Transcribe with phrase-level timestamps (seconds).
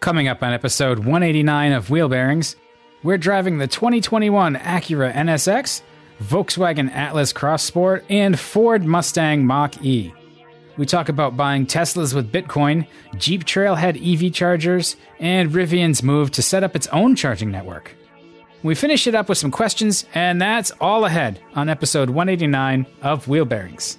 [0.00, 2.56] Coming up on episode 189 of Wheel Bearings,
[3.02, 5.82] we're driving the 2021 Acura NSX,
[6.22, 10.10] Volkswagen Atlas Cross Sport, and Ford Mustang Mach E.
[10.78, 12.86] We talk about buying Teslas with Bitcoin,
[13.18, 17.94] Jeep Trailhead EV chargers, and Rivian's move to set up its own charging network.
[18.62, 23.28] We finish it up with some questions, and that's all ahead on episode 189 of
[23.28, 23.98] Wheel Bearings.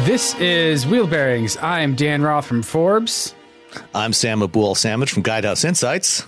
[0.00, 1.56] This is Wheel Bearings.
[1.56, 3.34] I am Dan Roth from Forbes.
[3.94, 6.24] I'm Sam Abuelsamid from Guidehouse Insights.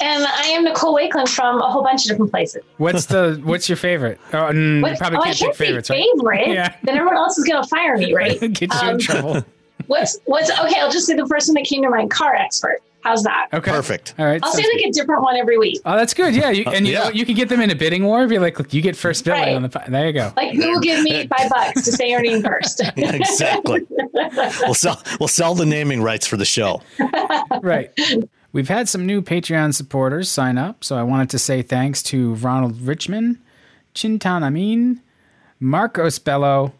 [0.00, 2.62] And I am Nicole Wakelin from a whole bunch of different places.
[2.78, 4.18] What's the what's your favorite?
[4.32, 6.04] Oh, mm, What- probably oh, I can't can't say favorites, right?
[6.16, 6.48] favorite.
[6.48, 6.74] Yeah.
[6.84, 8.40] Then everyone else is going to fire me, right?
[8.52, 9.44] Get you in Um, trouble.
[9.88, 10.78] What's what's okay?
[10.80, 12.08] I'll just say the first one that came to mind.
[12.10, 12.80] Car expert.
[13.02, 13.48] How's that?
[13.52, 13.70] Okay.
[13.70, 14.14] Perfect.
[14.18, 14.40] All right.
[14.42, 15.80] I'll say sounds like a different one every week.
[15.84, 16.34] Oh, that's good.
[16.34, 17.04] Yeah, you, and you Yeah.
[17.04, 18.26] know you can get them in a bidding war.
[18.28, 19.54] Be like, look, you get first billing Right.
[19.56, 19.82] on the.
[19.88, 20.32] There you go.
[20.36, 22.80] Like who will give me five bucks to say your name first?
[22.96, 23.86] exactly.
[24.62, 26.80] we'll sell we'll sell the naming rights for the show.
[27.62, 27.90] right.
[28.52, 32.34] We've had some new Patreon supporters sign up, so I wanted to say thanks to
[32.34, 33.38] Ronald Richmond,
[33.94, 35.00] Chintan Amin,
[35.58, 36.72] Marcos Bello,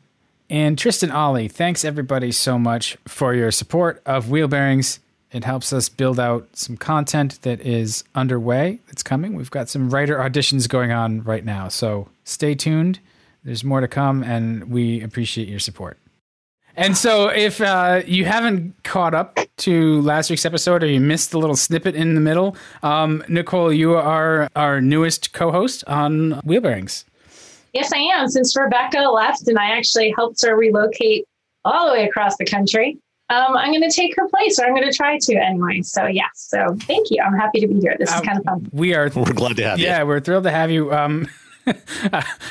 [0.51, 1.49] and Tristan Ollie.
[1.49, 5.01] Thanks everybody so much for your support of Wheel Bearings.
[5.33, 8.81] It helps us build out some content that is underway.
[8.89, 9.35] It's coming.
[9.35, 13.01] We've got some writer auditions going on right now, so stay tuned.
[13.43, 15.99] There's more to come, and we appreciate your support.
[16.77, 21.31] And so, if uh, you haven't caught up to last week's episode or you missed
[21.31, 26.41] the little snippet in the middle, um, Nicole, you are our newest co host on
[26.45, 27.05] Wheel Bearings.
[27.73, 28.29] yes, I am.
[28.29, 31.27] Since Rebecca left and I actually helped her relocate
[31.65, 32.99] all the way across the country,
[33.33, 35.81] um, I'm going to take her place, or I'm going to try to anyway.
[35.83, 36.27] So yes.
[36.35, 37.23] So thank you.
[37.25, 37.97] I'm happy to be here.
[37.99, 38.69] This is Um, kind of fun.
[38.73, 39.87] We are, We're glad to have you.
[39.87, 40.93] yeah, we're thrilled to have you.
[40.93, 41.29] Um,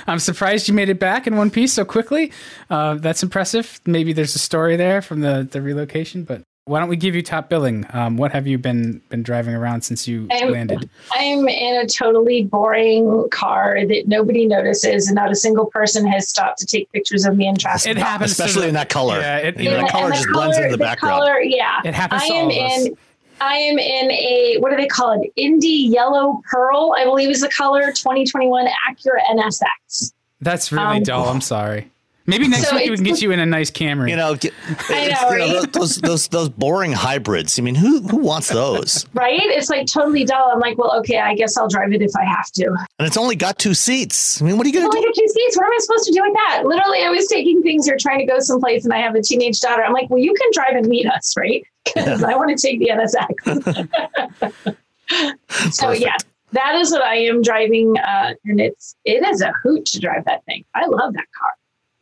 [0.08, 2.32] I'm surprised you made it back in one piece so quickly.
[2.70, 3.82] Uh, that's impressive.
[3.86, 7.24] Maybe there's a story there from the, the relocation, but why don't we give you
[7.24, 7.86] top billing?
[7.92, 10.90] Um, what have you been been driving around since you I'm- landed?
[11.12, 16.30] I'm in a totally boring car that nobody notices, and not a single person has
[16.30, 17.92] stopped to take pictures of me in traffic.
[17.92, 19.20] It happens, to Especially the- in that color.
[19.20, 21.20] Yeah, it, You know, that the- color and the just blends into the background.
[21.22, 22.86] Color, yeah, It happens I to am all of us.
[22.86, 22.98] in.
[23.44, 25.32] I am in a what do they call it?
[25.36, 27.92] Indy yellow pearl, I believe is the color.
[27.92, 30.14] 2021 Acura NSX.
[30.42, 31.28] That's really Um, dull.
[31.28, 31.90] I'm sorry.
[32.32, 34.10] Maybe next So week we can get you in a nice Camry.
[34.10, 34.54] You know, get,
[34.88, 37.60] I it's, know, you know, those those those boring hybrids.
[37.60, 39.06] I mean, who who wants those?
[39.14, 39.42] Right?
[39.42, 40.50] It's like totally dull.
[40.54, 42.66] I'm like, well, okay, I guess I'll drive it if I have to.
[42.98, 44.42] And it's only got two seats.
[44.42, 45.08] I mean, what are you going to only do?
[45.08, 45.58] got two seats.
[45.58, 46.64] What am I supposed to do with that?
[46.66, 49.60] Literally, I was taking things or trying to go someplace, and I have a teenage
[49.60, 49.84] daughter.
[49.84, 51.64] I'm like, well, you can drive and meet us, right?
[51.94, 54.76] Because I want to take the NSX.
[55.74, 56.02] so Perfect.
[56.02, 56.16] yeah,
[56.54, 60.26] that is what I am driving, uh, and it's it is a hoot to drive
[60.26, 60.64] that thing.
[60.74, 61.52] I love that car.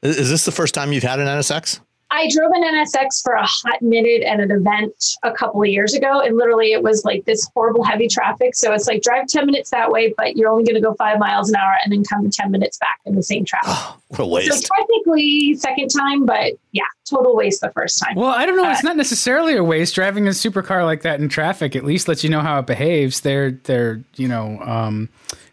[0.02, 1.80] Is is this the first time you've had an NSX?
[2.12, 5.94] I drove an NSX for a hot minute at an event a couple of years
[5.94, 8.56] ago, and literally it was like this horrible heavy traffic.
[8.56, 11.20] So it's like drive 10 minutes that way, but you're only going to go five
[11.20, 13.70] miles an hour and then come 10 minutes back in the same traffic.
[13.72, 14.52] Oh, what a waste.
[14.64, 18.16] So technically second time, but yeah, total waste the first time.
[18.16, 18.66] Well, I don't know.
[18.66, 19.94] Uh, It's not necessarily a waste.
[19.94, 23.22] Driving a supercar like that in traffic at least lets you know how it behaves.
[23.22, 25.10] They're they're you know um,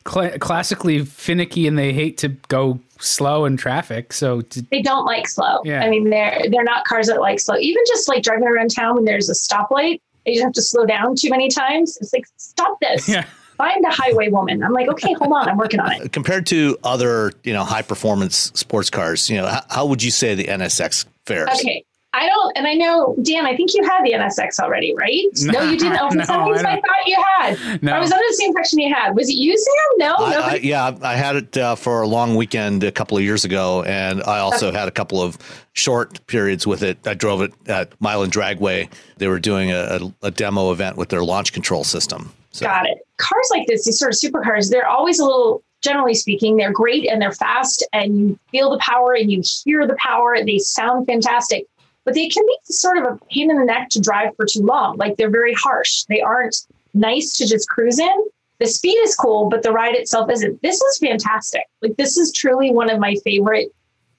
[0.09, 4.13] cl- classically finicky and they hate to go slow in traffic.
[4.13, 5.61] So to, they don't like slow.
[5.65, 5.83] Yeah.
[5.83, 7.57] I mean, they're they're not cars that like slow.
[7.57, 10.87] Even just like driving around town when there's a stoplight, you just have to slow
[10.87, 11.97] down too many times.
[12.01, 13.09] It's like stop this.
[13.09, 13.25] Yeah.
[13.57, 14.63] Find a highway woman.
[14.63, 16.13] I'm like, okay, hold on, I'm working on it.
[16.13, 20.11] Compared to other, you know, high performance sports cars, you know, how, how would you
[20.11, 21.49] say the NSX fares?
[21.49, 21.83] Okay.
[22.19, 25.23] I don't, and I know, Dan, I think you had the NSX already, right?
[25.43, 25.99] No, you didn't.
[26.01, 26.81] Oh, for No, some I reason, I, don't.
[26.87, 27.83] thought you had.
[27.83, 27.93] No.
[27.93, 29.15] I was under the same impression you had.
[29.15, 29.99] Was it you, Sam?
[29.99, 33.23] No, I, I, yeah, I had it uh, for a long weekend a couple of
[33.23, 35.37] years ago, and I also had a couple of
[35.75, 36.99] short periods with it.
[37.07, 38.89] I drove it at Milan Dragway.
[39.19, 42.33] They were doing a, a, a demo event with their launch control system.
[42.53, 42.99] So, Got it.
[43.19, 47.07] Cars like this, these sort of supercars, they're always a little, generally speaking, they're great
[47.11, 50.37] and they're fast and you feel the power and you hear the power.
[50.43, 51.67] They sound fantastic,
[52.07, 54.63] but they can be sort of a pain in the neck to drive for too
[54.63, 54.97] long.
[54.97, 56.05] Like they're very harsh.
[56.09, 56.57] They aren't
[56.95, 58.27] nice to just cruise in.
[58.61, 60.63] The speed is cool, but the ride itself isn't.
[60.63, 61.65] This is fantastic.
[61.83, 63.69] Like this is truly one of my favorite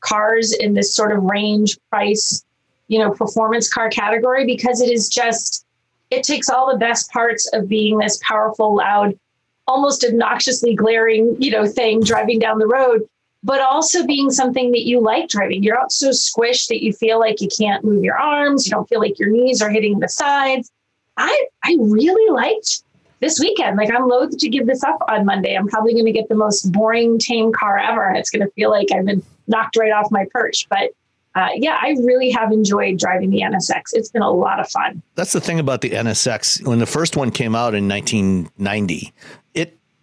[0.01, 2.43] cars in this sort of range price,
[2.89, 5.65] you know, performance car category because it is just
[6.11, 9.17] it takes all the best parts of being this powerful, loud,
[9.65, 13.07] almost obnoxiously glaring, you know, thing driving down the road,
[13.47, 15.63] but also being something that you like driving.
[15.63, 18.65] You're not so squished that you feel like you can't move your arms.
[18.65, 20.69] You don't feel like your knees are hitting the sides.
[21.15, 22.83] I I really liked
[23.21, 23.77] this weekend.
[23.77, 25.55] Like I'm loath to give this up on Monday.
[25.55, 28.51] I'm probably going to get the most boring, tame car ever, and it's going to
[28.51, 30.67] feel like I've been knocked right off my perch.
[30.69, 30.91] But
[31.33, 33.93] uh, yeah, I really have enjoyed driving the NSX.
[33.93, 35.01] It's been a lot of fun.
[35.15, 36.67] That's the thing about the NSX.
[36.67, 39.13] When the first one came out in 1990,
[39.46, 39.46] it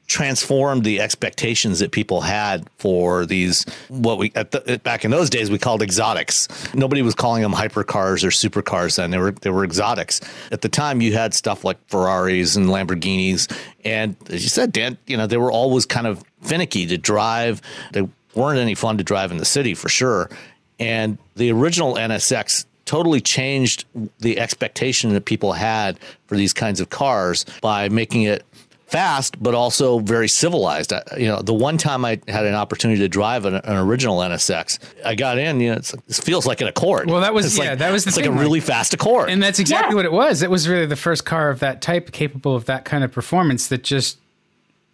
[0.06, 5.50] transformed the expectations that people had for these what we the, back in those days
[5.50, 6.48] we called exotics.
[6.74, 9.10] Nobody was calling them hypercars or supercars then.
[9.10, 10.20] They were they were exotics.
[10.52, 13.50] At the time you had stuff like Ferraris and Lamborghinis
[13.84, 17.62] and as you said Dan, you know, they were always kind of finicky to drive.
[17.92, 20.30] They weren't any fun to drive in the city for sure.
[20.78, 23.84] And the original NSX totally changed
[24.18, 28.44] the expectation that people had for these kinds of cars by making it
[28.86, 30.92] fast, but also very civilized.
[30.92, 34.18] I, you know, the one time I had an opportunity to drive an, an original
[34.18, 35.58] NSX, I got in.
[35.60, 37.10] You know, it's, it feels like an Accord.
[37.10, 38.60] Well, that was- It's yeah, like, that was the it's thing, like a like- really
[38.60, 39.30] fast Accord.
[39.30, 39.96] and that's exactly Yeah.
[39.96, 40.42] what it was.
[40.42, 43.66] It was really the first car of that type capable of that kind of performance
[43.68, 44.18] that just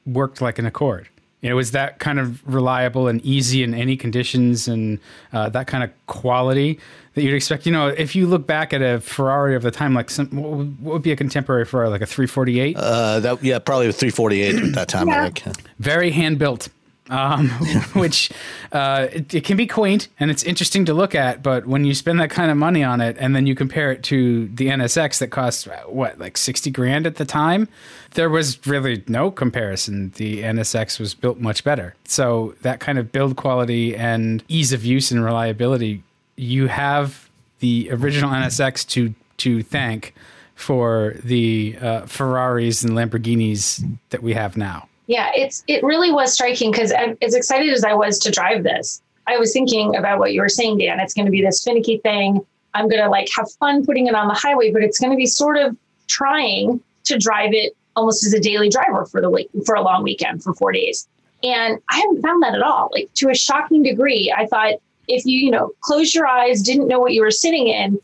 [0.06, 1.08] worked like an Accord.
[1.42, 4.98] It was that kind of reliable and easy in any conditions and
[5.32, 6.78] uh, that kind of quality
[7.14, 7.64] that you'd expect.
[7.64, 10.50] You know, if you look back at a Ferrari of the time, like some, what
[10.52, 12.76] would- what would be a contemporary Ferrari, like a 348?
[12.76, 15.08] uh, that yeah, probably a 348 at that time.
[15.08, 15.56] I think.
[15.78, 16.68] very hand built,
[17.10, 17.48] um,
[17.92, 18.30] which
[18.72, 21.42] uh, it, it can be quaint and it's interesting to look at.
[21.42, 24.02] But when you spend that kind of money on it, and then you compare it
[24.04, 27.68] to the NSX that cost uh, what like sixty grand at the time,
[28.12, 30.12] there was really no comparison.
[30.16, 31.94] The NSX was built much better.
[32.04, 36.02] So that kind of build quality and ease of use and reliability,
[36.36, 37.28] you have
[37.58, 40.14] the original NSX to to thank
[40.54, 44.89] for the uh, Ferraris and Lamborghinis that we have now.
[45.10, 49.02] Yeah, it's it really was striking because as excited as I was to drive this,
[49.26, 51.00] I was thinking about what you were saying, Dan.
[51.00, 52.46] It's going to be this finicky thing.
[52.74, 55.16] I'm going to like have fun putting it on the highway, but it's going to
[55.16, 55.76] be sort of
[56.06, 60.04] trying to drive it almost as a daily driver for the week for a long
[60.04, 61.08] weekend for four days.
[61.42, 62.90] And I haven't found that at all.
[62.92, 64.74] Like to a shocking degree, I thought
[65.08, 67.98] if you you know close your eyes, didn't know what you were sitting in,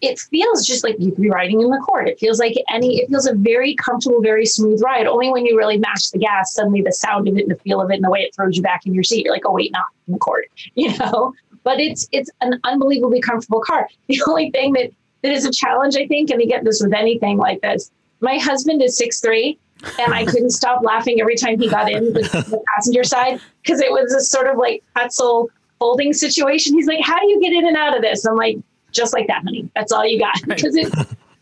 [0.00, 2.08] it feels just like you could be riding in the court.
[2.08, 5.06] It feels like any, it feels a very comfortable, very smooth ride.
[5.06, 7.80] Only when you really mash the gas, suddenly the sound of it and the feel
[7.80, 9.52] of it and the way it throws you back in your seat, you're like, oh
[9.52, 11.34] wait, not in the court, you know.
[11.62, 13.88] But it's it's an unbelievably comfortable car.
[14.08, 14.90] The only thing that
[15.22, 17.90] that is a challenge, I think, and you get this with anything like this.
[18.20, 19.58] My husband is six three,
[19.98, 23.80] and I couldn't stop laughing every time he got in the, the passenger side because
[23.80, 26.74] it was a sort of like pretzel folding situation.
[26.74, 28.56] He's like, "How do you get in and out of this?" I'm like,
[28.92, 29.70] "Just like that, honey.
[29.74, 30.92] That's all you got." Because it,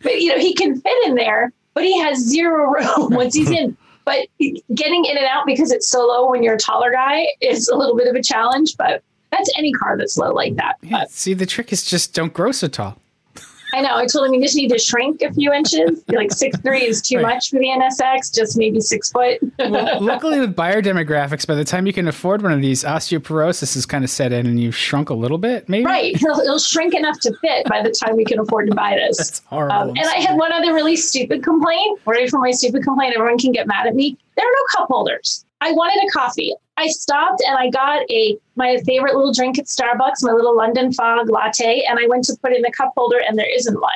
[0.02, 3.50] but you know, he can fit in there, but he has zero room once he's
[3.50, 3.76] in.
[4.04, 4.26] But
[4.74, 7.76] getting in and out because it's so low when you're a taller guy is a
[7.76, 8.74] little bit of a challenge.
[8.78, 10.76] But that's any car that's low like that.
[10.82, 12.98] Yeah, see, the trick is just don't grow so tall.
[13.74, 13.96] I know.
[13.96, 16.02] I told him you just need to shrink a few inches.
[16.08, 17.34] Like six three is too right.
[17.34, 18.34] much for the NSX.
[18.34, 19.38] Just maybe six foot.
[19.58, 23.76] well, luckily with buyer demographics, by the time you can afford one of these, osteoporosis
[23.76, 25.68] is kind of set in, and you've shrunk a little bit.
[25.68, 26.14] Maybe right.
[26.14, 29.18] It'll, it'll shrink enough to fit by the time we can afford to buy this.
[29.18, 29.76] That's horrible.
[29.76, 32.00] Um, and I had one other really stupid complaint.
[32.06, 33.14] Ready for my stupid complaint?
[33.16, 34.16] Everyone can get mad at me.
[34.36, 35.44] There are no cup holders.
[35.60, 36.54] I wanted a coffee.
[36.76, 40.92] I stopped and I got a my favorite little drink at Starbucks, my little London
[40.92, 43.92] Fog latte, and I went to put in the cup holder and there isn't one.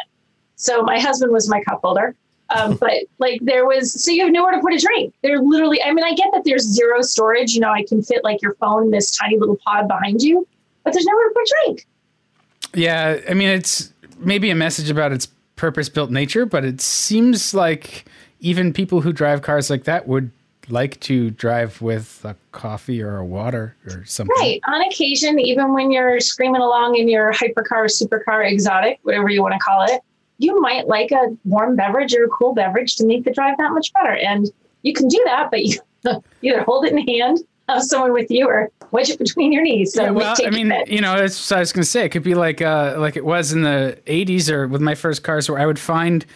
[0.57, 2.15] So my husband was my cup holder.
[2.55, 5.15] Um, but like there was, so you have nowhere to put a drink.
[5.23, 7.53] They're literally, I mean, I get that there's zero storage.
[7.53, 10.47] You know, I can fit like your phone in this tiny little pod behind you,
[10.85, 11.87] but there's nowhere to put a drink.
[12.75, 15.27] Yeah, I mean, it's maybe a message about its
[15.57, 18.07] purpose-built nature, but it seems like
[18.41, 20.31] even people who drive cars like that would
[20.69, 24.35] like to drive with a coffee or a water or something.
[24.39, 24.61] Right.
[24.67, 29.55] On occasion, even when you're screaming along in your hypercar, supercar, exotic, whatever you want
[29.55, 30.01] to call it,
[30.39, 33.73] you might like a warm beverage or a cool beverage to make the drive that
[33.73, 34.17] much better.
[34.17, 34.51] And
[34.83, 35.79] you can do that, but you
[36.43, 37.39] either hold it in hand,
[37.69, 39.95] have someone with you, or wedge it between your knees.
[39.95, 42.05] So yeah, well, I mean, you know, that's what I was going to say.
[42.05, 45.23] It could be like uh, like it was in the '80s or with my first
[45.23, 46.27] cars, where I would find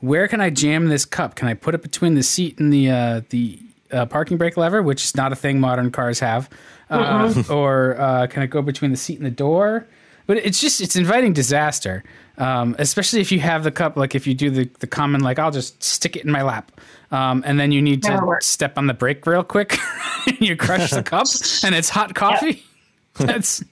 [0.00, 1.34] where can I jam this cup?
[1.34, 3.58] Can I put it between the seat and the uh, the
[3.92, 6.48] uh, parking brake lever, which is not a thing modern cars have,
[6.90, 7.52] uh, mm-hmm.
[7.52, 9.86] or uh, can it go between the seat and the door?
[10.26, 12.02] But it's just it's inviting disaster,
[12.36, 13.96] um, especially if you have the cup.
[13.96, 16.80] Like if you do the the common like I'll just stick it in my lap,
[17.12, 19.78] um, and then you need to step on the brake real quick,
[20.26, 21.28] and you crush the cup,
[21.64, 22.46] and it's hot coffee.
[22.46, 22.62] Yep.
[23.28, 23.64] That's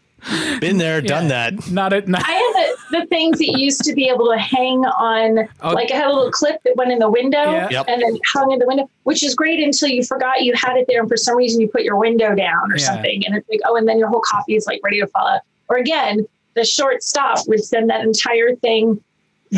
[0.61, 1.71] been there, done yeah, that.
[1.71, 2.09] Not it.
[2.09, 2.53] Not- I had
[2.91, 5.71] the, the things that used to be able to hang on, oh.
[5.73, 7.69] like I had a little clip that went in the window yeah.
[7.71, 7.87] yep.
[7.89, 10.87] and then hung in the window, which is great until you forgot you had it
[10.89, 12.85] there, and for some reason you put your window down or yeah.
[12.85, 15.27] something, and it's like, oh, and then your whole coffee is like ready to fall
[15.27, 15.41] out.
[15.69, 19.03] Or again, the short stop would send that entire thing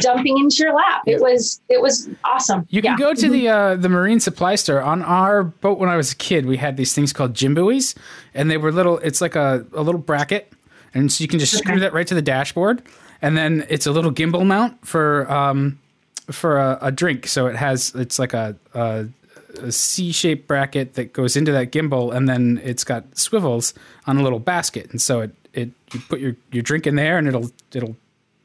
[0.01, 1.03] dumping into your lap.
[1.07, 2.67] It was it was awesome.
[2.71, 2.99] You can yeah.
[2.99, 4.81] go to the uh, the marine supply store.
[4.81, 7.57] On our boat when I was a kid, we had these things called gym
[8.35, 8.99] and they were little.
[8.99, 10.53] It's like a, a little bracket
[10.97, 11.63] and so you can just okay.
[11.63, 12.83] screw that right to the dashboard,
[13.21, 15.79] and then it's a little gimbal mount for um,
[16.31, 17.27] for a, a drink.
[17.27, 19.07] So it has it's like a, a
[19.59, 23.75] a C-shaped bracket that goes into that gimbal, and then it's got swivels
[24.07, 27.19] on a little basket, and so it, it you put your, your drink in there,
[27.19, 27.97] and it'll it'll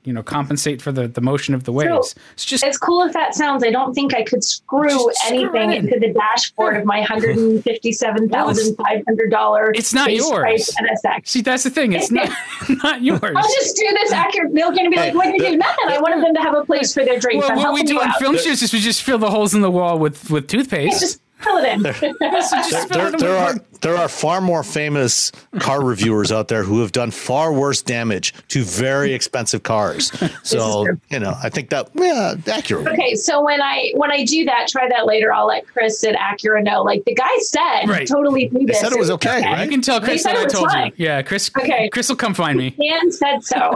[0.03, 2.09] you know compensate for the, the motion of the waves.
[2.11, 3.63] So, it's just as cool as that sounds.
[3.63, 7.91] I don't think I could screw anything into the dashboard of my hundred and fifty
[7.91, 9.77] seven thousand five hundred dollars.
[9.77, 10.69] It's not yours.
[10.79, 11.27] NSX.
[11.27, 11.93] See, that's the thing.
[11.93, 12.29] It's not
[12.83, 13.21] not yours.
[13.23, 14.53] I'll just do this accurate.
[14.53, 15.85] They're going to be like, "What do you do?" Nothing.
[15.89, 17.47] I wanted them to have a place for their drinks.
[17.47, 19.71] Well, what we do on film shoots is we just fill the holes in the
[19.71, 21.19] wall with with toothpaste.
[21.41, 26.81] Fill it there, there are there are far more famous car reviewers out there who
[26.81, 30.11] have done far worse damage to very expensive cars.
[30.43, 32.87] So you know, I think that yeah, accurate.
[32.87, 35.31] Okay, so when I when I do that, try that later.
[35.31, 36.81] I'll let Chris at Acura know.
[36.81, 38.07] Like the guy said, right.
[38.07, 38.77] totally knew this.
[38.79, 39.39] He said it was okay.
[39.39, 39.51] okay.
[39.51, 39.63] Right?
[39.65, 40.87] You can tell Chris that I told fine.
[40.87, 41.05] you.
[41.05, 41.51] Yeah, Chris.
[41.57, 42.71] Okay, Chris will come find me.
[42.71, 43.75] Dan said so.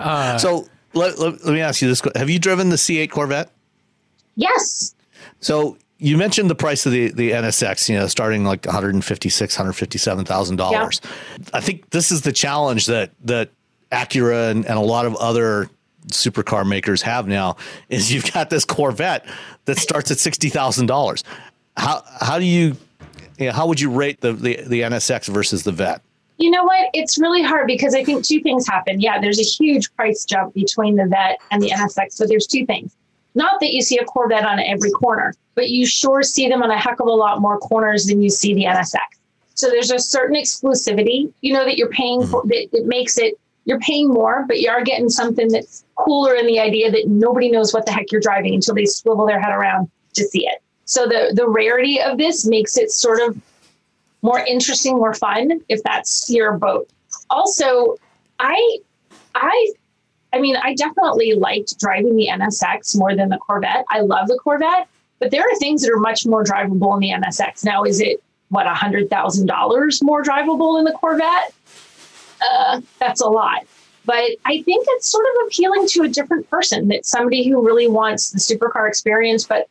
[0.00, 3.50] uh, so let, let, let me ask you this: Have you driven the C8 Corvette?
[4.36, 4.94] Yes.
[5.42, 10.58] So you mentioned the price of the, the NSX, you know, starting like 156, 157,000
[10.58, 10.70] yeah.
[10.70, 11.00] dollars.
[11.52, 13.50] I think this is the challenge that that
[13.90, 15.68] Acura and, and a lot of other
[16.08, 17.56] supercar makers have now
[17.88, 19.26] is you've got this Corvette
[19.66, 21.22] that starts at sixty thousand dollars.
[21.76, 22.76] How how do you,
[23.38, 26.02] you know, how would you rate the, the the NSX versus the Vet?
[26.38, 26.88] You know what?
[26.94, 29.00] It's really hard because I think two things happen.
[29.00, 32.14] Yeah, there's a huge price jump between the Vet and the NSX.
[32.14, 32.96] So there's two things.
[33.34, 36.70] Not that you see a Corvette on every corner, but you sure see them on
[36.70, 39.00] a heck of a lot more corners than you see the NSX.
[39.54, 42.30] So there's a certain exclusivity, you know, that you're paying mm-hmm.
[42.30, 46.34] for, that it makes it, you're paying more, but you are getting something that's cooler
[46.34, 49.40] in the idea that nobody knows what the heck you're driving until they swivel their
[49.40, 50.62] head around to see it.
[50.84, 53.40] So the, the rarity of this makes it sort of
[54.22, 56.88] more interesting, more fun, if that's your boat.
[57.30, 57.96] Also,
[58.38, 58.78] I,
[59.34, 59.72] I
[60.32, 63.84] I mean, I definitely liked driving the NSX more than the Corvette.
[63.90, 67.10] I love the Corvette, but there are things that are much more drivable in the
[67.10, 67.64] NSX.
[67.64, 71.54] Now, is it what a hundred thousand dollars more drivable in the Corvette?
[72.50, 73.66] Uh, that's a lot.
[74.04, 77.86] But I think it's sort of appealing to a different person that somebody who really
[77.86, 79.68] wants the supercar experience, but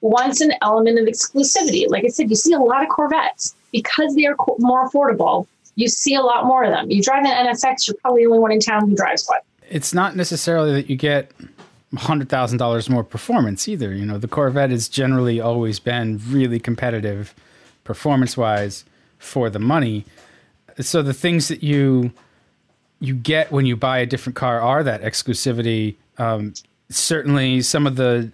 [0.00, 1.88] wants an element of exclusivity.
[1.88, 5.46] Like I said, you see a lot of Corvettes because they are more affordable.
[5.76, 6.90] You see a lot more of them.
[6.90, 9.94] You drive an NSX, you're probably the only one in town who drives one it's
[9.94, 11.30] not necessarily that you get
[11.96, 13.94] hundred thousand dollars more performance either.
[13.94, 17.34] You know, the Corvette has generally always been really competitive,
[17.84, 18.84] performance wise,
[19.18, 20.04] for the money.
[20.80, 22.12] So the things that you
[23.00, 25.96] you get when you buy a different car are that exclusivity.
[26.18, 26.54] Um,
[26.90, 28.30] certainly, some of the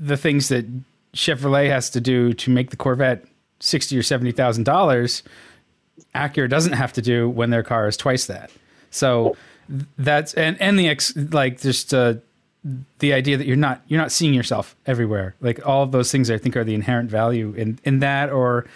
[0.00, 0.66] the things that
[1.14, 3.24] Chevrolet has to do to make the Corvette
[3.60, 5.22] sixty or seventy thousand dollars,
[6.14, 8.50] Acura doesn't have to do when their car is twice that.
[8.90, 9.36] So
[9.98, 12.14] that's and and the ex like just uh,
[12.98, 15.34] the idea that you're not you're not seeing yourself everywhere.
[15.40, 18.66] Like all those things, I think are the inherent value in in that, or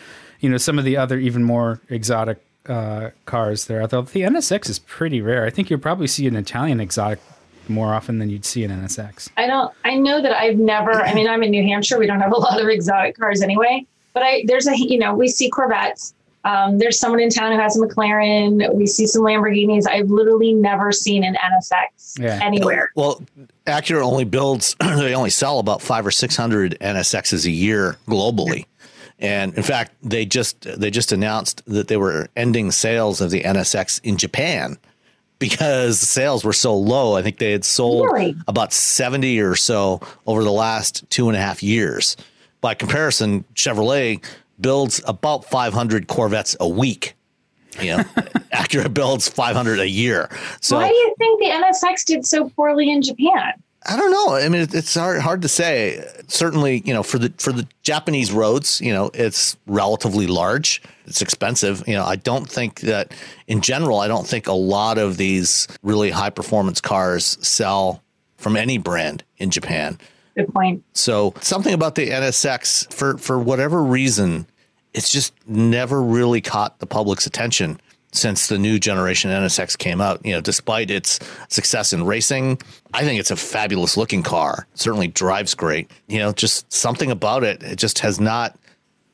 [0.40, 3.82] you know some of the other even more exotic uh, cars there.
[3.82, 5.44] Although the NSX is pretty rare.
[5.44, 7.20] I think you'll probably see an Italian exotic
[7.68, 9.28] more often than you'd see an NSX.
[9.36, 9.72] I don't.
[9.84, 10.92] I know that I've never.
[10.92, 11.98] I mean, I'm in New Hampshire.
[11.98, 13.86] We don't have a lot of exotic cars anyway.
[14.12, 16.14] But I there's a you know we see Corvettes.
[16.46, 18.72] Um, there's someone in town who has a McLaren.
[18.74, 19.86] We see some Lamborghinis.
[19.88, 22.38] I've literally never seen an NSX Yeah.
[22.42, 22.90] anywhere.
[22.94, 23.20] Well,
[23.66, 28.66] Acura only builds, they only sell about five or 600 NSXs a year globally.
[29.18, 33.40] And in fact, they just they just announced that they were ending sales of the
[33.42, 34.76] NSX in Japan
[35.38, 37.16] because the sales were so low.
[37.16, 38.36] I think they had sold Really?
[38.46, 42.16] about 70 or so over the last two and a half years.
[42.60, 44.22] By comparison, Chevrolet
[44.60, 47.14] builds about 500 Corvettes a week.
[47.80, 47.98] You know,
[48.52, 50.30] Acura builds 500 a year.
[50.60, 53.52] So Why do you think the NSX did so poorly in Japan?
[53.88, 54.34] I don't know.
[54.34, 56.04] I mean, it's hard hard to say.
[56.26, 60.82] Certainly, you know, for the for the Japanese roads, you know, it's relatively large.
[61.06, 61.86] It's expensive.
[61.86, 63.14] You know, I don't think that
[63.46, 68.02] in general, I don't think a lot of these really high performance cars sell
[68.38, 69.98] from any brand in Japan.
[70.36, 70.84] Good point.
[70.92, 74.46] So something about the NSX for for whatever reason,
[74.92, 77.80] it's just never really caught the public's attention
[78.12, 80.24] since the new generation NSX came out.
[80.24, 82.60] You know, despite its success in racing,
[82.92, 84.66] I think it's a fabulous looking car.
[84.74, 85.90] Certainly drives great.
[86.06, 87.62] You know, just something about it.
[87.62, 88.58] It just has not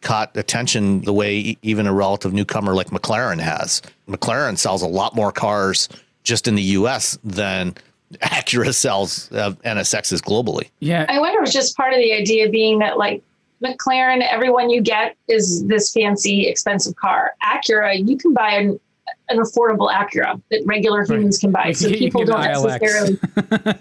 [0.00, 3.80] caught attention the way even a relative newcomer like McLaren has.
[4.08, 5.88] McLaren sells a lot more cars
[6.24, 7.18] just in the U.S.
[7.22, 7.74] than
[8.22, 10.68] Acura sells uh, NSXs globally.
[10.80, 13.22] Yeah, I wonder if it's just part of the idea being that like
[13.62, 17.32] McLaren, everyone you get is this fancy, expensive car.
[17.44, 18.80] Acura, you can buy an,
[19.28, 21.66] an affordable Acura that regular humans can buy.
[21.66, 22.80] Like, So you people get don't ILX.
[22.80, 23.18] necessarily.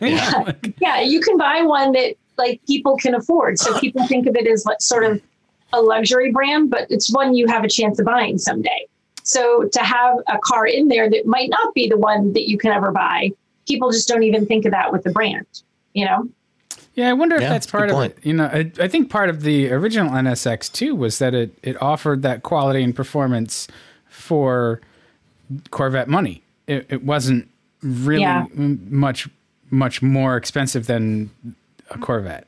[0.11, 3.59] yeah, yeah, you can buy one that like people can afford.
[3.59, 5.21] So people think of it as like sort of
[5.73, 8.87] a luxury brand, but it's one you have a chance of buying someday.
[9.23, 12.57] So to have a car in there that might not be the one that you
[12.57, 13.31] can ever buy,
[13.67, 15.45] people just don't even think of that with the brand.
[15.93, 16.29] You know.
[16.93, 18.13] Yeah, I wonder if Yeah, that's that's part of point.
[18.17, 18.25] it.
[18.25, 21.81] You know, I, I think part of the original NSX too was that it it
[21.81, 23.67] offered that quality and performance
[24.09, 24.81] for
[25.69, 26.43] Corvette money.
[26.67, 27.47] It, it wasn't
[27.81, 28.45] really Yeah.
[28.53, 29.27] much
[29.69, 31.29] much more expensive than
[31.89, 32.45] a Corvette.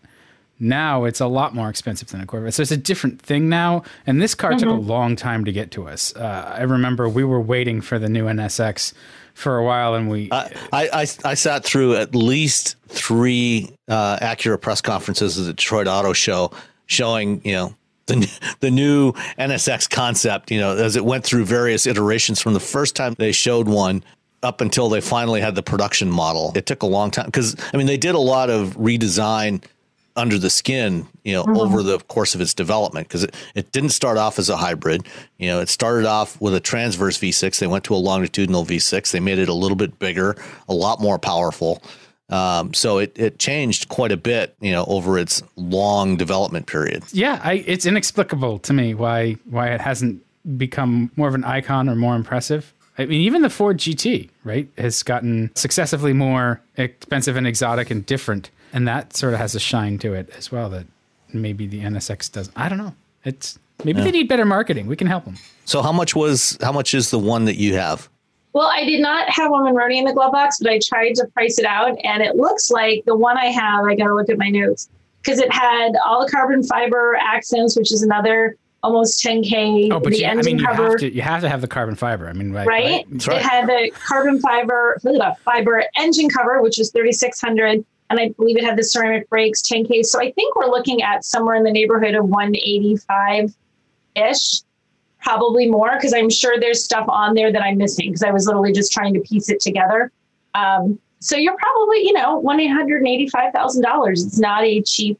[0.59, 3.83] Now it's a lot more expensive than a Corvette, so it's a different thing now.
[4.05, 6.13] And this car took a long time to get to us.
[6.15, 8.93] Uh, I remember we were waiting for the new NSX
[9.33, 14.17] for a while, and we I, I, I I sat through at least three uh,
[14.19, 16.51] Acura press conferences at the Detroit Auto Show,
[16.85, 20.51] showing you know the the new NSX concept.
[20.51, 24.03] You know, as it went through various iterations from the first time they showed one
[24.43, 26.51] up until they finally had the production model.
[26.55, 29.63] It took a long time because I mean they did a lot of redesign
[30.15, 33.89] under the skin, you know, over the course of its development because it, it didn't
[33.89, 35.07] start off as a hybrid.
[35.37, 37.59] You know, it started off with a transverse V6.
[37.59, 39.11] They went to a longitudinal V6.
[39.11, 40.35] They made it a little bit bigger,
[40.69, 41.81] a lot more powerful.
[42.29, 47.03] Um, so it, it changed quite a bit, you know, over its long development period.
[47.11, 50.23] yeah, I, it's inexplicable to me why why it hasn't
[50.57, 52.73] become more of an icon or more impressive.
[52.97, 58.05] I mean, even the Ford GT, right, has gotten successively more expensive and exotic and
[58.05, 60.85] different, and that sort of has a shine to it as well that
[61.33, 62.55] maybe the NSX doesn't.
[62.57, 62.93] I don't know.
[63.23, 64.87] It's maybe they need better marketing.
[64.87, 65.37] We can help them.
[65.65, 68.09] So how much was how much is the one that you have?
[68.53, 71.25] Well, I did not have one Monroney in the glove box, but I tried to
[71.33, 73.85] price it out, and it looks like the one I have.
[73.85, 74.89] I got to look at my notes
[75.23, 79.91] because it had all the carbon fiber accents, which is another almost 10k.
[79.91, 81.61] Oh, but the you, I engine mean, you cover, have to you have to have
[81.61, 82.27] the carbon fiber.
[82.27, 82.67] I mean, right?
[82.67, 83.05] right?
[83.09, 83.37] Right.
[83.37, 88.57] It had the carbon fiber ugh, fiber engine cover, which was 3600, and I believe
[88.57, 90.05] it had the ceramic brakes, 10k.
[90.05, 93.55] So I think we're looking at somewhere in the neighborhood of 185
[94.15, 94.61] ish,
[95.21, 98.45] probably more, because I'm sure there's stuff on there that I'm missing because I was
[98.45, 100.11] literally just trying to piece it together.
[100.53, 104.25] Um, so you're probably, you know, one eight hundred eighty five thousand dollars.
[104.25, 105.17] It's not a cheap,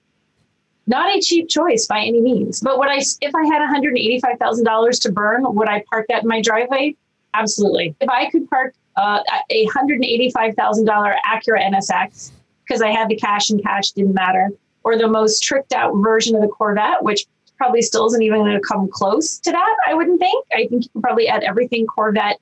[0.88, 2.60] not a cheap choice by any means.
[2.60, 5.67] But would I, if I had one hundred eighty five thousand dollars to burn, would
[5.67, 6.96] I park that in my driveway?
[7.34, 7.96] Absolutely.
[8.00, 12.32] If I could park uh, a hundred eighty five thousand dollar Acura NSX
[12.65, 14.50] because I had the cash and cash didn't matter,
[14.84, 17.26] or the most tricked out version of the Corvette, which
[17.58, 19.76] probably still isn't even going to come close to that.
[19.88, 20.46] I wouldn't think.
[20.54, 22.39] I think you could probably add everything Corvette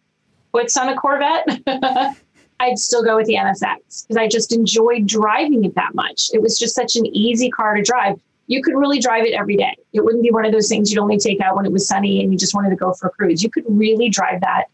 [0.52, 1.48] what's on a Corvette,
[2.60, 6.30] I'd still go with the NSX because I just enjoyed driving it that much.
[6.34, 8.20] It was just such an easy car to drive.
[8.52, 9.76] You could really drive it every day.
[9.94, 12.22] It wouldn't be one of those things you'd only take out when it was sunny
[12.22, 13.42] and you just wanted to go for a cruise.
[13.42, 14.66] You could really drive that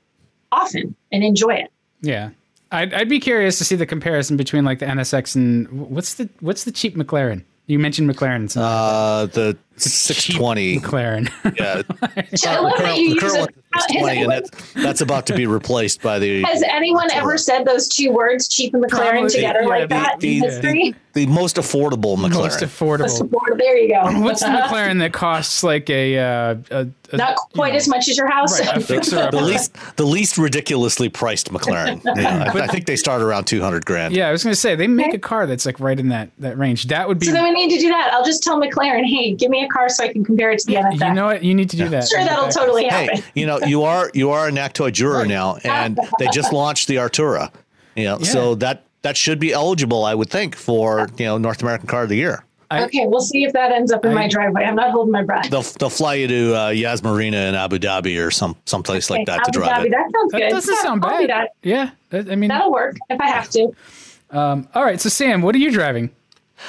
[0.51, 1.71] often and enjoy it.
[2.01, 2.31] Yeah.
[2.71, 6.27] I'd, I'd be curious to see the comparison between like the NSX and what's the
[6.39, 7.43] what's the cheap McLaren?
[7.67, 8.51] You mentioned McLaren.
[8.55, 10.79] Uh, the 620.
[10.79, 11.29] McLaren.
[11.57, 11.83] Yeah.
[12.51, 13.63] I love that you use current it.
[13.77, 17.37] One is 620, and that's, that's about to be replaced by the Has anyone ever
[17.37, 20.43] said those two words, cheap and McLaren, Probably, together yeah, like the- that the- in
[20.43, 20.95] history?
[21.13, 22.33] the most affordable McLaren.
[22.35, 23.57] Most affordable.
[23.57, 24.03] There you go.
[24.21, 28.17] What's the McLaren that costs like a, uh, a, a Not quite as much as
[28.19, 28.59] your house.
[28.61, 32.03] Right, a fixer the least the least ridiculously priced McLaren.
[32.17, 34.13] Yeah, I, I think they start around 200 grand.
[34.15, 36.29] Yeah, I was going to say they make a car that's like right in that
[36.37, 36.85] that range.
[36.87, 37.25] That would be.
[37.25, 38.11] So then we need to do that.
[38.13, 40.65] I'll just tell McLaren, hey, give me a car so I can compare it to
[40.67, 41.07] the NSX.
[41.07, 41.43] you know what?
[41.43, 42.07] You need to do that.
[42.07, 43.23] sure, that'll totally Hey, happen.
[43.33, 46.95] you know, you are you are a NACTOY juror now, and they just launched the
[46.95, 47.51] Artura.
[47.95, 51.61] You know, so that that should be eligible, I would think, for you know North
[51.61, 52.43] American Car of the Year.
[52.69, 54.65] I- okay, we'll see if that ends up in I- my driveway.
[54.65, 55.49] I'm not holding my breath.
[55.49, 59.25] They'll they'll fly you to uh, Yas Marina in Abu Dhabi or some someplace like
[59.25, 59.91] that to Abu drive Dhabi, it.
[59.91, 60.49] That sounds That good.
[60.49, 61.39] doesn't Yeah, sound I'll do bad.
[61.45, 61.49] that.
[61.63, 63.71] Yeah, that, I mean, That'll work if I have to.
[64.31, 64.99] um, all right.
[64.99, 66.09] So Sam, what are you driving?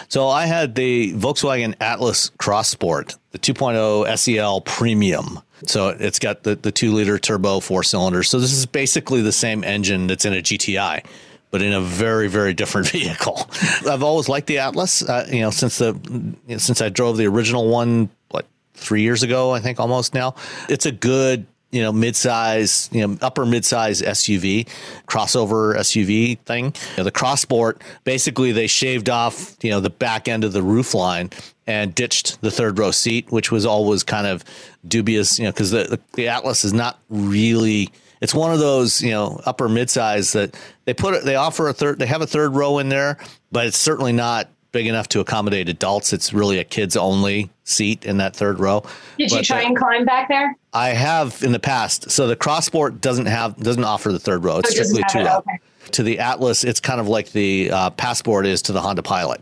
[0.08, 5.40] So I had the Volkswagen Atlas Cross Sport, the 2.0 SEL Premium.
[5.64, 8.22] So it's got the, the two liter turbo four cylinder.
[8.22, 11.04] So this is basically the same engine that's in a GTI,
[11.50, 13.48] but in a very very different vehicle.
[13.88, 15.02] I've always liked the Atlas.
[15.02, 15.98] Uh, you know, since the
[16.46, 20.14] you know, since I drove the original one, what three years ago, I think almost
[20.14, 20.36] now.
[20.68, 24.66] It's a good you know, mid-size, you know, upper mid-size SUV,
[25.06, 26.66] crossover SUV thing.
[26.66, 30.52] You know, the Cross Sport, basically they shaved off, you know, the back end of
[30.52, 31.30] the roof line
[31.66, 34.44] and ditched the third row seat, which was always kind of
[34.86, 39.00] dubious, you know, because the, the, the Atlas is not really it's one of those,
[39.00, 42.26] you know, upper mid-size that they put it they offer a third they have a
[42.26, 43.18] third row in there,
[43.52, 44.48] but it's certainly not
[44.78, 46.12] big enough to accommodate adults.
[46.12, 48.84] It's really a kids only seat in that third row.
[49.16, 50.56] Did you try the- and climb back there?
[50.72, 52.12] I have in the past.
[52.12, 54.58] So the Cross Sport doesn't have doesn't offer the third row.
[54.58, 55.38] It's Oh, strictly two it, row.
[55.38, 55.58] okay.
[55.92, 59.40] To the Atlas, it's kind of like the uh, Passport is to the Honda Pilot.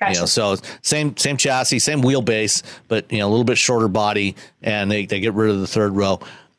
[0.00, 0.12] Gotcha.
[0.14, 3.88] You know, so same same chassis, same wheelbase, but you know a little bit shorter
[3.88, 6.18] body, and they they get rid of the third row.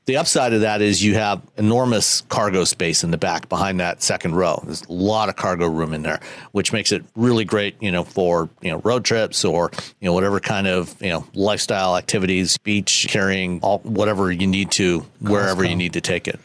[0.09, 4.01] The upside of that is you have enormous cargo space in the back behind that
[4.01, 4.59] second row.
[4.65, 6.19] There's a lot of cargo room in there,
[6.51, 9.69] which makes it really great, you know, for you know road trips or
[9.99, 14.71] you know whatever kind of you know lifestyle activities, beach carrying, all whatever you need
[14.71, 16.39] to wherever you need to take it.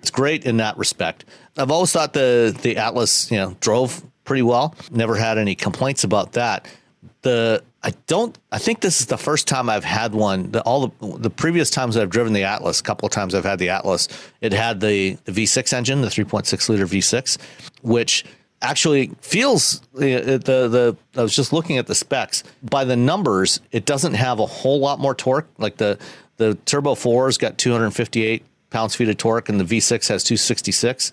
[0.00, 1.24] It's great in that respect.
[1.56, 4.74] I've always thought the the Atlas, you know, drove pretty well.
[4.90, 6.68] Never had any complaints about that.
[7.22, 8.36] The I don't.
[8.50, 10.50] I think this is the first time I've had one.
[10.50, 13.44] The, all the the previous times I've driven the Atlas, a couple of times I've
[13.44, 14.08] had the Atlas.
[14.40, 17.38] It had the the V6 engine, the 3.6 liter V6,
[17.82, 18.24] which
[18.60, 22.42] actually feels the, the the I was just looking at the specs.
[22.60, 25.46] By the numbers, it doesn't have a whole lot more torque.
[25.56, 25.96] Like the
[26.38, 31.12] the Turbo 4's got 258 pounds feet of torque, and the V6 has 266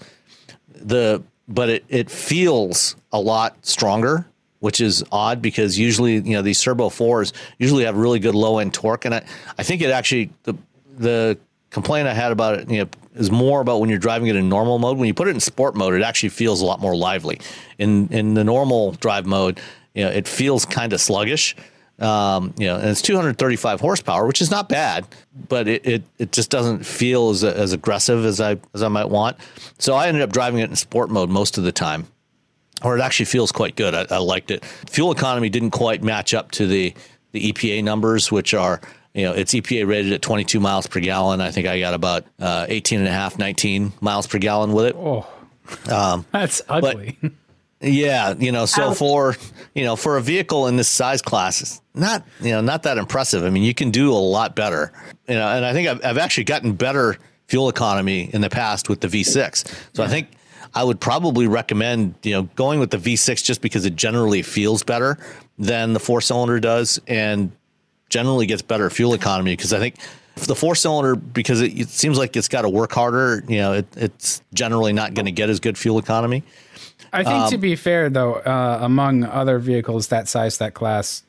[0.74, 4.26] the but it it feels a lot stronger
[4.64, 8.60] which is odd because usually you know these turbo fours usually have really good low
[8.60, 9.04] end torque.
[9.04, 9.26] And i
[9.58, 10.56] i think it actually the
[10.98, 11.38] the
[11.70, 14.48] complaint i had about it you know is more about when you're driving it in
[14.48, 14.98] normal mode.
[14.98, 17.42] When you put it in sport mode it actually feels a lot more lively.
[17.78, 19.60] In in the normal drive mode
[19.94, 21.58] you know it feels kind of sluggish.
[22.00, 25.06] Um, you know, and it's 235 horsepower, which is not bad,
[25.48, 29.10] but it, it, it just doesn't feel as, as aggressive as I as I might
[29.10, 29.38] want.
[29.78, 32.08] So I ended up driving it in sport mode most of the time,
[32.82, 33.94] or it actually feels quite good.
[33.94, 34.66] I, I liked it.
[34.90, 36.94] Fuel economy didn't quite match up to the
[37.32, 38.82] the EPA numbers, which are
[39.14, 41.42] you know it's EPA rated at 22 miles per gallon.
[41.42, 44.88] I think I got about uh, 18 and a half, 19 miles per gallon with
[44.88, 44.96] it.
[44.98, 45.28] Oh,
[46.32, 47.18] that's ugly.
[47.86, 48.98] Yeah, you know, so Ouch.
[48.98, 49.36] for
[49.76, 52.98] you know, for a vehicle in this size class, it's not you know not that
[52.98, 53.44] impressive.
[53.44, 54.94] I mean, you can do a lot better,
[55.28, 58.88] you know, and I think I've, I've actually gotten better fuel economy in the past
[58.88, 59.70] with the V6.
[59.94, 60.30] So I think
[60.76, 64.84] I would probably recommend you know going with the V6 just because it generally feels
[64.84, 65.18] better
[65.58, 67.52] than the four cylinder does, and
[68.10, 69.96] generally gets better fuel economy because I think.
[70.36, 73.74] The four cylinder, because it, it seems like it's got to work harder, you know,
[73.74, 76.42] it, it's generally not going to get as good fuel economy.
[77.14, 81.22] I think Um, to be fair, though, uh, among other vehicles that size, that class,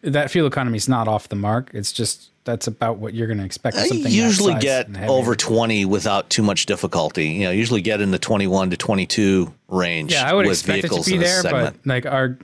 [0.00, 1.70] that fuel economy is not off the mark.
[1.74, 3.76] It's just that's about what you're going to expect.
[3.76, 7.26] I usually get over 20 without too much difficulty.
[7.28, 10.12] You know, usually get in the 21 to 22 range.
[10.12, 11.82] Yeah, I would with expect it to be there, segment.
[11.82, 12.38] but like our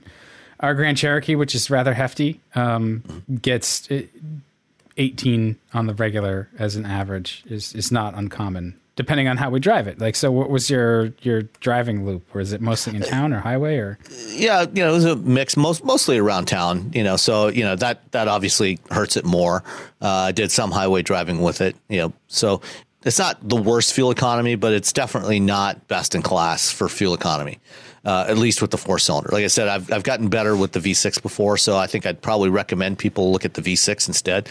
[0.59, 4.03] our Grand Cherokee, which is rather hefty, um, gets uh,
[4.97, 9.59] 18 on the regular as an average is is not uncommon depending on how we
[9.59, 9.99] drive it.
[9.99, 12.33] Like, so what was your your driving loop?
[12.33, 13.97] Was it mostly in town or highway or?
[14.29, 16.91] Yeah, you know, it was a mix, most mostly around town.
[16.93, 19.63] You know, so you know that that obviously hurts it more.
[20.01, 21.75] Uh, I did some highway driving with it.
[21.89, 22.61] You know, so
[23.03, 27.13] it's not the worst fuel economy, but it's definitely not best in class for fuel
[27.13, 27.59] economy.
[28.05, 29.29] Uh, at least with the four cylinder.
[29.31, 32.21] Like I said, I've I've gotten better with the V6 before, so I think I'd
[32.21, 34.49] probably recommend people look at the V6 instead.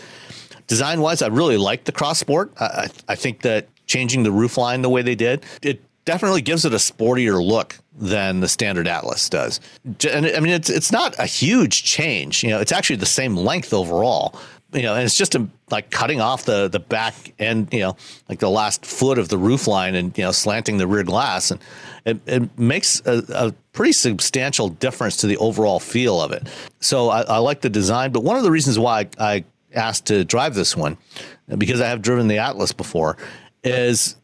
[0.68, 2.50] Design wise, I really like the Cross Sport.
[2.58, 6.64] I, I think that changing the roof line the way they did, it definitely gives
[6.64, 9.60] it a sportier look than the standard Atlas does.
[9.84, 12.42] And I mean, it's it's not a huge change.
[12.42, 14.34] You know, it's actually the same length overall.
[14.72, 17.68] You know, and it's just a, like cutting off the the back end.
[17.70, 17.96] You know,
[18.30, 21.50] like the last foot of the roof line, and you know, slanting the rear glass,
[21.50, 21.60] and
[22.06, 26.48] it, it makes a, a pretty substantial difference to the overall feel of it.
[26.80, 30.06] So I, I like the design, but one of the reasons why I, I asked
[30.06, 30.96] to drive this one
[31.58, 33.16] because I have driven the Atlas before
[33.64, 34.16] is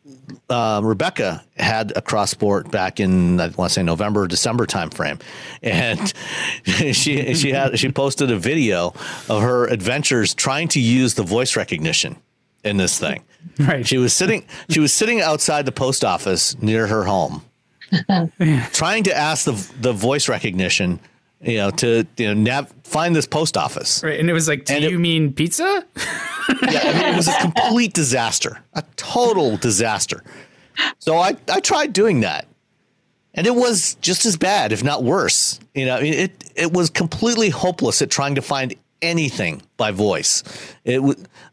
[0.48, 5.20] uh, Rebecca had a cross sport back in I want to say November December timeframe,
[5.62, 6.12] and
[6.94, 8.94] she she had she posted a video
[9.28, 12.16] of her adventures trying to use the voice recognition
[12.64, 13.22] in this thing.
[13.58, 13.86] Right.
[13.86, 17.42] She was sitting she was sitting outside the post office near her home,
[18.72, 21.00] trying to ask the the voice recognition
[21.40, 24.02] you know, to you know, nav- find this post office.
[24.02, 25.84] Right, and it was like, do And you it- mean pizza?
[26.62, 30.24] Yeah, I mean, it was a complete disaster, a total disaster.
[30.98, 32.46] So I, I tried doing that,
[33.34, 35.60] and it was just as bad, if not worse.
[35.74, 39.90] You know, I mean, it it was completely hopeless at trying to find anything by
[39.90, 40.42] voice.
[40.86, 41.00] It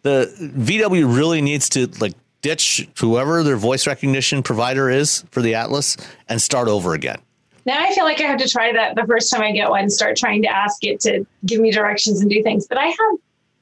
[0.03, 5.55] the VW really needs to like ditch whoever their voice recognition provider is for the
[5.55, 5.97] Atlas
[6.29, 7.19] and start over again.
[7.65, 9.89] Now I feel like I have to try that the first time I get one,
[9.89, 12.67] start trying to ask it to give me directions and do things.
[12.67, 13.19] But I have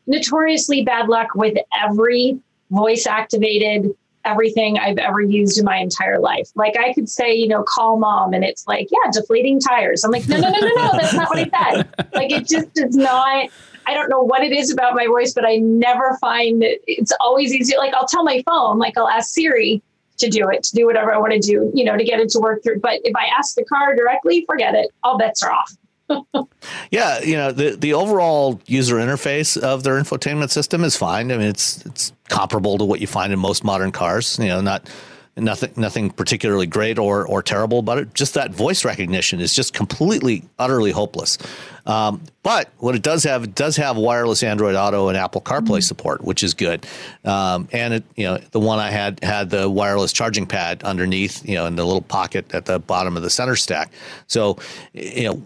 [0.07, 2.39] notoriously bad luck with every
[2.69, 6.49] voice activated everything I've ever used in my entire life.
[6.55, 10.03] Like I could say, you know, call mom and it's like, yeah, deflating tires.
[10.03, 12.09] I'm like, no, no, no, no, no, that's not what I said.
[12.13, 13.49] Like it just does not
[13.85, 17.11] I don't know what it is about my voice, but I never find that it's
[17.19, 17.75] always easy.
[17.77, 19.81] Like I'll tell my phone, like I'll ask Siri
[20.23, 22.29] to do it, to do whatever I want to do, you know, to get it
[22.29, 22.79] to work through.
[22.79, 24.91] But if I ask the car directly, forget it.
[25.03, 25.75] All bets are off.
[26.91, 31.31] Yeah, you know the the overall user interface of their infotainment system is fine.
[31.31, 34.37] I mean, it's it's comparable to what you find in most modern cars.
[34.39, 34.89] You know, not
[35.35, 38.13] nothing nothing particularly great or or terrible about it.
[38.13, 41.37] Just that voice recognition is just completely utterly hopeless.
[41.85, 45.83] Um, but what it does have, it does have wireless Android Auto and Apple CarPlay
[45.83, 46.85] support, which is good.
[47.25, 51.47] Um, and it, you know, the one I had had the wireless charging pad underneath,
[51.47, 53.91] you know, in the little pocket at the bottom of the center stack.
[54.27, 54.57] So,
[54.93, 55.43] you know,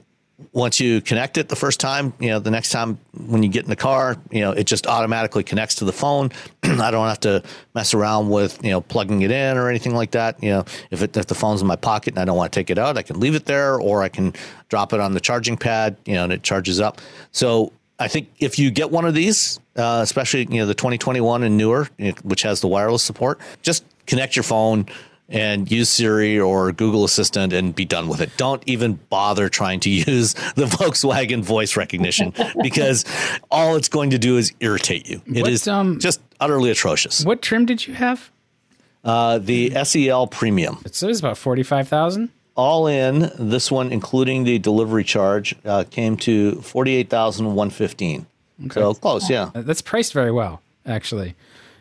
[0.51, 3.63] once you connect it the first time, you know, the next time when you get
[3.63, 6.31] in the car, you know, it just automatically connects to the phone.
[6.63, 10.11] I don't have to mess around with, you know, plugging it in or anything like
[10.11, 10.41] that.
[10.43, 12.59] You know, if it, if the phone's in my pocket and I don't want to
[12.59, 14.33] take it out, I can leave it there or I can
[14.69, 17.01] drop it on the charging pad, you know, and it charges up.
[17.31, 21.41] So I think if you get one of these, uh, especially, you know, the 2021
[21.41, 24.85] and newer, you know, which has the wireless support, just connect your phone,
[25.29, 28.29] and use Siri or Google Assistant and be done with it.
[28.37, 33.03] Don't even bother trying to use the Volkswagen voice recognition because
[33.51, 35.21] all it's going to do is irritate you.
[35.27, 37.25] It What, is um, just utterly atrocious.
[37.25, 38.29] what trim did you have?
[39.03, 42.29] Uh, the SEL Premium, It says about forty five thousand.
[42.55, 48.25] all in, this one, including the delivery charge, uh, came to forty-eight thousand one fifteen.
[48.71, 49.51] So close, yeah.
[49.53, 51.35] That's priced very well, actually.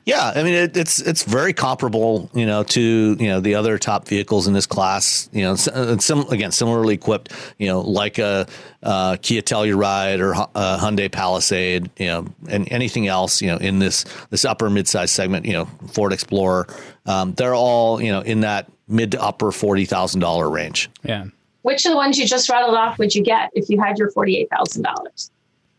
[0.06, 2.80] Yeah, I mean it, it's it's very comparable, you know, to
[3.18, 5.28] you know the other top vehicles in this class.
[5.32, 8.46] You know, s- uh, sim, again similarly equipped, you know, like a
[8.84, 13.80] uh, Kia Telluride or uh, Hyundai Palisade, you know, and anything else, you know, in
[13.80, 16.68] this this upper midsize segment, you know, Ford Explorer,
[17.06, 20.88] um, they're all you know in that mid to upper forty thousand dollar range.
[21.02, 21.24] Yeah.
[21.62, 24.12] Which of the ones you just rattled off would you get if you had your
[24.12, 25.32] forty-eight thousand dollars?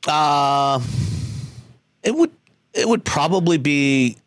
[0.06, 0.82] Uh,
[2.04, 2.32] it would
[2.78, 4.18] it would probably be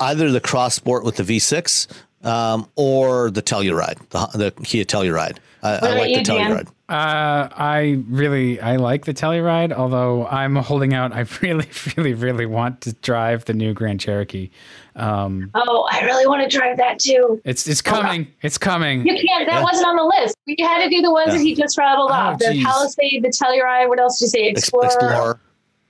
[0.00, 1.88] either the Cross Sport with the V6
[2.24, 5.38] um, or the Telluride, the, the Kia Telluride.
[5.62, 6.50] I, I like you, the Dan?
[6.50, 6.68] Telluride.
[6.86, 11.12] Uh, I really I like the Telluride, although I'm holding out.
[11.14, 14.50] I really, really, really want to drive the new Grand Cherokee.
[14.96, 17.40] Um, Oh, I really want to drive that too.
[17.44, 18.26] it's it's coming.
[18.42, 19.06] It's coming.
[19.06, 19.48] You can't.
[19.48, 20.36] That wasn't on the list.
[20.46, 22.64] We had to do the ones that he just rattled Oh, off: the geez.
[22.66, 23.88] Palisade, the Telluride.
[23.88, 24.48] What else did you say?
[24.50, 25.40] Ex- Explorer, Explorer.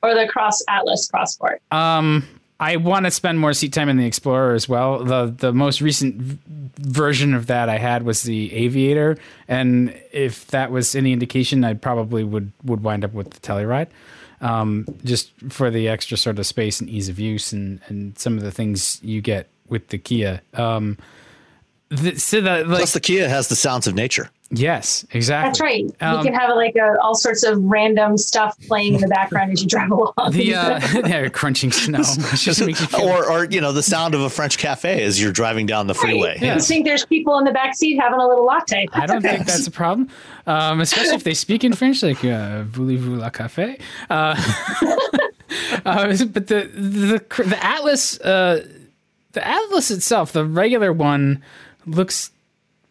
[0.04, 1.62] Or the Cross Atlas Cross Sport?
[1.70, 2.28] Um,
[2.60, 5.02] I want to spend more seat time in the Explorer as well.
[5.02, 6.38] The the most recent v-
[6.78, 9.16] version of that I had was the Aviator,
[9.48, 13.88] and if that was any indication, I probably would would wind up with the Telluride.
[14.42, 18.36] Um, just for the extra sort of space and ease of use, and, and some
[18.36, 20.42] of the things you get with the Kia.
[20.52, 20.98] Um,
[21.88, 24.30] the, so the, like, Plus, the Kia has the sounds of nature.
[24.58, 25.48] Yes, exactly.
[25.48, 25.84] That's right.
[26.00, 29.52] Um, you can have like a, all sorts of random stuff playing in the background
[29.52, 30.12] as you drive along.
[30.30, 31.98] The uh, they're crunching snow.
[32.34, 35.66] Just you Or, or you know, the sound of a French cafe as you're driving
[35.66, 36.38] down the freeway.
[36.40, 36.54] Yeah.
[36.54, 38.86] You think there's people in the back seat having a little latte.
[38.92, 40.08] I don't think that's a problem,
[40.46, 44.34] um, especially if they speak in French, like uh, "Voulez-vous la café?" Uh,
[45.84, 48.66] uh, but the the the Atlas, uh,
[49.32, 51.42] the Atlas itself, the regular one,
[51.86, 52.30] looks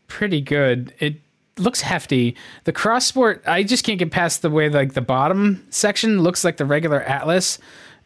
[0.08, 0.94] pretty good.
[1.00, 1.16] It
[1.58, 2.36] looks hefty.
[2.64, 6.44] The Cross Sport, I just can't get past the way like the bottom section looks
[6.44, 7.60] like the regular Atlas,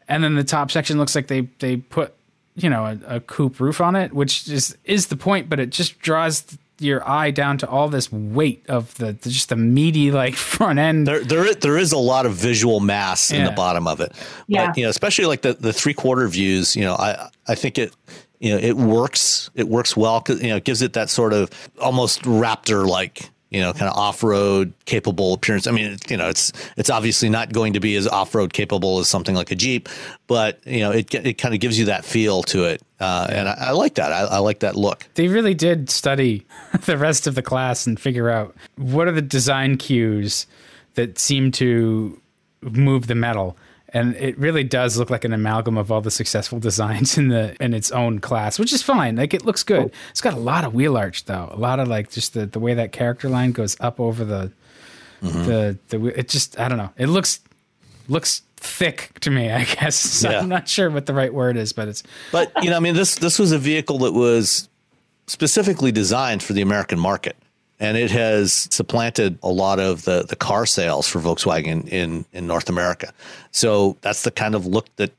[0.07, 2.13] and then the top section looks like they they put
[2.55, 5.69] you know a, a coupe roof on it, which is is the point, but it
[5.69, 10.11] just draws your eye down to all this weight of the, the just the meaty
[10.11, 11.07] like front end.
[11.07, 14.13] There, there, is, there is a lot of visual mass in the bottom of it.
[14.47, 14.67] Yeah.
[14.67, 17.77] But, you know, especially like the, the three quarter views, you know, I, I think
[17.77, 17.95] it,
[18.39, 20.23] you know, it works, it works well.
[20.27, 23.97] You know, it gives it that sort of almost Raptor like, you know, kind of
[23.97, 25.67] off road capable appearance.
[25.67, 28.99] I mean, you know, it's, it's obviously not going to be as off road capable
[28.99, 29.87] as something like a Jeep,
[30.27, 32.81] but, you know, it, it kind of gives you that feel to it.
[32.99, 34.11] Uh, and I, I like that.
[34.11, 35.07] I, I like that look.
[35.13, 36.45] they really did study
[36.85, 40.45] the rest of the class and figure out what are the design cues
[40.95, 42.19] that seem to
[42.61, 43.55] move the metal
[43.93, 47.55] and it really does look like an amalgam of all the successful designs in the
[47.63, 49.15] in its own class which is fine.
[49.15, 49.91] Like it looks good.
[50.11, 51.49] It's got a lot of wheel arch though.
[51.51, 54.51] A lot of like just the, the way that character line goes up over the
[55.21, 55.43] mm-hmm.
[55.45, 56.91] the the it just i don't know.
[56.97, 57.39] It looks
[58.09, 59.95] looks thick to me i guess.
[60.21, 60.39] So Yeah.
[60.39, 62.95] i'm not sure what the right word is but it's But you know, I mean,
[62.95, 64.67] this this was a vehicle that was
[65.27, 67.35] specifically designed for the American market,
[67.79, 72.47] and it has supplanted a lot of the the car sales for Volkswagen in in
[72.47, 73.13] North America.
[73.51, 75.11] So that's the kind of look that,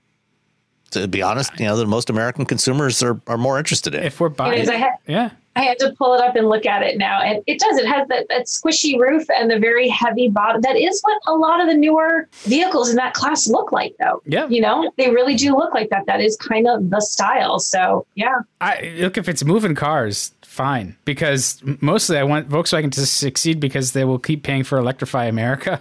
[0.91, 4.03] to be honest, you know, that most American consumers are are more interested in.
[4.03, 4.69] if we're buying is.
[4.69, 7.21] I ha- yeah I had to pull it up and look at it now.
[7.21, 7.79] And it does.
[7.79, 10.61] It has that, that squishy roof and the very heavy bottom.
[10.61, 14.23] That is what a lot of the newer vehicles in that class look like, though.
[14.25, 14.47] Yeah.
[14.47, 16.07] You know, they really do look like that.
[16.07, 17.59] That is kind of the style.
[17.59, 18.37] So, yeah.
[18.61, 20.97] I look if it's moving cars, fine.
[21.05, 25.81] Because mostly I want Volkswagen to succeed because they will keep paying for Electrify America.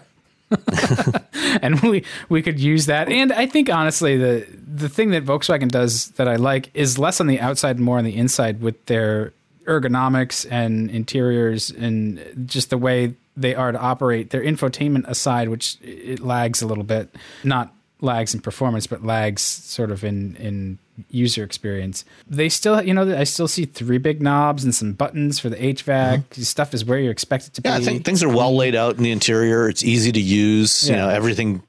[1.61, 3.09] and we we could use that.
[3.09, 4.45] And I think honestly the
[4.81, 8.05] the thing that Volkswagen does that I like is less on the outside more on
[8.05, 9.33] the inside with their
[9.65, 14.29] ergonomics and interiors and just the way they are to operate.
[14.29, 17.13] Their infotainment aside, which it lags a little bit,
[17.43, 20.77] not lags in performance, but lags sort of in in
[21.09, 22.05] user experience.
[22.27, 25.55] They still, you know, I still see three big knobs and some buttons for the
[25.55, 26.33] HVAC.
[26.43, 27.73] Stuff is where you expect it to Mm-hmm.
[27.73, 27.83] yeah, be.
[27.83, 29.69] I think things are well laid out in the interior.
[29.69, 30.89] It's easy to use.
[30.89, 31.63] You know, everything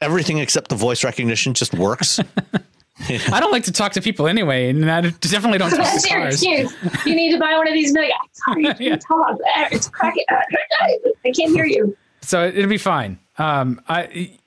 [0.00, 2.20] everything except the voice recognition just works.
[3.08, 6.08] I don't like to talk to people anyway, and I definitely don't talk That's to
[6.10, 6.34] your cars.
[6.42, 6.72] excuse.
[7.04, 7.90] You need to buy one of these.
[7.90, 9.36] and Like, sorry, I can't talk.
[9.72, 10.24] It's cracking.
[10.30, 11.96] I can't hear you.
[12.20, 13.18] So it'll be fine.
[13.36, 14.38] Um, I,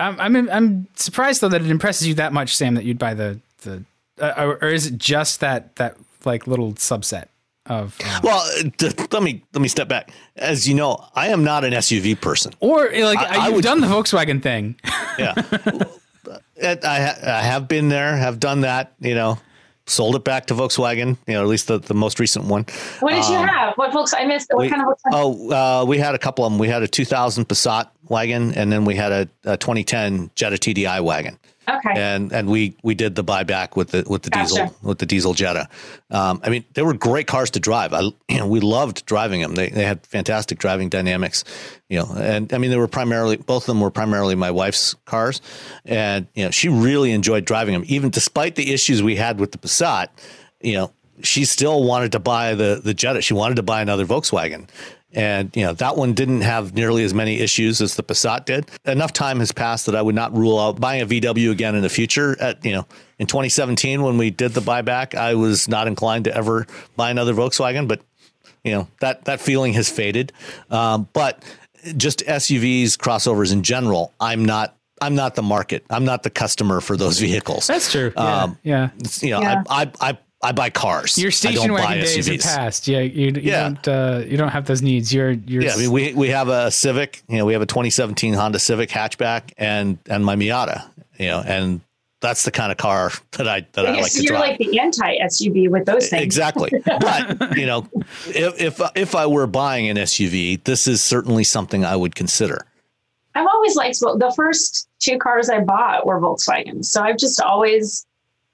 [0.00, 3.14] I'm, I'm, I'm surprised though that it impresses you that much, Sam, that you'd buy
[3.14, 3.84] the the,
[4.20, 7.26] uh, or, or is it just that that like little subset
[7.66, 7.98] of?
[8.04, 8.44] um, well,
[8.78, 10.10] d- let me let me step back.
[10.36, 12.52] As you know, I am not an SUV person.
[12.60, 14.76] or like I- would- done the Volkswagen thing.
[15.18, 15.34] Yeah.
[16.62, 19.38] I, I have been there, have done that, you know,
[19.88, 22.64] sold it back to Volkswagen, you know, at least the, the most recent one.
[23.00, 23.74] What did you have?
[23.76, 24.14] What folks?
[24.14, 24.48] I missed.
[24.50, 24.88] What We- kind of?
[24.88, 25.12] Volkswagen?
[25.12, 26.58] oh, uh, we had a couple of them.
[26.58, 31.00] We had a 2000 Passat wagon, and then we had a, a 2010 Jetta TDI
[31.02, 31.38] wagon.
[31.68, 31.92] Okay.
[31.94, 34.48] and and we we did the buyback with the with the Gotcha.
[34.48, 35.68] diesel with the diesel Jetta.
[36.10, 37.92] Um, I mean, they were great cars to drive.
[37.92, 39.54] I you know we loved driving them.
[39.54, 41.44] They they had fantastic driving dynamics,
[41.88, 42.10] you know.
[42.16, 45.40] And I mean, they were primarily both of them were primarily my wife's cars,
[45.84, 49.52] and you know she really enjoyed driving them, even despite the issues we had with
[49.52, 50.08] the Passat.
[50.60, 53.20] You know, she still wanted to buy the the Jetta.
[53.20, 54.68] She wanted to buy another Volkswagen.
[55.18, 58.70] And you know that one didn't have nearly as many issues as the Passat did.
[58.84, 61.82] Enough time has passed that I would not rule out buying a VW again in
[61.82, 62.36] the future.
[62.40, 62.86] At you know,
[63.18, 67.34] in 2017 when we did the buyback, I was not inclined to ever buy another
[67.34, 68.00] Volkswagen, but
[68.62, 70.32] you know that that feeling has faded.
[70.70, 71.42] Um, but
[71.96, 74.76] just SUVs, crossovers in general, I'm not.
[75.00, 75.84] I'm not the market.
[75.90, 77.68] I'm not the customer for those vehicles.
[77.68, 78.12] That's true.
[78.16, 78.90] Yeah, Um, yeah.
[78.98, 79.62] It's, you know, Yeah.
[79.68, 81.18] I, I I I buy cars.
[81.18, 82.42] Your station wagon days are SUVs.
[82.44, 82.86] past.
[82.88, 83.70] Yeah, you, you Yeah.
[83.70, 85.12] don't uh, you don't have those needs.
[85.12, 87.22] You're you're Yeah, I mean, we we have a Civic.
[87.28, 90.84] You know, we have a 2017 Honda Civic hatchback and and my Miata.
[91.18, 91.80] You know, and
[92.20, 94.48] that's the kind of car that I that I Yes, like to you're drive.
[94.50, 96.22] like the anti SUV with those things.
[96.22, 96.70] Exactly.
[96.84, 97.88] But, you know,
[98.28, 102.64] if, if if I were buying an SUV, this is certainly something I would consider.
[103.34, 107.40] I've always liked well, the first two cars I bought were Volkswagens, so I've just
[107.40, 108.04] always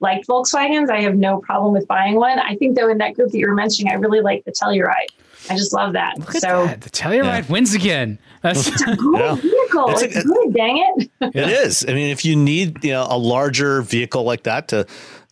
[0.05, 0.89] liked Volkswagens.
[0.89, 2.39] I have no problem with buying one.
[2.39, 5.09] I think though in that group that you were mentioning, I really like the Telluride.
[5.49, 6.17] I just love that.
[6.19, 6.81] Look at so that.
[6.81, 7.51] The Telluride Yeah.
[7.53, 8.17] wins again.
[8.41, 9.35] That's it's a good Yeah.
[9.35, 9.89] vehicle.
[9.89, 11.09] It's It's, a- good, dang it.
[11.21, 11.85] It is.
[11.87, 14.85] I mean, if you need you know a larger vehicle like that to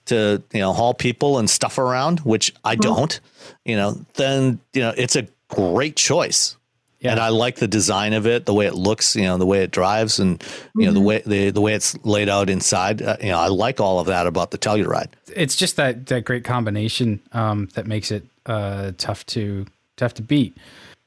[0.06, 2.82] to you know haul people and stuff around, which I uh-huh.
[2.82, 3.20] don't,
[3.66, 6.58] you know, then you know it's a great choice.
[7.04, 7.12] Yeah.
[7.12, 9.62] And I like the design of it, the way it looks, you know, the way
[9.64, 10.42] it drives, and
[10.76, 13.02] you know the way the the way it's laid out inside.
[13.02, 15.10] Uh, you know, I like all of that about the Telluride.
[15.36, 19.66] it's just that that great combination um, that makes it uh, tough to
[19.98, 20.56] tough to beat.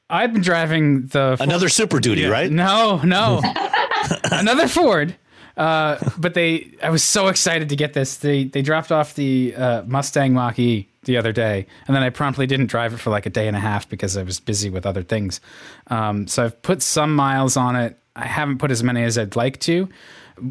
[0.09, 2.29] I've been driving the Another Super Duty, Yeah.
[2.29, 2.49] right?
[2.51, 3.41] No, no,
[4.31, 5.15] another Ford.
[5.57, 8.17] Uh, but they, I was so excited to get this.
[8.17, 12.11] They they dropped off the uh, Mustang Mach E the other day, and then I
[12.11, 14.69] promptly didn't drive it for like a day and a half because I was busy
[14.69, 15.41] with other things.
[15.87, 17.97] Um, so I've put some miles on it.
[18.15, 19.89] I haven't put as many as I'd like to.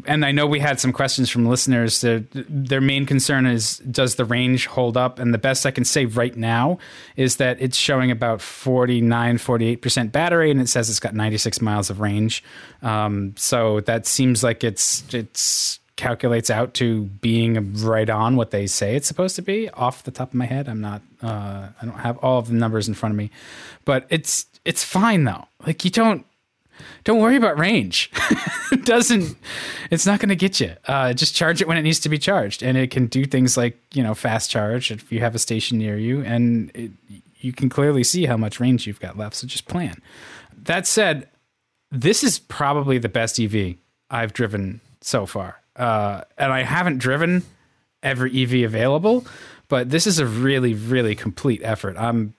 [0.05, 2.01] And I know we had some questions from listeners.
[2.01, 5.19] Their, their main concern is does the range hold up?
[5.19, 6.77] And the best I can say right now
[7.15, 11.89] is that it's showing about 49, 48% battery, and it says it's got 96 miles
[11.89, 12.43] of range.
[12.81, 18.67] Um, so that seems like it's it's calculates out to being right on what they
[18.67, 19.69] say it's supposed to be.
[19.71, 21.01] Off the top of my head, I'm not.
[21.21, 23.31] Uh, I don't have all of the numbers in front of me,
[23.83, 25.45] but it's it's fine though.
[25.65, 26.25] Like you don't
[27.03, 28.11] don't worry about range.
[28.71, 29.37] it doesn't.
[29.91, 30.75] It's not going to get you.
[30.87, 33.57] Uh, just charge it when it needs to be charged, and it can do things
[33.57, 36.91] like you know fast charge if you have a station near you, and it,
[37.37, 39.35] you can clearly see how much range you've got left.
[39.35, 40.01] So just plan.
[40.63, 41.29] That said,
[41.91, 43.75] this is probably the best EV
[44.09, 47.43] I've driven so far, uh, and I haven't driven
[48.03, 49.25] every EV available,
[49.69, 51.95] but this is a really really complete effort.
[51.97, 52.33] I'm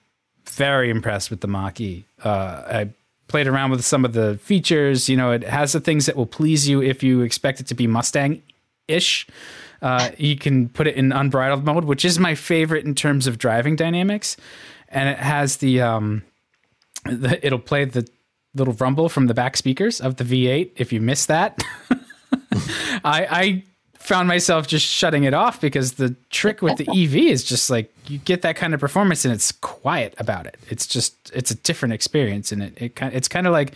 [0.45, 2.05] very impressed with the Mach E.
[2.23, 2.89] Uh, I
[3.29, 5.07] played around with some of the features.
[5.07, 7.75] You know, it has the things that will please you if you expect it to
[7.75, 8.41] be Mustang
[8.87, 9.27] ish.
[9.81, 13.37] Uh, you can put it in unbridled mode, which is my favorite in terms of
[13.37, 14.35] driving dynamics.
[14.89, 16.23] And it has the, um,
[17.05, 18.05] the it'll play the
[18.55, 21.63] little rumble from the back speakers of the V8 if you miss that.
[23.03, 23.63] I, I
[23.99, 27.93] found myself just shutting it off because the trick with the EV is just like
[28.07, 30.57] you get that kind of performance and it's quiet about it.
[30.69, 33.73] It's just it's a different experience and it it kind it's kind of like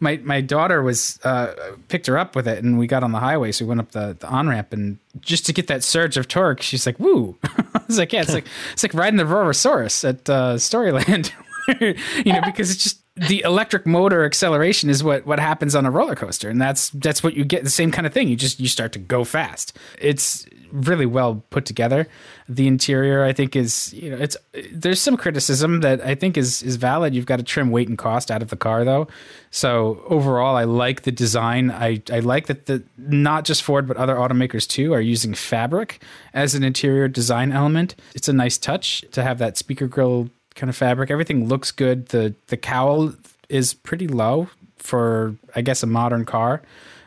[0.00, 1.54] my my daughter was uh,
[1.88, 3.92] picked her up with it and we got on the highway so we went up
[3.92, 7.36] the, the on ramp and just to get that surge of torque she's like woo
[7.44, 11.30] I was like yeah it's like it's like riding the Roar-O-Saurus at uh, Storyland
[12.26, 15.90] you know because it's just the electric motor acceleration is what what happens on a
[15.90, 16.50] roller coaster.
[16.50, 18.28] And that's that's what you get the same kind of thing.
[18.28, 19.76] You just you start to go fast.
[19.98, 22.06] It's really well put together.
[22.48, 24.36] The interior i think is you know it's
[24.72, 27.14] there's some criticism that i think is is valid.
[27.14, 29.08] You've got to trim weight and cost out of the car though.
[29.50, 31.70] So overall i like the design.
[31.70, 36.02] I i like that the not just ford but other automakers too are using fabric
[36.34, 37.96] as an interior design element.
[38.14, 41.10] It's a nice touch to have that speaker grill kind of fabric.
[41.10, 42.08] Everything looks good.
[42.08, 43.14] The the cowl
[43.48, 44.48] is pretty low
[44.78, 46.62] for I guess a modern car.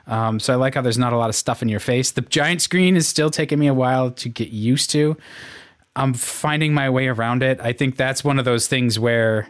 [0.08, 2.12] Um, so I like how there's not a lot of stuff in your face.
[2.12, 5.16] The giant screen is still taking me a while to get used to.
[5.96, 7.60] I'm finding my way around it.
[7.60, 9.50] I think that's one of those things where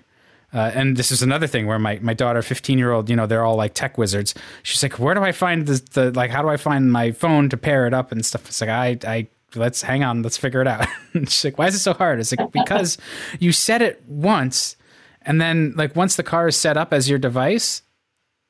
[0.51, 3.27] uh, and this is another thing where my, my daughter, 15 year old, you know,
[3.27, 4.33] they're all like tech wizards.
[4.63, 7.49] She's like, where do I find the, the, like, how do I find my phone
[7.49, 8.47] to pair it up and stuff?
[8.47, 10.87] It's like, I, I, let's hang on, let's figure it out.
[11.13, 12.19] She's like, why is it so hard?
[12.19, 12.97] It's like, because
[13.39, 14.75] you set it once
[15.21, 17.81] and then like once the car is set up as your device,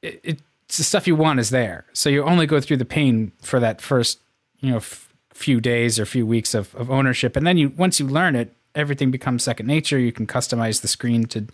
[0.01, 1.85] it, it's the stuff you want is there.
[1.93, 4.19] So you only go through the pain for that first,
[4.59, 7.35] you know, f- few days or few weeks of, of ownership.
[7.35, 9.97] And then you, once you learn it, everything becomes second nature.
[9.97, 11.47] You can customize the screen to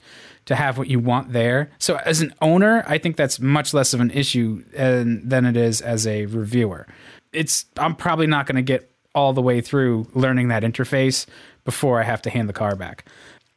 [0.45, 1.71] to have what you want there.
[1.79, 5.57] So as an owner, I think that's much less of an issue than, than it
[5.57, 6.85] is as a reviewer.
[7.33, 11.25] It's I'm probably not going to get all the way through learning that interface
[11.63, 13.05] before I have to hand the car back.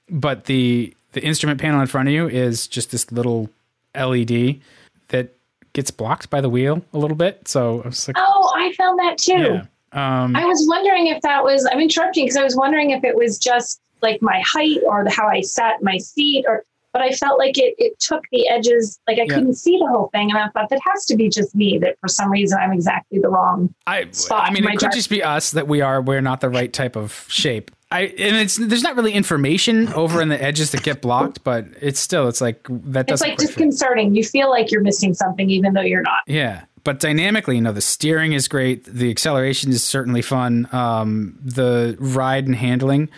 [0.08, 3.50] But the the instrument panel in front of you is just this little
[3.94, 4.60] LED
[5.08, 5.34] that
[5.72, 7.48] gets blocked by the wheel a little bit.
[7.48, 9.32] So I was like, Oh, I found that too.
[9.32, 9.64] yeah.
[9.92, 13.16] Um, I was wondering if that was, I'm interrupting because I was wondering if it
[13.16, 17.10] was just like my height or the, how I sat my seat or, but I
[17.10, 19.34] felt like it, it took the edges, like I Yeah.
[19.34, 20.30] couldn't see the whole thing.
[20.30, 23.18] And I thought that has to be just me that for some reason I'm exactly
[23.18, 23.74] the wrong.
[23.86, 26.48] I, spot I mean, it could just be us that we are we're not the
[26.50, 27.70] right type of shape.
[27.90, 31.64] I and it's there's not really information over in the edges that get blocked, but
[31.80, 34.14] it's still it's like that It's like disconcerting.
[34.14, 36.18] You feel like you're missing something even though you're not.
[36.26, 38.84] Yeah, but dynamically, you know, the steering is great.
[38.84, 40.68] The acceleration is certainly fun.
[40.70, 43.08] Um, the ride and handling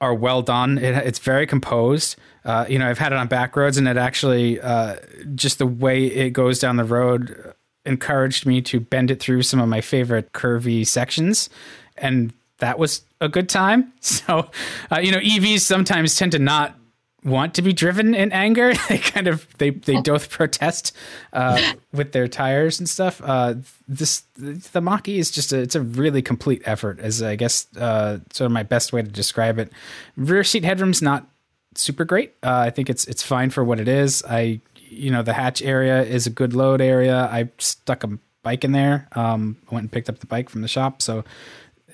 [0.00, 0.78] are well done.
[0.78, 2.16] It, it's very composed.
[2.44, 4.96] Uh, you know, I've had it on back roads, and it actually uh,
[5.34, 9.60] just the way it goes down the road encouraged me to bend it through some
[9.60, 11.48] of my favorite curvy sections.
[11.96, 13.92] and that was a good time.
[14.00, 14.50] So,
[14.90, 16.76] uh, you know, EVs sometimes tend to not
[17.24, 18.72] want to be driven in anger.
[18.88, 20.94] they kind of they they both protest
[21.32, 21.60] uh,
[21.92, 23.20] with their tires and stuff.
[23.24, 23.54] Uh,
[23.88, 27.00] this the Mach E is just a, it's a really complete effort.
[27.00, 29.72] As I guess uh, sort of my best way to describe it.
[30.16, 31.26] Rear seat headroom's not
[31.74, 32.34] super great.
[32.42, 34.22] Uh, I think it's it's fine for what it is.
[34.28, 37.28] I you know the hatch area is a good load area.
[37.30, 39.08] I stuck a bike in there.
[39.12, 41.02] Um, I went and picked up the bike from the shop.
[41.02, 41.24] So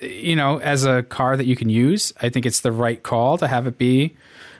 [0.01, 3.37] you know, as a car that you can use, I think it's the right call
[3.37, 4.15] to have it be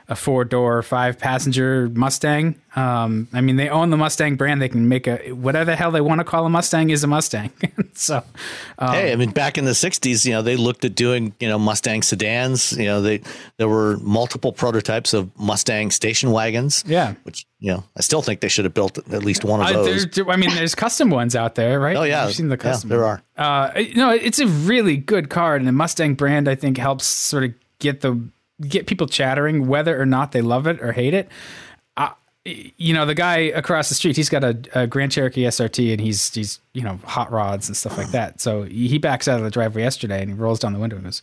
[0.09, 2.59] a four door, five passenger Mustang.
[2.75, 4.59] Um, I mean, they own the Mustang brand.
[4.59, 7.07] They can make a whatever the hell they want to call a Mustang is a
[7.07, 7.51] Mustang.
[7.93, 8.23] so,
[8.79, 11.47] um, hey, I mean, back in the '60s, you know, they looked at doing you
[11.47, 12.71] know Mustang sedans.
[12.73, 13.21] You know, they
[13.57, 16.83] there were multiple prototypes of Mustang station wagons.
[16.87, 19.67] Yeah, which you know, I still think they should have built at least one of
[19.71, 20.05] those.
[20.17, 21.95] Uh, I mean, there's custom ones out there, right?
[21.95, 22.89] Oh yeah, You've seen the custom.
[22.89, 23.21] Yeah, there are.
[23.37, 27.43] Uh, no, it's a really good car, and the Mustang brand I think helps sort
[27.43, 28.19] of get the
[28.67, 31.29] get people chattering whether or not they love it or hate it.
[32.45, 36.01] You know, the guy across the street, he's got a, a, Grand Cherokee SRT and
[36.01, 38.39] he's, he's, you know, hot rods and stuff like that.
[38.39, 41.03] So he backs out of the driveway yesterday and he rolls down the window and
[41.03, 41.21] goes,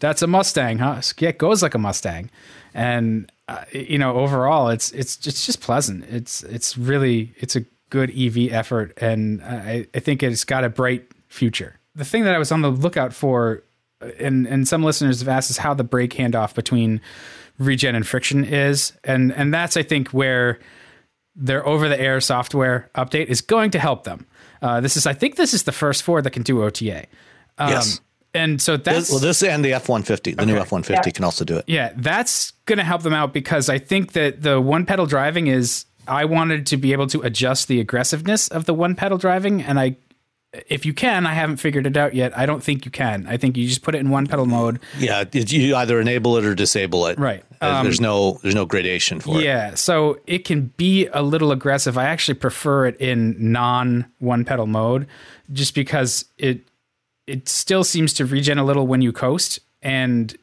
[0.00, 1.00] that's a Mustang, huh?
[1.18, 2.30] It goes like a Mustang.
[2.72, 6.06] And, uh, you know, overall it's, it's, it's just pleasant.
[6.06, 8.94] It's, it's really, it's a good EV effort.
[8.96, 11.78] And I, I think it's got a bright future.
[11.94, 13.62] The thing that I was on the lookout for
[14.00, 17.00] and and some listeners have asked us how the brake handoff between
[17.58, 20.58] regen and friction is, and and that's I think where
[21.36, 24.26] their over the air software update is going to help them.
[24.62, 27.06] Uh, this is I think this is the first Ford that can do OTA.
[27.58, 28.00] Um, yes.
[28.36, 30.52] And so that's this, well, this and the F one fifty, the okay.
[30.52, 31.64] new F one fifty can also do it.
[31.68, 35.46] Yeah, that's going to help them out because I think that the one pedal driving
[35.46, 35.86] is.
[36.06, 39.80] I wanted to be able to adjust the aggressiveness of the one pedal driving, and
[39.80, 39.96] I
[40.68, 42.36] if you can, I haven't figured it out yet.
[42.36, 43.26] I don't think you can.
[43.26, 44.80] I think you just put it in one pedal mode.
[44.98, 47.18] Yeah, you either enable it or disable it.
[47.18, 47.44] Right.
[47.60, 49.42] Um, there's no there's no gradation for yeah, it.
[49.42, 51.98] Yeah, so it can be a little aggressive.
[51.98, 55.06] I actually prefer it in non one pedal mode,
[55.52, 56.60] just because it
[57.26, 60.36] it still seems to regen a little when you coast, and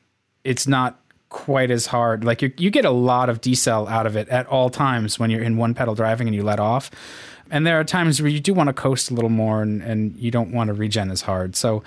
[0.44, 1.00] it's not
[1.30, 2.24] quite as hard.
[2.24, 5.30] Like you you get a lot of decel out of it at all times when
[5.30, 6.92] you're in one pedal driving and you let off
[7.52, 10.18] and there are times where you do want to coast a little more and, and
[10.18, 11.56] you don't want to regen as hard.
[11.56, 11.84] So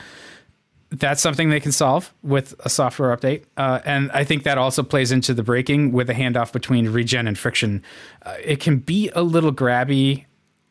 [0.90, 3.44] that's something they can solve with a software update.
[3.56, 7.26] Uh, and I think that also plays into the braking with a handoff between regen
[7.26, 7.82] and friction.
[8.22, 10.26] Uh, it can be a little grabby.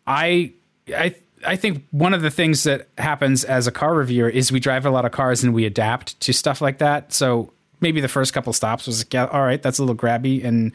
[0.07, 0.53] I,
[0.95, 1.15] I,
[1.45, 4.85] I think one of the things that happens as a car reviewer is we drive
[4.85, 7.11] a lot of cars and we adapt to stuff like that.
[7.11, 10.43] So maybe the first couple stops was like, yeah, all right, that's a little grabby,
[10.45, 10.71] and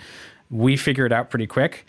[0.50, 1.86] we figure it out pretty quick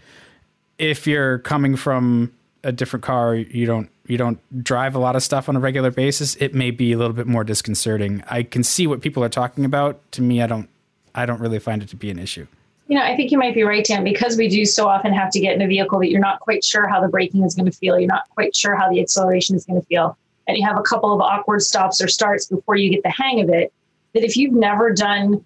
[0.80, 5.22] if you're coming from a different car, you don't you don't drive a lot of
[5.22, 8.24] stuff on a regular basis, it may be a little bit more disconcerting.
[8.28, 10.12] I can see what people are talking about.
[10.14, 10.68] To me, I don't
[11.14, 12.48] I don't really find it to be an issue.
[12.88, 15.30] You know, I think you might be right, Dan, because we do so often have
[15.32, 17.68] to get in a vehicle that you're not quite sure how the braking is going
[17.68, 18.00] to feel.
[18.00, 20.18] You're not quite sure how the acceleration is going to feel.
[20.48, 23.42] And you have a couple of awkward stops or starts before you get the hang
[23.42, 23.72] of it.
[24.16, 25.46] That if you've never done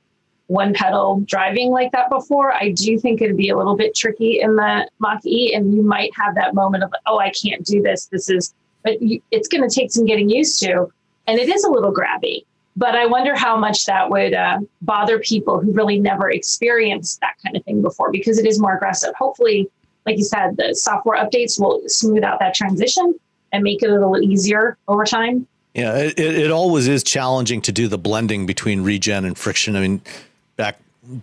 [0.54, 4.40] one pedal driving like that before, I do think it'd be a little bit tricky
[4.40, 7.82] in the Mach E, and you might have that moment of, oh, I can't do
[7.82, 8.06] this.
[8.06, 10.88] This is, but you, it's going to take some getting used to,
[11.26, 12.46] and it is a little grabby.
[12.76, 17.34] But I wonder how much that would uh, bother people who really never experienced that
[17.44, 19.14] kind of thing before, because it is more aggressive.
[19.16, 19.70] Hopefully,
[20.06, 23.14] like you said, the software updates will smooth out that transition
[23.52, 25.48] and make it a little easier over time.
[25.74, 29.76] Yeah, it, it always is challenging to do the blending between regen and friction.
[29.76, 30.02] I mean,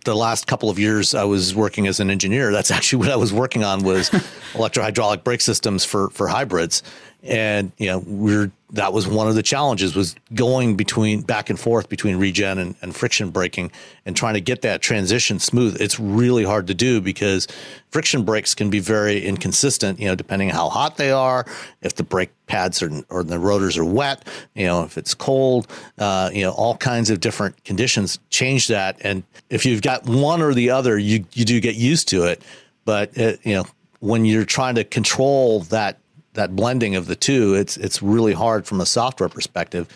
[0.05, 3.17] the last couple of years I was working as an engineer, that's actually what I
[3.17, 4.11] was working on was
[4.53, 6.83] electrohydraulic brake systems for for hybrids.
[7.23, 11.59] And you know, we're that was one of the challenges was going between back and
[11.59, 13.73] forth between regen and, and friction braking
[14.07, 15.81] and trying to get that transition smooth.
[15.81, 17.49] It's really hard to do because
[17.91, 21.47] friction brakes can be very inconsistent, you know, depending on how hot they are,
[21.83, 25.67] if the brake pads are, or the rotors are wet, you know, if it's cold,
[25.99, 28.97] uh, you know, all kinds of different conditions change that.
[29.01, 32.43] And if you've got one or the other, you, you do get used to it.
[32.85, 33.65] But, it, you know,
[34.01, 35.99] when you're trying to control that
[36.35, 39.89] that blending of the two, it's it's really hard from a software perspective.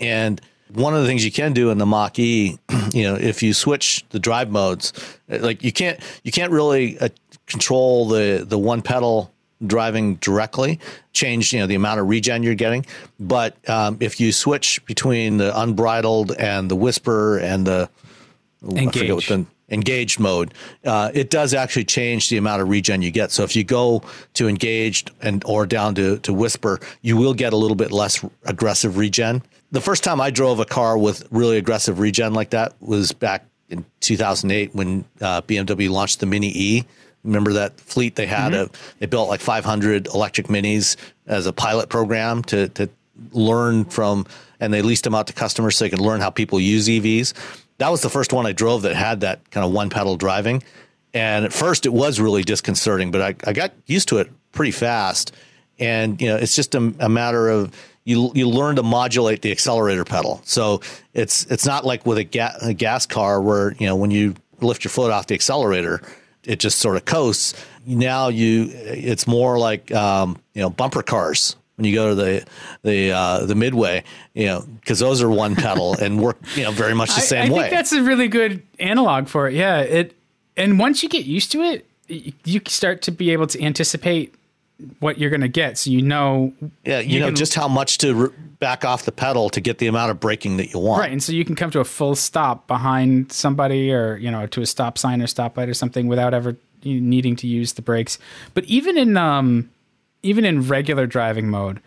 [0.00, 0.40] And
[0.72, 2.58] one of the things you can do in the Mach E,
[2.92, 4.92] you know, if you switch the drive modes,
[5.28, 7.08] like you can't you can't really uh,
[7.46, 9.32] control the the one pedal
[9.64, 10.80] driving directly,
[11.12, 12.84] change you know the amount of regen you're getting.
[13.20, 17.88] But um, if you switch between the unbridled and the whisper and the
[18.64, 18.88] Engage.
[18.88, 20.54] I forget what the engaged mode,
[20.84, 23.32] uh, it does actually change the amount of regen you get.
[23.32, 24.02] So if you go
[24.34, 28.24] to engaged and or down to, to whisper, you will get a little bit less
[28.44, 29.42] aggressive regen.
[29.72, 33.46] the first time I drove a car with really aggressive regen like that was back
[33.70, 36.84] in 2008 when uh, BMW launched the Mini E.
[37.24, 38.52] Remember that fleet they had?
[38.52, 38.74] Mm-hmm.
[38.74, 40.96] A, they built like 500 electric minis
[41.26, 42.90] as a pilot program to to
[43.32, 44.26] learn from,
[44.60, 47.34] and they leased them out to customers so they could learn how people use EVs.
[47.78, 50.62] That was the first one I drove that had that kind of one pedal driving.
[51.14, 54.72] And at first, it was really disconcerting, but I, I got used to it pretty
[54.72, 55.32] fast.
[55.78, 59.52] And you know, it's just a, a matter of you you learn to modulate the
[59.52, 60.40] accelerator pedal.
[60.44, 60.80] So
[61.12, 64.34] it's it's not like with a, ga- a gas car where you know when you
[64.60, 66.02] lift your foot off the accelerator,
[66.44, 67.54] it just sort of coasts.
[67.86, 72.46] Now you it's more like um, you know bumper cars when you go to the
[72.82, 74.04] the uh, the midway,
[74.34, 77.44] you know, because those are one pedal and work you know very much the same
[77.44, 77.58] I, I way.
[77.58, 79.54] I think that's a really good analog for it.
[79.54, 80.14] Yeah, it
[80.56, 84.34] and once you get used to it, you start to be able to anticipate
[84.98, 86.52] what you're going to get, so you know.
[86.84, 89.60] Yeah, you, you know can, just how much to re- back off the pedal to
[89.60, 91.00] get the amount of braking that you want.
[91.00, 94.46] Right, and so you can come to a full stop behind somebody, or you know,
[94.48, 98.18] to a stop sign or stoplight or something without ever needing to use the brakes.
[98.54, 99.70] But even in um,
[100.22, 101.80] even in regular driving mode,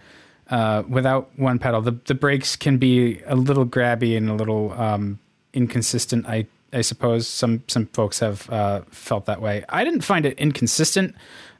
[0.50, 4.74] uh, without one pedal, the the brakes can be a little grabby and a little
[4.74, 5.20] um,
[5.54, 6.28] inconsistent.
[6.28, 9.64] I I suppose some some folks have uh, felt that way.
[9.70, 11.16] I didn't find it inconsistent.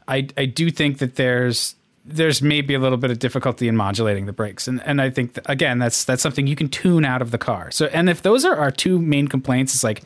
[0.08, 4.28] I I do think that there's there's maybe a little bit of difficulty in modulating
[4.28, 7.32] the brakes, and and I think again that's that's something you can tune out of
[7.32, 7.72] the car.
[7.72, 10.04] So and if those are our two main complaints, it's like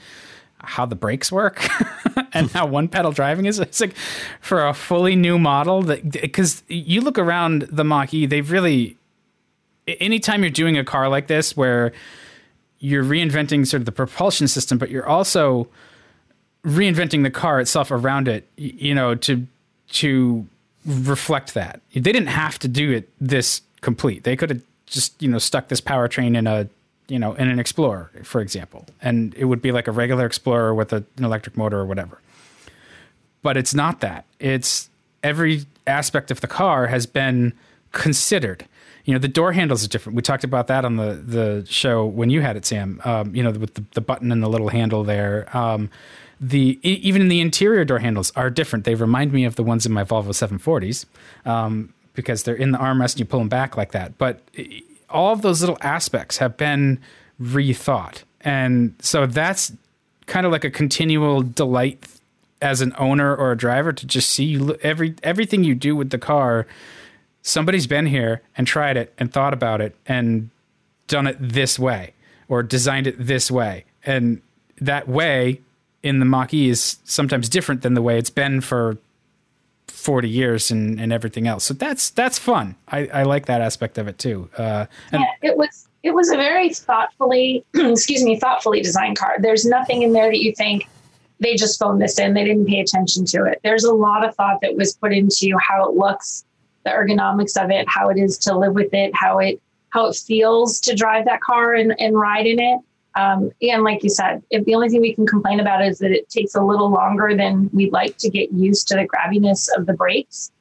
[0.61, 1.67] how the brakes work
[2.33, 3.59] and how one pedal driving is.
[3.59, 3.95] It's like
[4.41, 8.97] for a fully new model that because you look around the Mach E, they've really
[9.87, 11.91] anytime you're doing a car like this where
[12.79, 15.67] you're reinventing sort of the propulsion system, but you're also
[16.65, 19.45] reinventing the car itself around it, you know, to
[19.89, 20.45] to
[20.85, 21.81] reflect that.
[21.93, 24.23] They didn't have to do it this complete.
[24.23, 26.67] They could have just, you know, stuck this powertrain in a
[27.09, 30.73] you know, in an Explorer, for example, and it would be like a regular Explorer
[30.73, 32.21] with a, an electric motor or whatever.
[33.41, 34.25] But it's not that.
[34.39, 34.89] It's
[35.23, 37.53] every aspect of the car has been
[37.91, 38.65] considered.
[39.05, 40.15] You know, the door handles are different.
[40.15, 43.01] We talked about that on the the show when you had it, Sam.
[43.03, 45.45] Um, you know, with the, the button and the little handle there.
[45.55, 45.89] Um,
[46.39, 48.85] the even the interior door handles are different.
[48.85, 51.05] They remind me of the ones in my Volvo 740s
[51.49, 54.17] um, because they're in the armrest and you pull them back like that.
[54.17, 54.41] But
[55.09, 56.99] all of those little aspects have been
[57.41, 58.23] rethought.
[58.41, 59.71] And so that's
[60.25, 62.05] kind of like a continual delight
[62.61, 66.17] as an owner or a driver to just see every everything you do with the
[66.17, 66.67] car
[67.41, 70.49] somebody's been here and tried it and thought about it and
[71.07, 72.13] done it this way
[72.49, 74.41] or designed it this way and
[74.79, 75.59] that way
[76.03, 78.97] in the Mach-E is sometimes different than the way it's been for
[79.99, 81.63] 40 years and, and everything else.
[81.65, 82.75] So that's that's fun.
[82.87, 84.49] I, I like that aspect of it too.
[84.57, 89.35] Uh, and yeah, it was it was a very thoughtfully excuse me thoughtfully designed car.
[89.39, 90.87] There's nothing in there that you think
[91.39, 92.33] they just phoned this in.
[92.33, 93.59] They didn't pay attention to it.
[93.63, 96.45] There's a lot of thought that was put into how it looks,
[96.83, 100.15] the ergonomics of it, how it is to live with it, how it how it
[100.15, 102.79] feels to drive that car and, and ride in it.
[103.19, 106.11] Um, and like you said, if the only thing we can complain about is that
[106.11, 109.85] it takes a little longer than we'd like to get used to the grabbiness of
[109.85, 110.51] the brakes.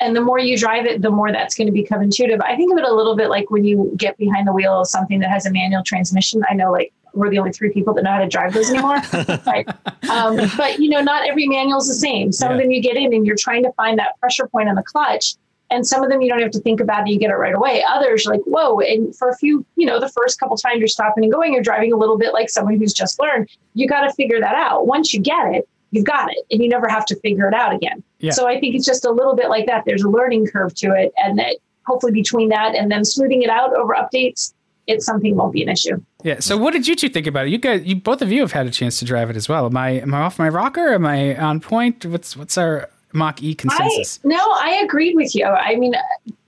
[0.00, 2.40] And the more you drive it, the more that's going to become intuitive.
[2.40, 4.88] I think of it a little bit like when you get behind the wheel of
[4.88, 6.42] something that has a manual transmission.
[6.50, 8.96] I know, like we're the only three people that know how to drive those anymore.
[9.46, 9.68] right?
[10.10, 12.32] um, but you know, not every manual is the same.
[12.32, 12.56] Some yeah.
[12.56, 14.82] of them you get in and you're trying to find that pressure point on the
[14.82, 15.36] clutch,
[15.74, 17.54] and some of them you don't have to think about it, you get it right
[17.54, 17.84] away.
[17.88, 18.78] Others, like, whoa.
[18.80, 21.62] And for a few, you know, the first couple times you're stopping and going, you're
[21.62, 23.48] driving a little bit like someone who's just learned.
[23.74, 24.86] You got to figure that out.
[24.86, 27.74] Once you get it, you've got it and you never have to figure it out
[27.74, 28.02] again.
[28.20, 28.30] Yeah.
[28.32, 29.84] So I think it's just a little bit like that.
[29.84, 31.12] There's a learning curve to it.
[31.16, 31.56] And that
[31.86, 34.54] hopefully between that and then smoothing it out over updates,
[34.86, 36.02] it's something won't be an issue.
[36.22, 36.40] Yeah.
[36.40, 37.50] So what did you two think about it?
[37.50, 39.66] You guys, you both of you have had a chance to drive it as well.
[39.66, 40.92] Am I am I off my rocker?
[40.94, 42.04] Am I on point?
[42.06, 44.18] What's what's our Mach E consensus.
[44.24, 45.46] I, no, I agreed with you.
[45.46, 45.94] I mean,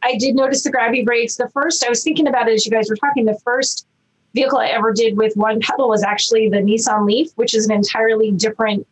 [0.02, 1.36] I did notice the grabby brakes.
[1.36, 3.86] The first, I was thinking about it as you guys were talking, the first
[4.34, 7.72] vehicle I ever did with one pedal was actually the Nissan Leaf, which is an
[7.72, 8.86] entirely different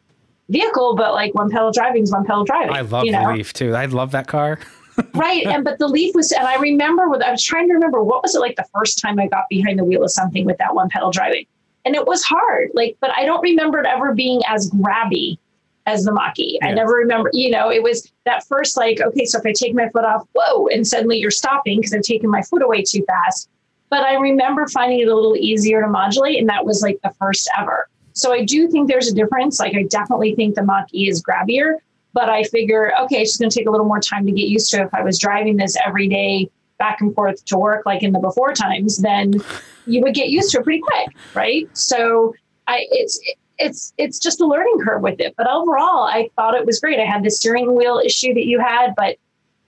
[0.48, 2.74] vehicle, but like one pedal driving is one pedal driving.
[2.74, 3.28] I love you know?
[3.28, 3.74] the Leaf too.
[3.74, 4.58] I love that car.
[5.14, 5.44] right.
[5.46, 8.22] And but the Leaf was, and I remember with, I was trying to remember what
[8.22, 10.74] was it like the first time I got behind the wheel of something with that
[10.74, 11.46] one pedal driving.
[11.84, 12.70] And it was hard.
[12.72, 15.38] Like, but I don't remember it ever being as grabby
[15.86, 16.58] as the Mach-E.
[16.60, 16.68] Yeah.
[16.68, 19.74] I never remember, you know, it was that first like, okay, so if I take
[19.74, 23.04] my foot off, whoa, and suddenly you're stopping because I've taken my foot away too
[23.04, 23.50] fast.
[23.90, 27.12] But I remember finding it a little easier to modulate, and that was like the
[27.20, 27.88] first ever.
[28.14, 29.60] So I do think there's a difference.
[29.60, 31.78] Like I definitely think the Mach-E is grabbier,
[32.12, 34.48] but I figure, okay, it's just going to take a little more time to get
[34.48, 34.82] used to.
[34.82, 38.18] If I was driving this every day back and forth to work like in the
[38.18, 39.34] before times, then
[39.86, 41.68] you would get used to it pretty quick, right?
[41.76, 42.34] So
[42.66, 43.20] I it's
[43.58, 45.34] it's it's just a learning curve with it.
[45.36, 46.98] But overall, I thought it was great.
[46.98, 49.16] I had the steering wheel issue that you had, but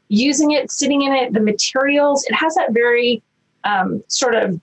[0.08, 3.22] using it, sitting in it, the materials, it has that very
[3.64, 4.60] um, sort of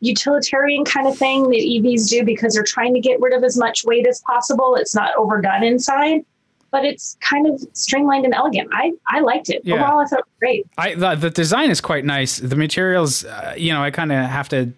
[0.00, 3.56] utilitarian kind of thing that EVs do because they're trying to get rid of as
[3.56, 4.76] much weight as possible.
[4.76, 6.24] It's not overdone inside,
[6.70, 8.70] but it's kind of streamlined and elegant.
[8.72, 9.62] I, I liked it.
[9.64, 9.74] Yeah.
[9.74, 10.66] Overall, I thought it was great.
[10.78, 12.38] I the, the design is quite nice.
[12.38, 14.72] The materials, uh, you know, I kind of have to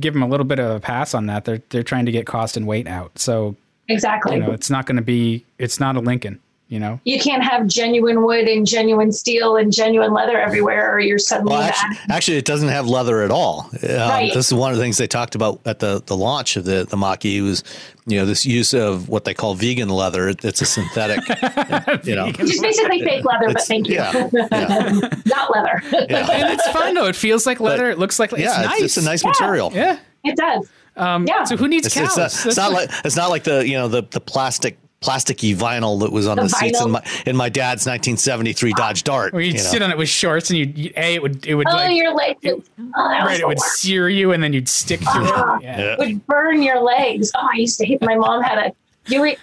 [0.00, 1.44] give them a little bit of a pass on that.
[1.44, 3.56] They're they're trying to get cost and weight out, so
[3.88, 4.36] Exactly.
[4.36, 5.44] you know it's not going to be.
[5.58, 6.40] It's not a Lincoln.
[6.70, 11.00] You know, you can't have genuine wood and genuine steel and genuine leather everywhere, or
[11.00, 11.72] you're suddenly Well, mad.
[11.74, 13.70] actually, actually, it doesn't have leather at all.
[13.82, 14.34] Um, Right.
[14.34, 16.84] This is one of the things they talked about at the, the launch of the
[16.84, 17.64] the Mach-E was,
[18.06, 20.28] you know, this use of what they call vegan leather.
[20.28, 21.20] It's a synthetic,
[22.06, 22.26] you know.
[22.26, 23.94] Which is basically fake leather, but thank you.
[23.94, 25.08] yeah, yeah.
[25.24, 25.82] Not leather.
[26.10, 26.30] Yeah.
[26.30, 27.06] and it's fun though.
[27.06, 27.88] It feels like leather.
[27.88, 28.82] it looks like it's yeah, nice.
[28.82, 29.70] it's, it's a nice material.
[29.74, 29.98] Yeah.
[30.22, 30.68] It does.
[30.96, 31.44] Um, Yeah.
[31.44, 32.18] So who needs It's, cows?
[32.18, 35.54] it's, not, it's not like it's not like the you know the the plastic plasticky
[35.54, 39.32] vinyl that was on the, The seats in my in my dad's 1973 Dodge Dart.
[39.32, 39.64] where you'd you know.
[39.70, 41.94] sit on it with shorts and you'd, you a it would it would Oh, like
[41.96, 42.38] your legs.
[42.42, 43.76] it- oh, right it would worst.
[43.80, 45.56] sear you and then you'd stick to Ah.
[45.58, 45.62] it.
[45.62, 45.78] Yeah.
[45.80, 45.96] Yeah.
[45.98, 47.30] would burn your legs.
[47.36, 48.00] Oh, I used to hate.
[48.02, 48.72] My mom had a
[49.08, 49.38] Buick.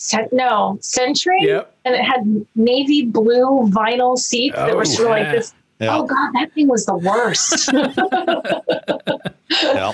[0.00, 1.74] Cent- no, Century, Yep.
[1.84, 5.52] and it had navy blue vinyl seats that Oh, were sort of like this.
[5.80, 5.96] Yeah.
[5.96, 7.68] Oh God, that thing was the worst.
[9.50, 9.92] yeah.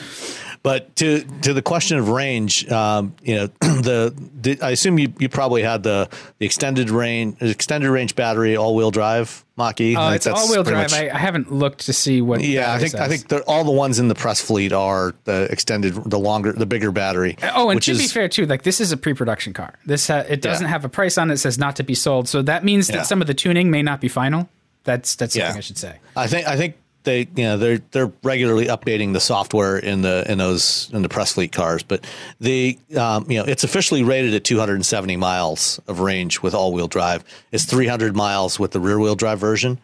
[0.65, 5.13] But to to the question of range, um, you know, the, the I assume you,
[5.19, 6.09] you probably had the,
[6.39, 9.95] the extended range extended range battery all wheel drive Mach-E.
[9.95, 10.91] I Uh, it's all wheel drive.
[10.91, 12.41] much- I, I haven't looked to see what.
[12.43, 15.93] yeah, I think I think all the ones in the press fleet are the extended,
[16.07, 17.37] the longer, the bigger battery.
[17.55, 19.75] Oh, and to be fair too, like this is a pre-production car.
[19.85, 20.71] This ha- it doesn't Yeah.
[20.71, 21.35] have a price on it.
[21.35, 22.27] It says not to be sold.
[22.27, 23.03] So that means that Yeah.
[23.03, 24.49] some of the tuning may not be final.
[24.85, 25.45] That's that's Yeah.
[25.49, 25.97] something I should say.
[26.17, 30.25] I think I think they you know they're they're regularly updating the software in the
[30.31, 32.05] in those in the press fleet cars, but
[32.41, 36.89] the um, you know it's officially rated at 270 miles of range with all wheel
[36.89, 37.25] drive.
[37.53, 39.79] It's 300 miles with the rear wheel drive version.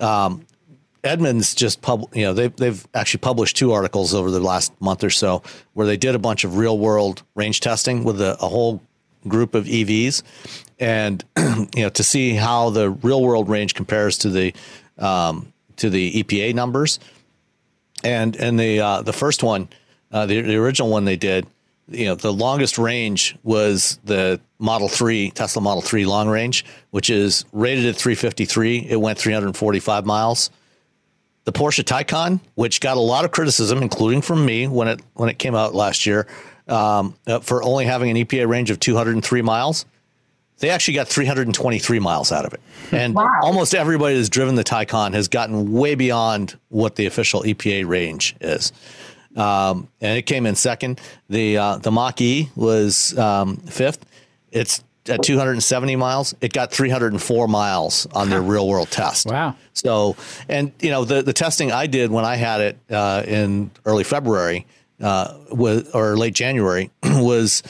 [0.00, 0.46] Um,
[1.04, 5.04] Edmunds just pub, you know, they've they've actually published two articles over the last month
[5.04, 5.42] or so
[5.74, 8.82] where they did a bunch of real world range testing with a, a whole
[9.26, 10.22] group of EVs,
[10.80, 14.52] and you know to see how the real world range compares to the
[14.98, 16.98] um, to the EPA numbers,
[18.04, 19.68] and and the uh, the first one,
[20.12, 21.46] uh, the the original one they did,
[21.88, 27.10] you know, the longest range was the Model Three Tesla Model Three long range, which
[27.10, 28.86] is rated at 353.
[28.88, 30.50] It went 345 miles
[31.48, 35.30] the Porsche Taycan, which got a lot of criticism, including from me when it when
[35.30, 36.26] it came out last year,
[36.66, 39.86] um, uh, for only having an EPA range of 203 miles.
[40.60, 42.60] They actually got 323 miles out of it,
[42.92, 43.28] and Wow.
[43.42, 48.34] almost everybody that's driven the Taycan has gotten way beyond what the official EPA range
[48.40, 48.72] is.
[49.36, 51.00] Um, and it came in second.
[51.28, 54.04] The uh, the Mach E was um, fifth.
[54.50, 56.34] It's at 270 miles.
[56.40, 59.26] It got 304 miles on their real world test.
[59.26, 59.54] Wow.
[59.74, 60.16] So,
[60.48, 64.04] and you know, the the testing I did when I had it uh, in early
[64.04, 64.66] February
[65.00, 67.62] uh, was or late January was,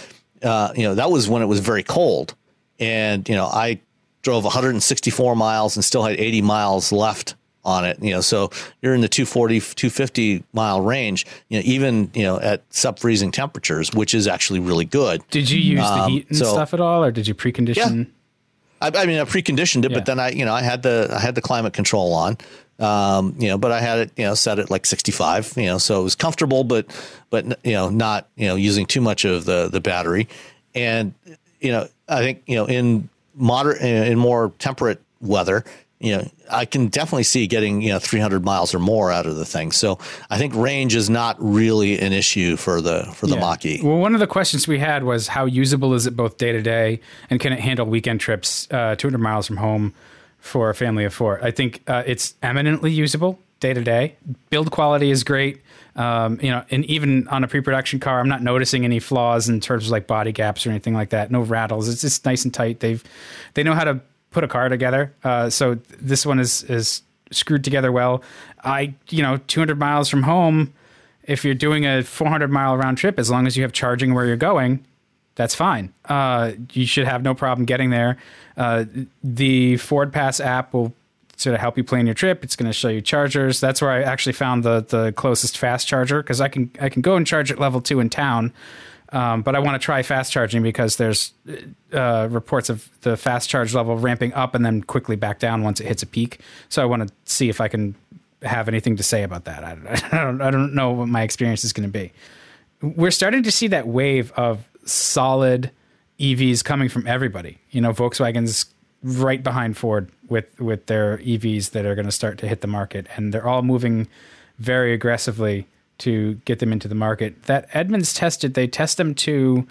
[0.43, 2.35] uh, you know, that was when it was very cold,
[2.79, 3.81] and you know, I
[4.23, 8.03] drove 164 miles and still had 80 miles left on it.
[8.03, 8.51] You know, so
[8.83, 11.27] you're in the 240 250 mile range.
[11.49, 15.23] You know, even you know at sub freezing temperatures, which is actually really good.
[15.31, 18.09] Did you use the Um, heat and so- stuff at all, or did you precondition?
[18.81, 19.97] I, I mean, I preconditioned it, Yeah.
[19.99, 22.37] but then I, you know, I had the I had the climate control on,
[22.79, 25.79] um, you know, but I had it, you know, set at like 65, you know,
[25.79, 26.87] so it was comfortable, but
[27.29, 30.29] but you know, not you know using too much of the the battery,
[30.77, 31.13] and
[31.61, 35.65] you know, I think you know in moderate in more temperate weather.
[36.01, 39.35] You know, I can definitely see getting you know 300 miles or more out of
[39.35, 39.73] the thing.
[39.73, 39.99] So
[40.31, 43.41] I think range is not really an issue for the for the Yeah.
[43.41, 43.81] Mach-E.
[43.83, 46.63] Well, one of the questions we had was how usable is it both day to
[46.63, 47.01] day
[47.31, 49.93] and can it handle weekend trips uh, 200 miles from home
[50.39, 51.43] for a family of four?
[51.45, 54.15] I think uh, it's eminently usable day to day.
[54.51, 55.61] Build quality is great.
[55.99, 59.61] Um, you know, and even on a pre-production car, I'm not noticing any flaws in
[59.61, 61.31] terms of like body gaps or anything like that.
[61.31, 61.89] No rattles.
[61.89, 62.81] It's just nice and tight.
[62.81, 63.03] They've
[63.55, 65.13] they know how to put a car together.
[65.25, 68.23] Uh, so this one is is screwed together well.
[68.65, 70.73] I you know 200 miles from home
[71.29, 74.25] if you're doing a 400 mile round trip, as long as you have charging where
[74.25, 74.85] you're going,
[75.35, 75.93] that's fine.
[76.07, 78.17] Uh, you should have no problem getting there.
[78.57, 78.87] Uh,
[79.23, 80.95] the FordPass app will
[81.39, 82.45] sort of help you plan your trip.
[82.45, 83.61] It's going to show you chargers.
[83.61, 87.01] That's where I actually found the the closest fast charger because I can I can
[87.01, 88.53] go and charge at level two in town.
[89.11, 91.33] Um, but I want to try fast charging because there's
[91.95, 95.81] uh, reports of the fast charge level ramping up and then quickly back down once
[95.81, 96.41] it hits a peak.
[96.69, 97.95] So I want to see if I can
[98.43, 99.65] have anything to say about that.
[99.65, 99.79] I,
[100.13, 102.13] I don't I don't know what my experience is going to be.
[102.83, 105.71] We're starting to see that wave of solid
[106.19, 107.59] EVs coming from everybody.
[107.71, 108.67] You know, Volkswagen's
[109.03, 112.67] right behind Ford with with their EVs that are going to start to hit the
[112.67, 114.09] market, and they're all moving
[114.59, 115.67] very aggressively
[115.99, 117.45] to get them into the market.
[117.45, 119.67] That Edmunds tested, they test them to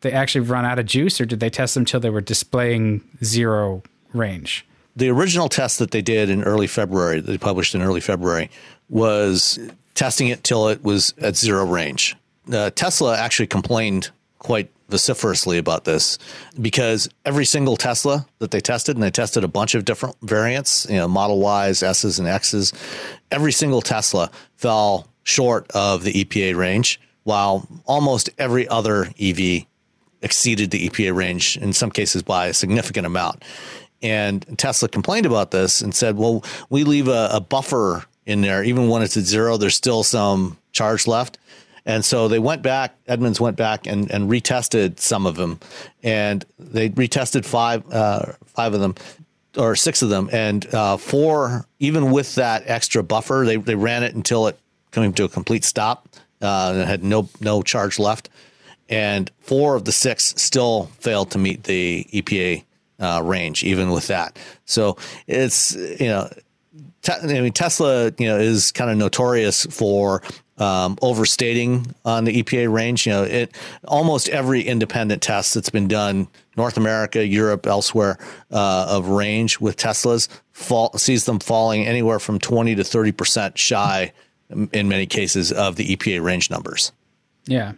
[0.00, 3.02] they actually run out of juice, or did they test them till they were displaying
[3.22, 3.82] zero
[4.12, 4.66] range?
[4.96, 8.50] The original test that they did in early February, that they published in early February,
[8.88, 9.58] was
[9.94, 12.16] testing it till it was at zero range.
[12.50, 16.18] Uh, Tesla actually complained quite vociferously about this
[16.60, 20.86] because every single Tesla that they tested, and they tested a bunch of different variants,
[20.90, 22.72] you know, Model Ys, S's, and X's,
[23.30, 29.66] every single Tesla fell short of the EPA range, while almost every other EV
[30.22, 33.44] exceeded the EPA range in some cases by a significant amount.
[34.02, 38.64] And Tesla complained about this and said, well, we leave a, a buffer in there.
[38.64, 41.38] Even when it's at zero, there's still some charge left.
[41.86, 45.58] And so they went back, Edmunds went back and, and retested some of them.
[46.02, 48.94] And they retested five, uh, five of them
[49.56, 50.28] or six of them.
[50.32, 54.58] And uh, four, even with that extra buffer, they, they ran it until it
[54.92, 56.08] came to a complete stop
[56.40, 58.28] uh, and had no, no charge left.
[58.88, 62.64] And four of the six still failed to meet the EPA
[62.98, 64.38] uh, range, even with that.
[64.64, 66.28] So it's, you know,
[67.02, 70.22] te- I mean, Tesla, you know, is kind of notorious for
[70.60, 73.06] um, overstating on the EPA range.
[73.06, 73.56] You know, it
[73.88, 78.18] almost every independent test that's been done, North America, Europe, elsewhere,
[78.52, 83.58] uh, of range with Teslas, fall, sees them falling anywhere from twenty to thirty percent
[83.58, 84.12] shy,
[84.50, 86.92] in many cases, of the EPA range numbers.
[87.46, 87.72] Yeah,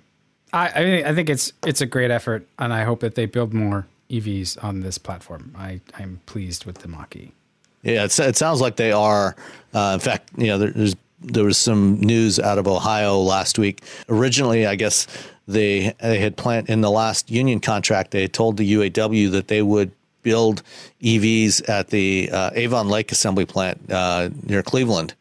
[0.52, 3.86] I I think it's it's a great effort, and I hope that they build more
[4.10, 5.54] EVs on this platform.
[5.56, 7.32] I I'm pleased with the Mach-E.
[7.82, 9.34] Yeah, it sounds like they are.
[9.74, 13.82] Uh, in fact, you know, there's there was some news out of Ohio last week.
[14.08, 15.06] Originally, I guess
[15.46, 18.10] they they had planned in the last union contract.
[18.10, 19.92] They told the UAW that they would
[20.22, 20.62] build
[21.02, 25.14] EVs at the uh, Avon Lake Assembly Plant uh, near Cleveland,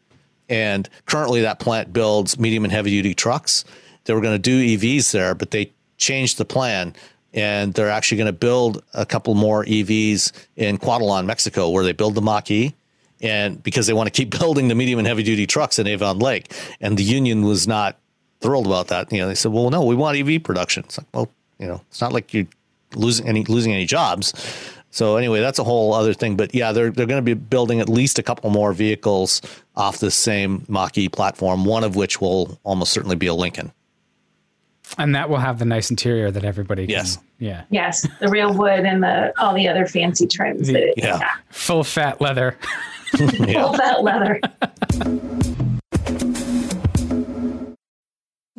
[0.48, 3.64] and currently that plant builds medium and heavy duty trucks.
[4.04, 6.94] They were going to do EVs there, but they changed the plan.
[7.34, 11.92] And they're actually going to build a couple more EVs in Cuautitlán, Mexico, where they
[11.92, 12.74] build the Mach E
[13.22, 16.18] and because they want to keep building the medium and heavy duty trucks in Avon
[16.18, 17.98] Lake, and the union was not
[18.40, 19.12] thrilled about that.
[19.12, 21.80] You know, they said, "Well, no, we want EV production." It's like, well, you know,
[21.88, 22.46] it's not like you're
[22.94, 24.34] losing any losing any jobs.
[24.90, 26.36] So anyway, that's a whole other thing.
[26.36, 29.40] But yeah, they're they're going to be building at least a couple more vehicles
[29.74, 31.64] off the same Mach-E platform.
[31.64, 33.72] One of which will almost certainly be a Lincoln.
[34.98, 36.90] And that will have the nice interior that everybody can.
[36.90, 37.18] Yes.
[37.38, 37.64] Yeah.
[37.70, 40.66] Yes, the real wood and the all the other fancy trims.
[40.66, 41.18] The, that, yeah.
[41.18, 41.30] yeah.
[41.48, 42.58] Full fat leather.
[43.48, 43.62] yeah.
[43.62, 44.40] Full fat leather.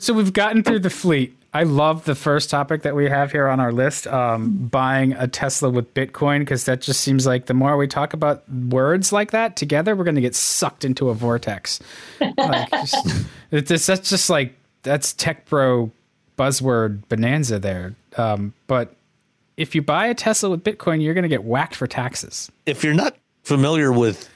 [0.00, 1.34] So we've gotten through the fleet.
[1.52, 5.26] I love the first topic that we have here on our list, um, buying a
[5.26, 9.32] Tesla with Bitcoin, because that just seems like the more we talk about words like
[9.32, 11.80] that together, we're going to get sucked into a vortex.
[12.20, 15.90] Like, just, it's, that's just like that's tech bro
[16.38, 17.94] buzzword bonanza there.
[18.16, 18.94] Um, but
[19.56, 22.52] if you buy a Tesla with Bitcoin, you're going to get whacked for taxes.
[22.66, 24.28] If you're not familiar with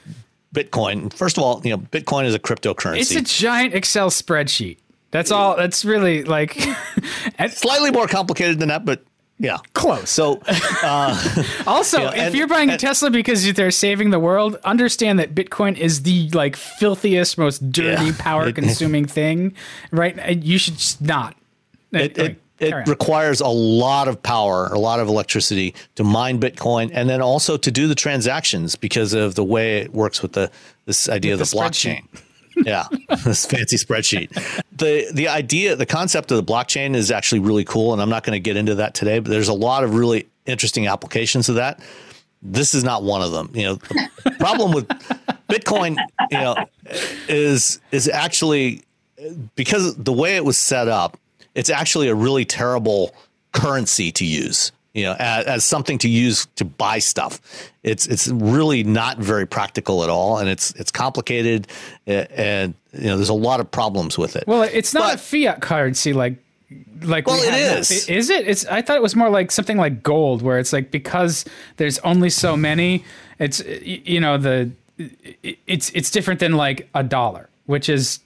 [0.53, 2.99] Bitcoin, first of all, you know Bitcoin is a cryptocurrency.
[2.99, 4.77] It's a giant Excel spreadsheet.
[5.13, 5.55] That's all.
[5.55, 6.59] That's really like
[7.51, 9.05] slightly more complicated than that, but
[9.39, 10.09] yeah, close.
[10.09, 10.41] So,
[10.83, 15.19] uh, also, yeah, if and- you're buying a Tesla because they're saving the world, understand
[15.19, 18.15] that Bitcoin is the like filthiest, most dirty, Yeah.
[18.19, 19.53] power-consuming thing.
[19.91, 20.37] Right?
[20.43, 21.35] You should just not.
[21.91, 26.91] it, it, it requires a lot of power, a lot of electricity to mine Bitcoin,
[26.93, 30.49] and then also to do the transactions because of the way it works with the
[30.85, 32.03] this idea with of the, the blockchain.
[32.57, 32.85] Yeah,
[33.23, 34.29] this fancy spreadsheet.
[34.71, 38.23] The the idea, the concept of the blockchain is actually really cool, and I'm not
[38.23, 39.19] going to get into that today.
[39.19, 41.79] But there's a lot of really interesting applications of that.
[42.41, 43.51] This is not one of them.
[43.53, 44.87] You know, the problem with
[45.49, 45.97] Bitcoin,
[46.31, 46.55] you know,
[47.29, 48.83] is is actually
[49.55, 51.17] because the way it was set up,
[51.55, 53.15] it's actually a really terrible
[53.53, 57.41] currency to use you know, as, as, something to use to buy stuff.
[57.81, 61.67] It's it's really not very practical at all, and it's it's complicated,
[62.05, 64.45] and you know, there's a lot of problems with it.
[64.45, 66.35] Well, it's not but, a fiat currency like
[67.01, 68.07] like well, we it is.
[68.07, 68.47] Is it?
[68.47, 68.65] It's.
[68.67, 71.43] I thought it was more like something like gold, where it's like because
[71.77, 73.03] there's only so many.
[73.39, 74.71] It's you know the
[75.65, 78.19] it's it's different than like a dollar, which is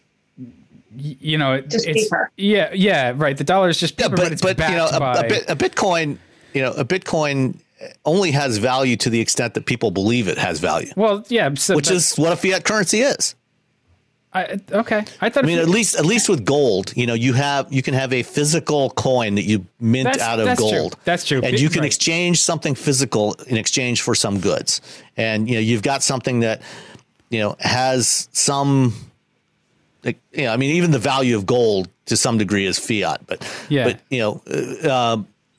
[0.98, 2.32] you know, just it's, paper.
[2.38, 3.38] Yeah, yeah, right.
[3.38, 5.56] The dollar is just paper, yeah, but, but, but you know, a, a, bit, a
[5.56, 6.18] Bitcoin
[6.58, 7.60] you know, a Bitcoin
[8.04, 10.92] only has value to the extent that people believe it has value.
[10.96, 13.36] Well, yeah, so which is what a fiat currency is.
[14.34, 15.44] I, okay, I thought.
[15.44, 18.12] I mean, at least at least with gold, you know, you have you can have
[18.12, 20.94] a physical coin that you mint out of that's gold.
[20.94, 21.02] True.
[21.06, 21.86] That's true, and you can right.
[21.86, 24.82] exchange something physical in exchange for some goods.
[25.16, 26.64] And you know, you've got something that
[27.30, 28.96] you know has some.
[30.04, 33.22] Like, you know, I mean, even the value of gold to some degree is fiat,
[33.28, 33.84] but yeah.
[33.84, 34.42] but you know,
[34.84, 35.18] uh,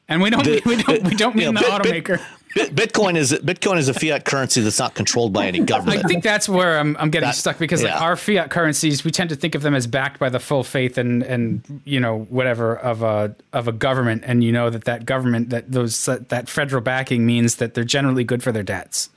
[0.08, 2.20] and we don't the, we don't we don't mean know, the bit, automaker.
[2.54, 6.04] Bit, Bitcoin is Bitcoin is a fiat currency that's not controlled by any government.
[6.04, 7.92] I think that's where I'm, I'm getting that, stuck because yeah.
[7.92, 10.64] like our fiat currencies, we tend to think of them as backed by the full
[10.64, 14.84] faith and and you know whatever of a of a government, and you know that
[14.84, 18.62] that government that those that that federal backing means that they're generally good for their
[18.62, 19.10] debts,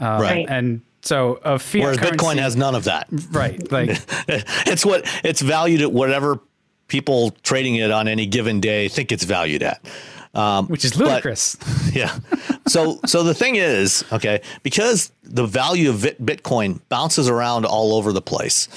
[0.00, 0.46] uh, right?
[0.48, 3.70] And so a fiat whereas currency, Bitcoin has none of that, right?
[3.70, 3.90] Like
[4.28, 6.40] it's what it's valued at whatever
[6.88, 9.84] people trading it on any given day think it's valued at.
[10.38, 11.56] Um, Which is ludicrous.
[11.56, 12.16] But, yeah.
[12.68, 18.12] So, so the thing is, okay, because the value of Bitcoin bounces around all over
[18.12, 18.68] the place.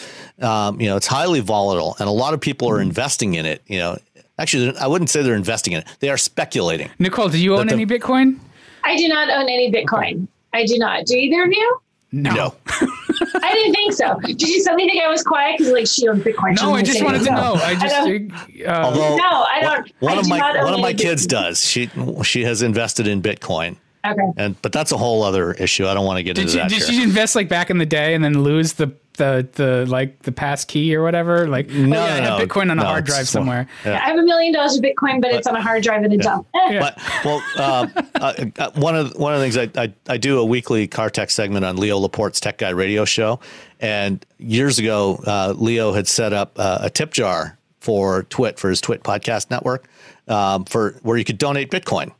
[0.41, 2.89] Um, you know, it's highly volatile, and a lot of people are mm-hmm.
[2.89, 3.61] investing in it.
[3.67, 3.97] You know,
[4.39, 6.89] actually, I wouldn't say they're investing in it; they are speculating.
[6.97, 8.39] Nicole, do you own the, any Bitcoin?
[8.83, 10.27] I do not own any Bitcoin.
[10.53, 11.05] I do not.
[11.05, 11.81] Do either of you?
[12.11, 12.33] No.
[12.33, 12.55] no.
[12.67, 14.19] I didn't think so.
[14.19, 16.61] Did you suddenly think I was quiet because like she owns Bitcoin?
[16.61, 17.53] No, I just wanted to know.
[17.55, 19.91] I just I uh, although no, I don't.
[19.99, 21.65] One, of my one of my kids does.
[21.65, 21.89] She
[22.23, 23.77] she has invested in Bitcoin.
[24.05, 24.21] Okay.
[24.35, 25.87] And but that's a whole other issue.
[25.87, 26.69] I don't want to get did into she, that.
[26.69, 26.87] Did here.
[26.87, 28.87] she invest like back in the day and then lose the
[29.21, 31.47] the the like the pass key or whatever?
[31.47, 33.67] Like no, oh, yeah, I have Bitcoin on a hard drive somewhere.
[33.85, 33.93] Yeah.
[33.93, 36.11] I have a million dollars of Bitcoin, but, but, it's on a hard drive in
[36.11, 36.21] a yeah.
[36.21, 36.47] dump.
[36.53, 40.39] but well, uh, uh, uh, one of one of the things I, I, I do
[40.39, 43.39] a weekly car tech segment on Leo Laporte's Tech Guy Radio Show,
[43.79, 48.69] and years ago, uh, Leo had set up uh, a tip jar for Twit for
[48.69, 49.87] his Twit podcast network
[50.27, 52.11] um, for where you could donate Bitcoin,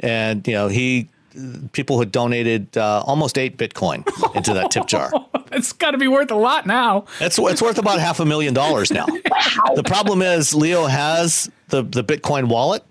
[0.00, 1.08] and you know he
[1.72, 5.10] people had donated uh, almost eight Bitcoin into that tip jar.
[5.56, 7.04] it's got to be worth a lot now.
[7.20, 9.06] It's it's worth about half a million dollars now.
[9.30, 9.74] wow.
[9.74, 12.84] The problem is Leo has the the Bitcoin wallet.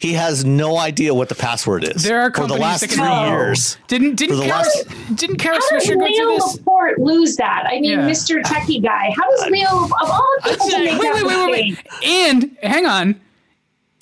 [0.00, 2.04] He has no idea what the password is.
[2.04, 3.76] There are companies for the last that can, three years.
[3.88, 6.56] Didn't didn't Kara, last, didn't Kara Swisher go through this?
[6.56, 7.64] Laporte lose that?
[7.66, 8.08] I mean, yeah.
[8.08, 8.40] Mr.
[8.42, 9.12] Techie guy.
[9.16, 12.04] How does Leo of all people to make wait, wait, wait, wait, wait.
[12.04, 13.20] And hang on,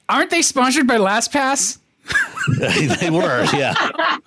[0.08, 1.78] aren't they sponsored by LastPass?
[2.58, 3.74] they were, yeah.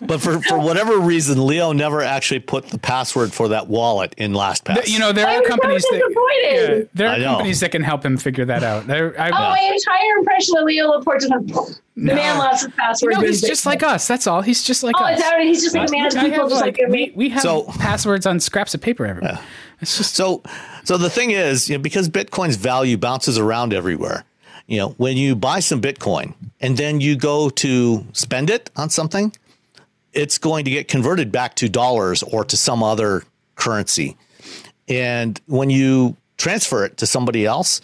[0.00, 4.32] but for, for whatever reason, Leo never actually put the password for that wallet in
[4.32, 4.88] LastPass.
[4.88, 6.00] You know, there are companies that
[6.42, 8.88] yeah, there are companies that can help him figure that out.
[8.88, 11.46] There, I, oh, my entire impression of Leo Laporte doesn't.
[11.46, 12.14] The no.
[12.14, 13.14] man lost his password.
[13.14, 14.06] No, he's just like us.
[14.06, 14.40] That's all.
[14.40, 15.20] He's just like oh, us.
[15.22, 16.10] Oh, he's just like a man.
[16.10, 19.34] People have, just like, like we, we have so, passwords on scraps of paper everywhere.
[19.34, 19.44] Yeah.
[19.80, 20.42] It's just so.
[20.84, 24.24] So the thing is, you know, because Bitcoin's value bounces around everywhere
[24.68, 28.90] you know, when you buy some Bitcoin and then you go to spend it on
[28.90, 29.34] something,
[30.12, 33.24] it's going to get converted back to dollars or to some other
[33.56, 34.16] currency.
[34.86, 37.80] And when you transfer it to somebody else,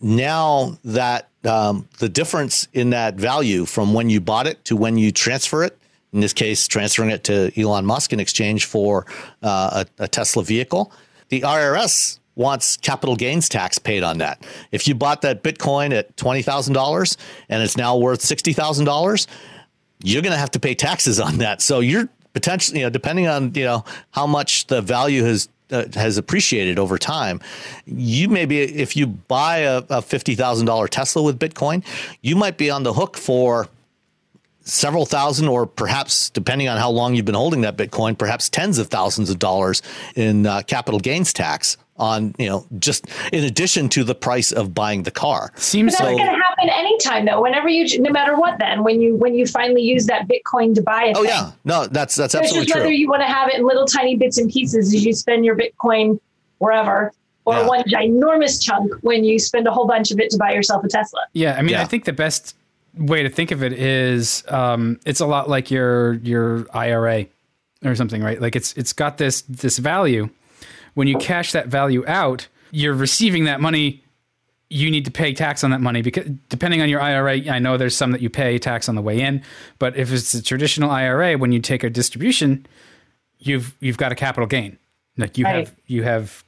[0.00, 4.96] now that um, the difference in that value from when you bought it to when
[4.96, 5.78] you transfer it,
[6.12, 9.04] in this case, transferring it to Elon Musk in exchange for
[9.42, 10.90] uh, a, a Tesla vehicle,
[11.28, 14.46] the IRS wants capital gains tax paid on that.
[14.70, 17.16] If you bought that Bitcoin at $20,000
[17.48, 19.26] and it's now worth $60,000,
[20.04, 21.60] you're going to have to pay taxes on that.
[21.62, 25.84] So you're potentially, you know, depending on, you know, how much the value has uh,
[25.94, 27.40] has appreciated over time.
[27.86, 31.84] You may be, if you buy a, a $50,000 Tesla with Bitcoin,
[32.22, 33.68] you might be on the hook for
[34.60, 38.78] several thousand, or perhaps depending on how long you've been holding that Bitcoin, perhaps tens
[38.78, 39.82] of thousands of dollars
[40.14, 44.74] in uh, capital gains tax on you know just in addition to the price of
[44.74, 45.52] buying the car.
[45.56, 46.16] Seems But that's so.
[46.18, 47.40] going to happen anytime, though.
[47.42, 50.82] Whenever you, no matter what, then when you when you finally use that Bitcoin to
[50.82, 51.16] buy it.
[51.16, 53.56] Oh yeah, no, that's that's So it's absolutely just whether you want to have it
[53.56, 56.20] in little tiny bits and pieces as you spend your Bitcoin
[56.58, 57.12] wherever,
[57.44, 57.66] or Yeah.
[57.66, 60.88] one ginormous chunk when you spend a whole bunch of it to buy yourself a
[60.88, 61.20] Tesla.
[61.32, 61.82] Yeah, I mean, Yeah.
[61.82, 62.54] I think the best
[62.96, 67.26] way to think of it is um, it's a lot like your your IRA
[67.84, 68.40] or something, right?
[68.40, 70.30] Like it's it's got this this value.
[70.96, 74.02] When you cash that value out, you're receiving that money.
[74.70, 77.76] You need to pay tax on that money because depending on your IRA, I know
[77.76, 79.42] there's some that you pay tax on the way in,
[79.78, 82.66] but if it's a traditional IRA, when you take a distribution,
[83.38, 84.78] you've you've got a capital gain.
[85.18, 85.66] Like you Right.
[85.66, 86.42] have you have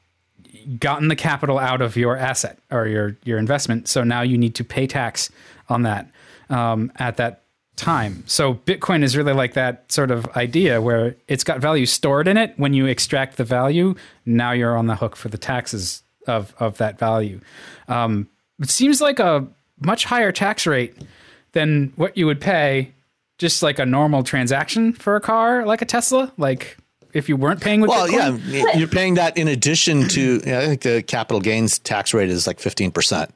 [0.78, 3.86] gotten the capital out of your asset or your your investment.
[3.86, 5.30] So now you need to pay tax
[5.68, 6.10] on that
[6.48, 7.42] um, at that
[7.78, 8.22] time.
[8.26, 12.36] So Bitcoin is really like that sort of idea where it's got value stored in
[12.36, 12.52] it.
[12.58, 13.94] When you extract the value,
[14.26, 17.40] now you're on the hook for the taxes of of that value.
[17.88, 18.28] Um,
[18.60, 19.46] it seems like a
[19.80, 20.94] much higher tax rate
[21.52, 22.92] than what you would pay
[23.38, 26.32] just like a normal transaction for a car like a Tesla.
[26.36, 26.76] Like
[27.14, 28.40] if you weren't paying with Well, Bitcoin.
[28.48, 30.20] yeah, you're paying that in addition to.
[30.20, 33.30] You know, I think the capital gains tax rate is like fifteen percent.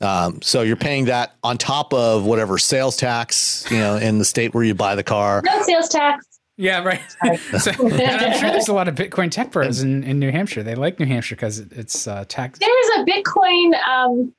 [0.00, 4.24] Um, so you're paying that on top of whatever sales tax, you know, in the
[4.24, 5.42] state where you buy the car.
[5.44, 6.26] No sales tax.
[6.58, 7.00] Yeah, right.
[7.58, 10.62] so, and I'm sure there's a lot of Bitcoin tech pros in, in New Hampshire.
[10.62, 12.58] They like New Hampshire because it, it's uh, tax.
[12.58, 14.32] There's a Bitcoin um,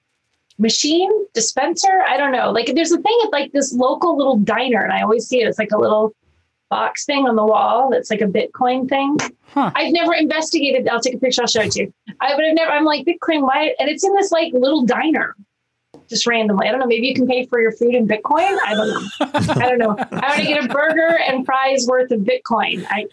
[0.58, 2.04] machine dispenser.
[2.08, 2.52] I don't know.
[2.52, 5.48] Like there's a thing at like this local little diner, and I always see it.
[5.48, 6.14] It's like a little
[6.70, 9.18] box thing on the wall that's like a Bitcoin thing.
[9.54, 9.72] Huh.
[9.76, 10.88] I've never investigated.
[10.90, 11.42] I'll take a picture.
[11.42, 11.94] I'll show it to you.
[12.20, 12.72] I, but I've never.
[12.72, 13.44] I'm like Bitcoin.
[13.44, 13.76] Why?
[13.80, 15.36] And it's in this like little diner.
[16.10, 16.68] Just randomly.
[16.68, 16.86] I don't know.
[16.88, 18.58] Maybe you can pay for your food in Bitcoin.
[18.66, 19.10] I don't know.
[19.62, 19.96] I don't know.
[20.00, 22.86] I want to get a burger and fries worth of Bitcoin.
[22.90, 23.08] I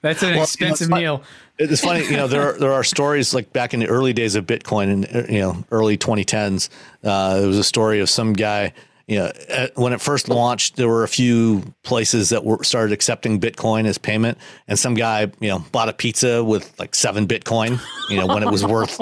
[0.00, 1.22] That's an Well, you know, expensive it's fun- meal.
[1.58, 4.34] It's funny, you know, there are, there are stories like back in the early days
[4.34, 6.70] of Bitcoin and you know early 2010s.
[7.04, 8.72] Uh, there was a story of some guy.
[9.06, 12.92] You know, at, when it first launched, there were a few places that were started
[12.92, 17.26] accepting Bitcoin as payment, and some guy, you know, bought a pizza with like seven
[17.26, 17.80] Bitcoin.
[18.08, 18.98] You know, when it was worth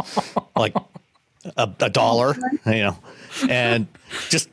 [0.56, 0.74] like
[1.56, 2.34] a, a dollar.
[2.66, 2.98] You know,
[3.48, 3.86] and
[4.30, 4.48] just.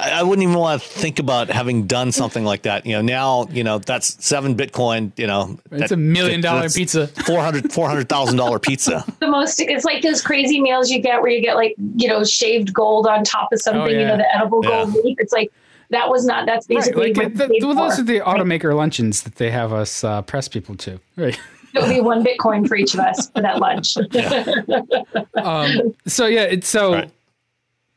[0.00, 2.86] I wouldn't even want to think about having done something like that.
[2.86, 5.12] You know, now you know that's seven Bitcoin.
[5.18, 7.08] You know, It's that- a million dollar that's pizza.
[7.08, 9.04] four hundred four hundred thousand dollar pizza.
[9.20, 12.24] the most it's like those crazy meals you get where you get like you know
[12.24, 14.08] shaved gold on top of something you Oh, yeah.
[14.08, 14.70] know the edible Yeah.
[14.84, 15.52] gold leaf it's like
[15.90, 18.00] that was not that's Right, basically like what it's the, well, those for.
[18.00, 20.98] are the automaker luncheons that they have us uh, press people to.
[21.18, 21.38] Right.
[21.74, 23.98] it'll be one bitcoin for each of us for that lunch
[25.36, 26.94] Um, so yeah, it's so.
[26.94, 27.10] Right.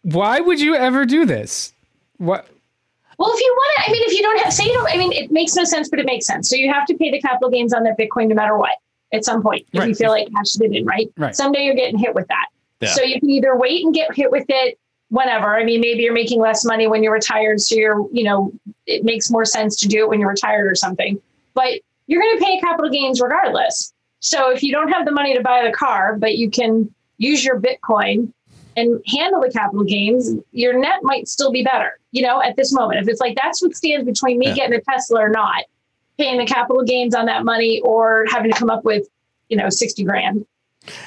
[0.05, 1.73] Why would you ever do this?
[2.17, 2.47] What?
[3.17, 4.97] well if you want to i mean if you don't have say you don't i
[4.97, 7.21] mean it makes no sense but it makes sense so you have to pay the
[7.21, 8.73] capital gains on that bitcoin no matter what
[9.13, 11.33] at some point if you feel like cashing it in right Right.
[11.33, 12.47] someday you're getting hit with that
[12.81, 12.89] Yeah.
[12.89, 14.77] so you can either wait and get hit with it
[15.07, 18.51] whenever i mean maybe you're making less money when you're retired so you're you know
[18.85, 21.17] it makes more sense to do it when you're retired or something
[21.53, 21.71] but
[22.07, 25.41] you're going to pay capital gains regardless so if you don't have the money to
[25.41, 28.29] buy the car but you can use your bitcoin
[28.76, 32.73] and handle the capital gains your net might still be better you know at this
[32.73, 34.55] moment if it's like that's what stands between me Yeah.
[34.55, 35.63] getting a tesla or not
[36.17, 39.07] paying the capital gains on that money or having to come up with
[39.49, 40.45] you know 60 grand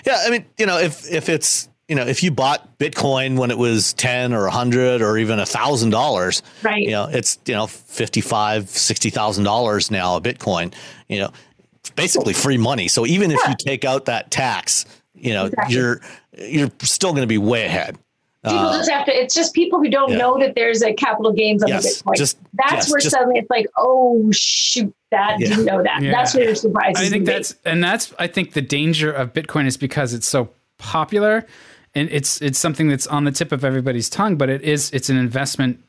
[0.07, 3.51] Yeah, I mean, you know, if if it's you know, if you bought Bitcoin when
[3.51, 7.39] it was ten or a hundred or even a thousand dollars, right you know, it's
[7.47, 10.75] you know fifty five, sixty thousand dollars now a Bitcoin.
[11.09, 11.31] You know,
[11.97, 12.89] basically free money.
[12.89, 14.85] So even if you take out that tax,
[15.21, 15.77] you know, Exactly.
[15.77, 16.01] you're
[16.39, 17.99] you're still going to be way ahead.
[18.45, 19.13] People Uh, just have to.
[19.13, 20.19] It's just people who don't yeah.
[20.19, 22.17] know that there's a capital gains on Yes, the Bitcoin.
[22.17, 25.49] just- that's yes, where just- suddenly it's like, oh shoot, that Yeah.
[25.49, 26.03] didn't know that.
[26.03, 26.13] Yeah.
[26.13, 27.05] That's where your surprises.
[27.05, 27.33] I think me.
[27.33, 31.45] that's and that's I think the danger of Bitcoin is because it's so popular
[31.95, 35.11] and it's it's something that's on the tip of everybody's tongue, but it is it's
[35.11, 35.83] an investment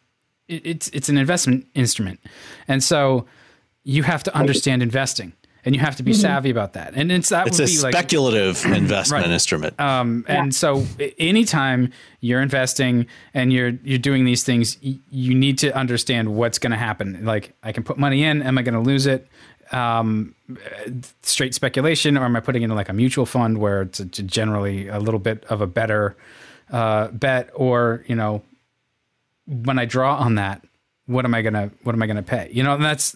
[0.47, 2.19] it's it's an investment instrument.
[2.67, 3.25] And so
[3.83, 5.33] you have to understand investing
[5.65, 6.93] and you have to be savvy about that.
[6.95, 9.31] And it's that it's would a be like speculative investment Right.
[9.31, 9.79] instrument.
[9.79, 10.85] um, and so
[11.17, 11.91] anytime
[12.21, 16.71] you're investing and you're you're doing these things, y- you need to understand what's going
[16.71, 17.25] to happen.
[17.25, 19.27] Like I can put money in, am I going to lose it?
[19.71, 20.89] Um, uh,
[21.21, 24.05] straight speculation, or am I putting it in like a mutual fund where it's a,
[24.05, 26.15] generally a little bit of a better
[26.71, 27.51] uh, bet?
[27.53, 28.41] Or you know,
[29.45, 30.63] when I draw on that,
[31.05, 32.49] what am I gonna what am I gonna pay?
[32.51, 33.15] You know, and that's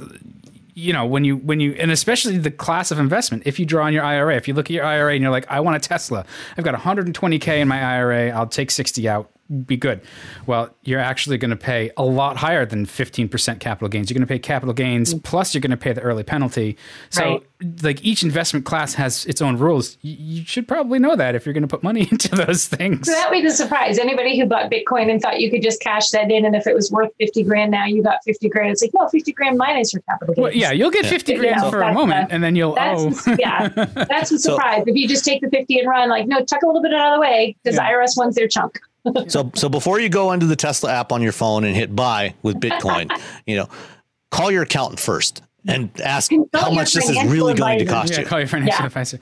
[0.76, 3.86] you know when you when you and especially the class of investment if you draw
[3.86, 5.80] on your ira if you look at your ira and you're like i want a
[5.80, 6.26] tesla.
[6.58, 9.32] I've got 120k in my ira i'll take 60 out
[9.62, 10.02] be good.
[10.46, 14.10] Well, you're actually going to pay a lot higher than 15% capital gains.
[14.10, 15.24] You're going to pay capital gains mm.
[15.24, 16.78] plus you're going to pay the early penalty.
[17.10, 17.44] So, Right.
[17.84, 19.98] like each investment class has its own rules.
[20.02, 23.08] You, you should probably know that if you're going to put money into those things.
[23.08, 23.98] So that would be the surprise.
[24.00, 26.76] Anybody who bought Bitcoin and thought you could just cash that in, and if it
[26.76, 28.72] was worth 50 grand now, you got 50 grand.
[28.72, 30.44] It's like, no, 50 grand minus your capital gains.
[30.44, 33.28] Well, yeah, you'll get 50 Yeah, grand for a moment the- and then you'll That's
[33.28, 33.36] owe.
[33.40, 34.84] yeah, that's the So- surprise.
[34.88, 37.14] if you just take the 50 and run, like, no, tuck a little bit out
[37.14, 37.90] of the way because Yeah.
[37.92, 38.80] IRS wants their chunk.
[39.28, 42.36] So so before you go into the Tesla app on your phone and hit buy
[42.42, 43.10] with Bitcoin,
[43.46, 43.68] you know,
[44.32, 47.86] call your accountant first and ask Call how much this is financial really going to
[47.86, 48.26] cost yeah, you.
[48.26, 48.86] call your financial Yeah.
[48.86, 49.20] advisor.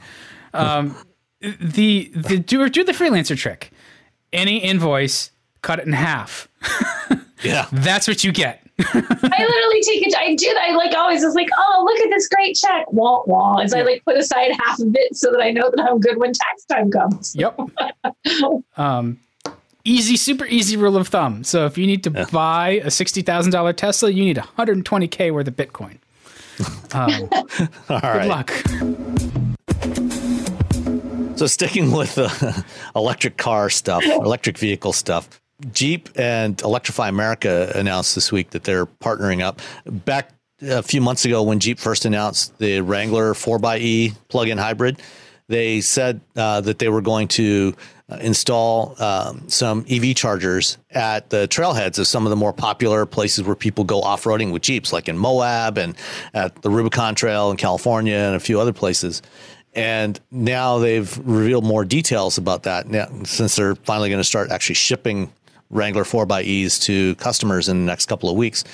[0.53, 0.95] Um,
[1.41, 3.71] the the do do the freelancer trick.
[4.31, 5.31] Any invoice,
[5.61, 6.47] cut it in half.
[7.43, 7.65] Yeah.
[7.71, 8.61] That's what you get.
[8.79, 10.15] I literally take it.
[10.15, 10.63] I do that.
[10.69, 12.85] I like always is like, oh, look at this great check.
[12.91, 13.57] Wah wah.
[13.57, 16.17] As I like put aside half of it so that I know that I'm good
[16.17, 17.35] when tax time comes.
[17.35, 17.59] Yep.
[18.77, 19.19] um,
[19.83, 21.43] easy, super easy rule of thumb.
[21.43, 24.77] So if you need to buy a sixty thousand dollar Tesla, you need one hundred
[24.77, 25.97] and twenty k worth of Bitcoin.
[26.93, 27.29] Um,
[27.89, 28.27] All good right.
[28.27, 28.51] luck.
[31.37, 35.41] So sticking with the electric car stuff, electric vehicle stuff,
[35.71, 39.59] Jeep and Electrify America announced this week that they're partnering up.
[39.85, 40.29] Back
[40.61, 45.01] a few months ago, when Jeep first announced the Wrangler 4xE plug-in hybrid,
[45.47, 51.29] they said uh, that they were going to uh, install um, some EV chargers at
[51.29, 54.91] the trailheads of some of the more popular places where people go off-roading with Jeeps,
[54.91, 55.95] like in Moab and
[56.33, 59.21] at the Rubicon Trail in California and a few other places.
[59.73, 62.87] And now they've revealed more details about that.
[62.87, 65.31] Now, since they're finally going to start actually shipping
[65.69, 68.65] Wrangler 4xEs to customers in the next couple of weeks,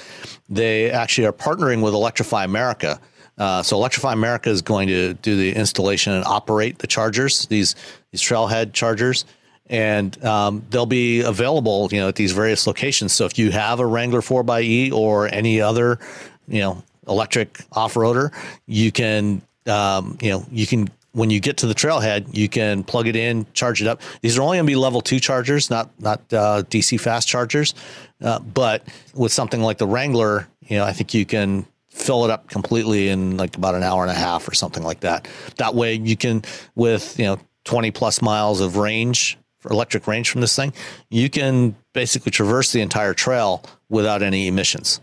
[0.50, 3.00] they actually are partnering with Electrify America.
[3.38, 7.76] Uh, so Electrify America is going to do the installation and operate the chargers, these
[8.12, 9.26] these trailhead chargers,
[9.68, 13.14] and um, they'll be available, you know, at these various locations.
[13.14, 16.00] So if you have a Wrangler 4xE or any other,
[16.48, 18.34] you know, electric off-roader,
[18.66, 22.84] you can, um, you know, you can when you get to the trailhead, you can
[22.84, 24.02] plug it in, charge it up.
[24.22, 27.74] These are only going to be level two chargers, not not uh, DC fast chargers.
[28.22, 28.84] Uh, but
[29.14, 31.66] with something like the Wrangler, you know, I think you can
[31.98, 35.02] fill it up completely in like about an hour and a half or something like
[35.02, 35.28] that.
[35.58, 36.44] That way, you can
[36.76, 39.38] with you know 20 plus miles of range
[39.70, 40.74] electric range from this thing,
[41.10, 45.02] you can basically traverse the entire trail without any emissions.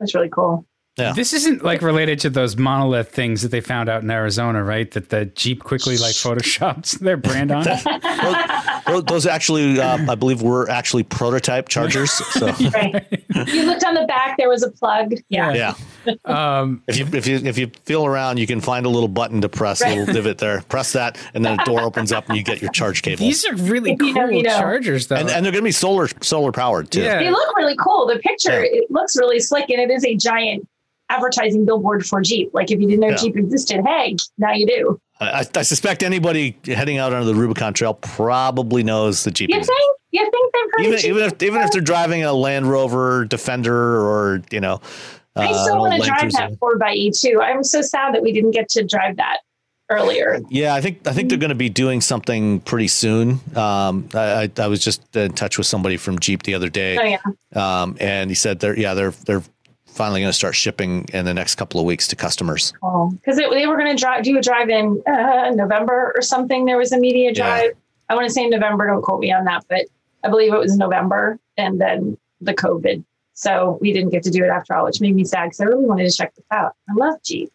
[0.00, 0.66] That's really cool.
[0.98, 1.14] Yeah.
[1.14, 4.90] This isn't like related to those monolith things that they found out in Arizona, right?
[4.90, 7.64] That the Jeep quickly like photoshopped their brand on.
[8.86, 12.10] those, those actually, uh, I believe, were actually prototype chargers.
[12.32, 13.06] So Right.
[13.46, 15.14] you looked on the back, there was a plug.
[15.28, 15.52] Yeah.
[15.54, 15.74] yeah.
[16.24, 19.40] Um, If you if you if you feel around, you can find a little button
[19.42, 20.60] to press, a little divot there.
[20.62, 23.18] Press that, and then a door opens up, and you get your charge cable.
[23.20, 24.58] these are really If you know, cool you know.
[24.58, 25.14] chargers, though.
[25.16, 27.02] and, and they're going to be solar solar powered too.
[27.02, 27.18] Yeah.
[27.20, 28.06] They look really cool.
[28.06, 28.80] The picture, Yeah.
[28.82, 30.66] it looks really slick, and it is a giant
[31.12, 32.50] advertising billboard for Jeep.
[32.52, 33.16] Like if you didn't know Yeah.
[33.16, 35.00] Jeep existed, hey, now you do.
[35.20, 39.50] I, I suspect anybody heading out onto the Rubicon Trail probably knows the Jeep.
[39.50, 39.96] You think?
[40.10, 42.70] You think they've heard even of Jeep even if even if they're driving a Land
[42.70, 44.80] Rover Defender or you know,
[45.36, 46.38] uh, I still old want to drive Cruiser.
[46.38, 47.40] that four by E too.
[47.42, 49.38] I'm so sad that we didn't get to drive that
[49.90, 50.40] earlier.
[50.50, 53.40] Yeah, I think I think they're going to be doing something pretty soon.
[53.56, 56.98] Um, I, I I was just in touch with somebody from Jeep the other day.
[56.98, 57.82] Oh yeah.
[57.82, 59.42] um, and he said they're yeah they're they're
[59.92, 62.72] finally going to start shipping in the next couple of weeks to customers.
[62.80, 66.64] Because they were going to drive, do a drive in uh, November or something.
[66.64, 67.32] There was a media Yeah.
[67.44, 67.70] drive.
[68.08, 68.86] I want to say November.
[68.86, 69.82] Don't quote me on that, but
[70.24, 73.04] I believe it was November, and then the COVID.
[73.34, 75.64] So we didn't get to do it after all, which made me sad because I
[75.64, 76.74] really wanted to check this out.
[76.88, 77.50] I love Jeep.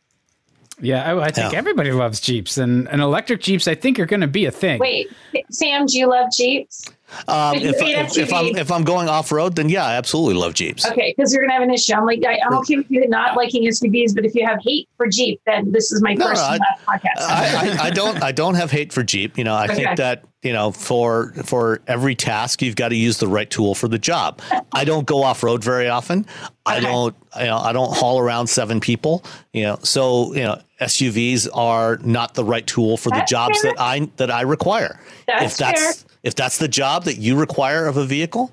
[0.81, 1.57] yeah, I, I think Yeah.
[1.59, 4.79] everybody loves Jeeps, and, and electric Jeeps, I think, are going to be a thing.
[4.79, 5.07] Wait,
[5.51, 6.85] Sam, do you love Jeeps?
[7.27, 10.53] Um, if, if, if I'm if I'm going off road, then yeah, I absolutely love
[10.53, 10.85] Jeeps.
[10.85, 11.93] Okay, because you're gonna have an issue.
[11.93, 14.89] I'm like, I, I'm okay with you not liking SUVs, but if you have hate
[14.97, 17.21] for Jeep, then this is my No, first no, last podcast.
[17.21, 19.37] I, I, I don't I don't have hate for Jeep.
[19.37, 19.75] You know, I Okay.
[19.85, 23.73] think that you know for for every task you've got to use the right tool
[23.75, 24.41] for the job.
[24.71, 26.25] I don't go off road very often.
[26.65, 29.23] I don't you know I don't haul around seven people.
[29.53, 33.71] You know, so you know SUVs are not the right tool for the jobs fair.
[33.73, 34.99] that I that I require.
[35.27, 36.09] That's if that's fair.
[36.27, 38.51] If that's the job that you require of a vehicle,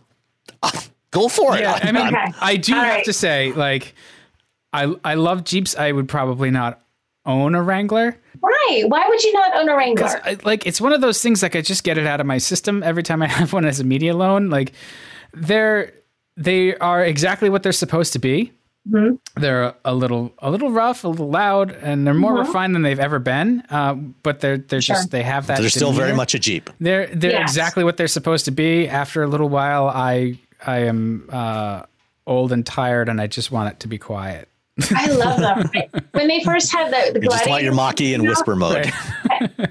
[1.11, 1.61] go for it.
[1.63, 2.33] Yeah, I mean, Okay.
[2.41, 3.05] I do All have right.
[3.05, 3.95] to say, like,
[4.73, 5.77] I I love Jeeps.
[5.77, 6.81] I would probably not
[7.27, 8.17] own a Wrangler.
[8.41, 8.85] Why?
[8.87, 10.21] Why would you not own a Wrangler?
[10.25, 12.39] I, like it's one of those things like I just get it out of my
[12.39, 14.51] system every time I have one as a media loan.
[14.51, 14.73] Like
[15.33, 15.93] they're
[16.37, 18.53] they are exactly what they're supposed to be.
[18.89, 19.19] Mhm.
[19.37, 22.47] They're a little a little rough, a little loud, and they're more Mhm.
[22.47, 23.63] refined than they've ever been.
[23.71, 24.97] Uh, but they're they're Sure.
[24.97, 25.61] just they have that.
[25.61, 26.17] They're still very demeanor.
[26.17, 26.69] much a Jeep.
[26.81, 27.51] They're they're Yes.
[27.51, 28.87] exactly what they're supposed to be.
[28.89, 31.83] After a little while, I I am uh,
[32.27, 34.49] old and tired, and I just want it to be quiet.
[34.95, 35.71] I love them.
[36.13, 38.91] when they first had the, the You just want your Gladiator Mach-E in whisper mode.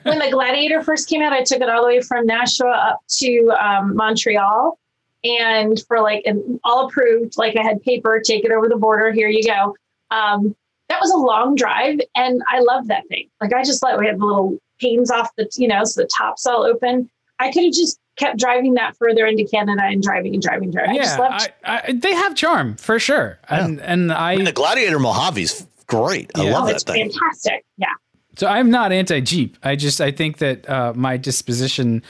[0.03, 2.99] when the Gladiator first came out, I took it all the way from Nashua up
[3.19, 4.77] to um, Montreal,
[5.23, 9.11] and for like an all approved, like I had paper, take it over the border.
[9.11, 9.75] Here you go.
[10.11, 10.55] Um,
[10.89, 13.29] that was a long drive, and I loved that thing.
[13.41, 16.09] Like I just let we had the little panes off the, you know, so the
[16.17, 17.09] top's all open.
[17.39, 20.73] I could have just kept driving that further into Canada and driving and driving and
[20.73, 20.91] driving.
[20.91, 24.45] I just yeah, loved I, I, they have charm for sure, and and I And
[24.45, 26.31] the Gladiator Mojave's great.
[26.35, 26.51] I Yeah.
[26.53, 27.09] love oh, that it's thing.
[27.09, 27.65] fantastic.
[27.77, 27.87] Yeah.
[28.35, 29.57] So I'm not anti Jeep.
[29.63, 32.03] I just I think that uh, my disposition,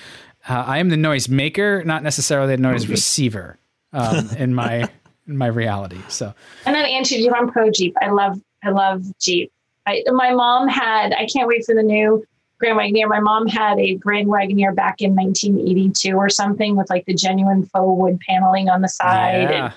[0.47, 3.57] uh, I am the noise maker, not necessarily the noise receiver
[3.91, 4.89] um, in my
[5.27, 6.01] in my reality.
[6.09, 6.33] So
[6.65, 7.95] And then anti Jeep, I'm pro Jeep.
[8.01, 9.51] I love I love Jeep.
[9.85, 12.25] I, my mom had I can't wait for the new
[12.59, 13.07] Grand Wagoneer.
[13.07, 17.65] My mom had a Grand Wagoneer back in 1982 or something with like the genuine
[17.65, 19.73] faux wood paneling on the side, yeah,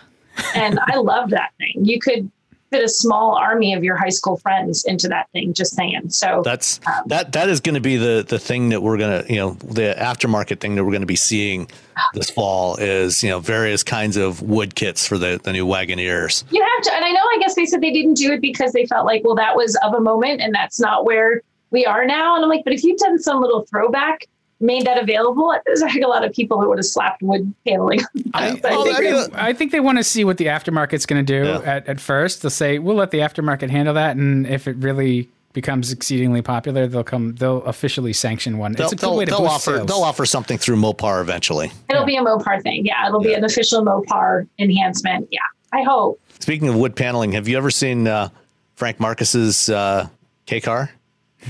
[0.54, 1.84] and, and I loved that thing.
[1.84, 2.30] You could
[2.70, 5.52] fit a small army of your high school friends into that thing.
[5.54, 6.10] Just saying.
[6.10, 9.24] So That's Um, that that is going to be the the thing that we're gonna
[9.28, 11.68] you know the aftermarket thing that we're going to be seeing
[12.14, 16.44] this fall is you know various kinds of wood kits for the the new Wagoneers.
[16.50, 17.20] you have to, and I know.
[17.20, 19.76] I guess they said they didn't do it because they felt like, well, that was
[19.82, 22.34] of a moment, and that's not where we are now.
[22.36, 24.26] And I'm like, but if you've done some little throwback,
[24.60, 28.00] made that available, there's like a lot of people who would have slapped wood paneling.
[28.34, 30.46] I, But I think I mean, they, I think they want to see what the
[30.46, 31.60] aftermarket's going to do Yeah.
[31.60, 32.42] at, at first.
[32.42, 36.86] They'll say we'll let the aftermarket handle that, and if it really becomes exceedingly popular,
[36.86, 37.34] they'll come.
[37.34, 38.72] They'll officially sanction one.
[38.72, 39.86] They'll, it's a good they'll, way to they'll boost offer sales.
[39.88, 41.70] they'll offer something through Mopar eventually.
[41.90, 42.84] It'll be a Mopar thing.
[42.86, 45.28] Yeah, it'll be an official Mopar enhancement.
[45.30, 45.40] Yeah,
[45.72, 46.20] I hope.
[46.40, 48.28] Speaking of wood paneling, have you ever seen uh,
[48.74, 50.08] Frank Markus's uh,
[50.46, 50.90] K car?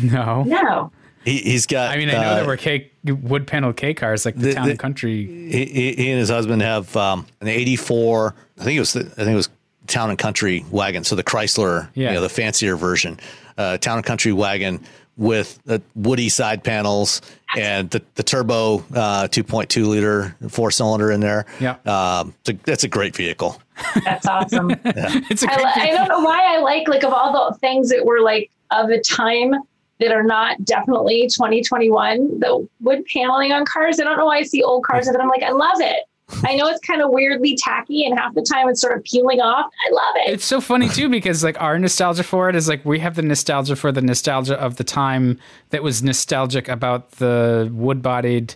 [0.02, 0.42] no.
[0.44, 0.92] No.
[1.24, 1.90] He, he's got.
[1.90, 4.54] I mean, I know uh, there were K, wood panel K cars like the, The-
[4.54, 5.26] town the- and country.
[5.26, 8.34] he, he, he and his husband have um, an '84.
[8.58, 8.92] I think it was.
[8.92, 9.48] The, I think it was
[9.86, 11.04] town and country wagon.
[11.04, 12.08] So the Chrysler, Yeah.
[12.08, 13.20] you know, the fancier version,
[13.56, 14.80] uh, town and country wagon
[15.16, 17.22] with the woody side panels
[17.56, 21.46] and the, the turbo uh, 2.2 liter four cylinder in there.
[21.58, 21.76] Yeah.
[21.86, 23.58] um, it's a- that's a great vehicle.
[24.04, 24.70] That's awesome.
[24.84, 27.58] It's a I, great li- I don't know why I like like of all the
[27.60, 29.54] things that were like of a time
[30.00, 33.98] that are not definitely 2021 the wood paneling on cars.
[34.00, 36.04] I don't know why I see old cars and I'm like I love it.
[36.44, 39.40] I know it's kind of weirdly tacky and half the time it's sort of peeling
[39.40, 39.66] off.
[39.88, 40.32] I love it.
[40.34, 43.22] It's so funny too because like our nostalgia for it is like we have the
[43.22, 45.38] nostalgia for the nostalgia of the time
[45.70, 48.54] that was nostalgic about the wood-bodied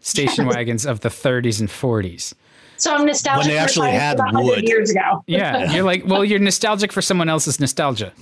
[0.00, 2.34] station wagons of the 30s and 40s.
[2.76, 4.68] so I'm nostalgic When they actually times had about 100 wood.
[4.68, 5.22] years ago.
[5.28, 8.12] Yeah, you're like, well, you're nostalgic for someone else's nostalgia,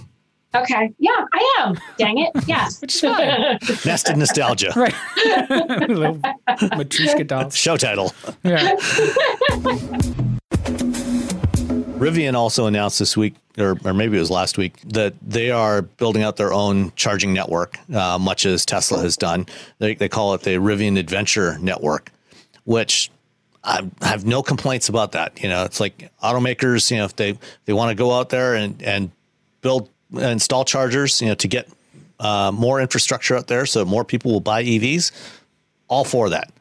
[0.54, 0.92] Okay.
[0.98, 1.78] Yeah, I am.
[1.98, 2.30] Dang it.
[2.46, 2.80] Yes.
[2.80, 4.72] which is fine, Nested nostalgia.
[4.76, 4.94] right?
[5.88, 7.56] Little Matryoshka dolls.
[7.56, 8.12] Show title.
[8.42, 8.74] Yeah.
[12.00, 15.82] Rivian also announced this week, or, or maybe it was last week, that they are
[15.82, 19.46] building out their own charging network, uh, much as Tesla has done.
[19.78, 22.10] They, they call it the Rivian Adventure Network,
[22.64, 23.10] which
[23.62, 25.42] I have no complaints about that.
[25.42, 28.54] You know, it's like automakers, you know, if they, they want to go out there
[28.54, 29.10] and, and
[29.60, 31.68] build, install chargers, you know, to get
[32.18, 35.12] uh, more infrastructure out there so more people will buy EVs,
[35.88, 36.52] all for that.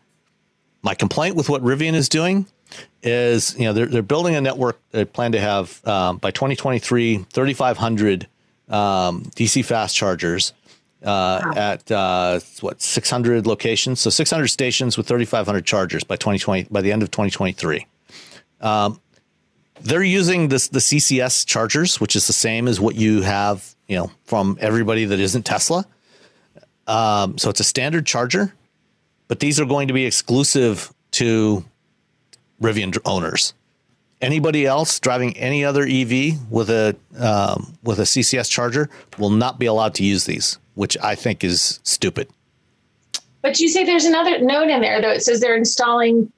[0.81, 2.45] My complaint with what Rivian is doing
[3.03, 4.79] is, you know, they're, they're building a network.
[4.91, 8.27] They plan to have um, by 2023, 3,500
[8.69, 10.53] um, DC fast chargers
[11.03, 13.99] uh, at uh, what 600 locations.
[13.99, 17.85] So 600 stations with 3,500 chargers by 2020 by the end of 2023.
[18.61, 18.99] Um,
[19.81, 23.97] they're using this the CCS chargers, which is the same as what you have, you
[23.97, 25.85] know, from everybody that isn't Tesla.
[26.87, 28.53] Um, so it's a standard charger,
[29.27, 31.63] but these are going to be exclusive to
[32.61, 33.53] Rivian owners.
[34.21, 39.59] Anybody else driving any other EV with a um, with a CCS charger will not
[39.59, 42.27] be allowed to use these, which I think is stupid.
[43.41, 45.11] But you say there's another note in there though.
[45.11, 46.31] It says they're installing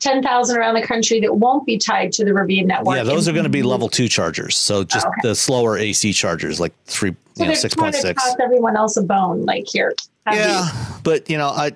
[0.00, 2.96] 10,000 around the country that won't be tied to the Rivian network.
[2.96, 5.28] yeah, those are going to be level two chargers, so just Oh, okay.
[5.28, 8.34] the slower AC chargers, like three, So you know, they're six trying point to six.
[8.40, 9.44] everyone else a bone.
[9.44, 9.94] Like here,
[10.30, 10.98] Yeah, these.
[11.02, 11.72] but you know, I,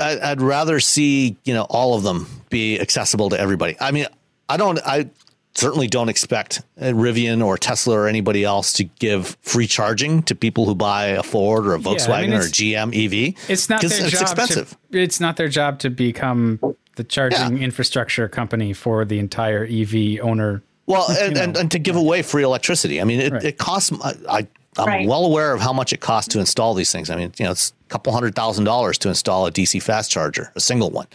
[0.00, 3.76] I I'd rather see you know all of them be accessible to everybody.
[3.80, 4.06] I mean,
[4.48, 4.78] I don't.
[4.84, 5.08] I
[5.54, 10.34] certainly don't expect uh, Rivian or Tesla or anybody else to give free charging to
[10.36, 13.34] people who buy a Ford or a Volkswagen mean, or a GM EV.
[13.50, 14.22] It's not their it's job.
[14.22, 14.76] expensive.
[14.92, 16.60] To, it's not their job to become
[17.00, 20.62] the charging infrastructure company for the entire EV owner.
[20.84, 23.00] Well, and, and, and, to give away free electricity.
[23.00, 23.44] I mean, it, right.
[23.44, 23.90] it costs.
[24.04, 24.38] I, I
[24.82, 25.08] am right.
[25.08, 27.08] well aware of how much it costs to install these things.
[27.08, 30.10] I mean, you know, it's a couple hundred thousand dollars to install a DC fast
[30.10, 31.06] charger, a single one.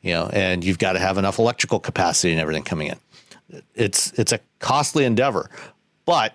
[0.00, 3.62] You know, and you've got to have enough electrical capacity and everything coming in.
[3.74, 5.50] It's it's a costly endeavor,
[6.04, 6.34] but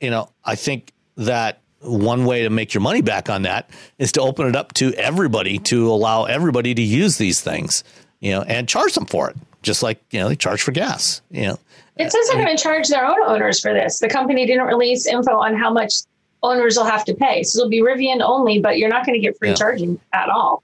[0.00, 4.12] you know, I think that one way to make your money back on that is
[4.12, 7.84] to open it up to everybody to allow everybody to use these things,
[8.20, 11.22] you know, and charge them for it, just like you know they charge for gas.
[11.30, 11.58] You know,
[11.96, 13.98] it says they're going to charge their own owners for this.
[13.98, 15.94] The company didn't release info on how much
[16.42, 19.20] owners will have to pay, so it'll be Rivian only, but you're not going to
[19.20, 19.54] get free yeah.
[19.54, 20.62] charging at all.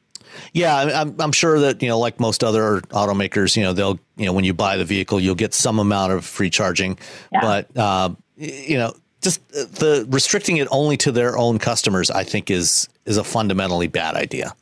[0.52, 4.26] Yeah, I'm, I'm sure that you know, like most other automakers, you know, they'll you
[4.26, 6.98] know when you buy the vehicle, you'll get some amount of free charging,
[7.32, 7.40] yeah.
[7.40, 8.93] but uh, you know
[9.27, 13.24] just uh, the restricting it only to their own customers, I think is is a
[13.24, 14.55] fundamentally bad idea.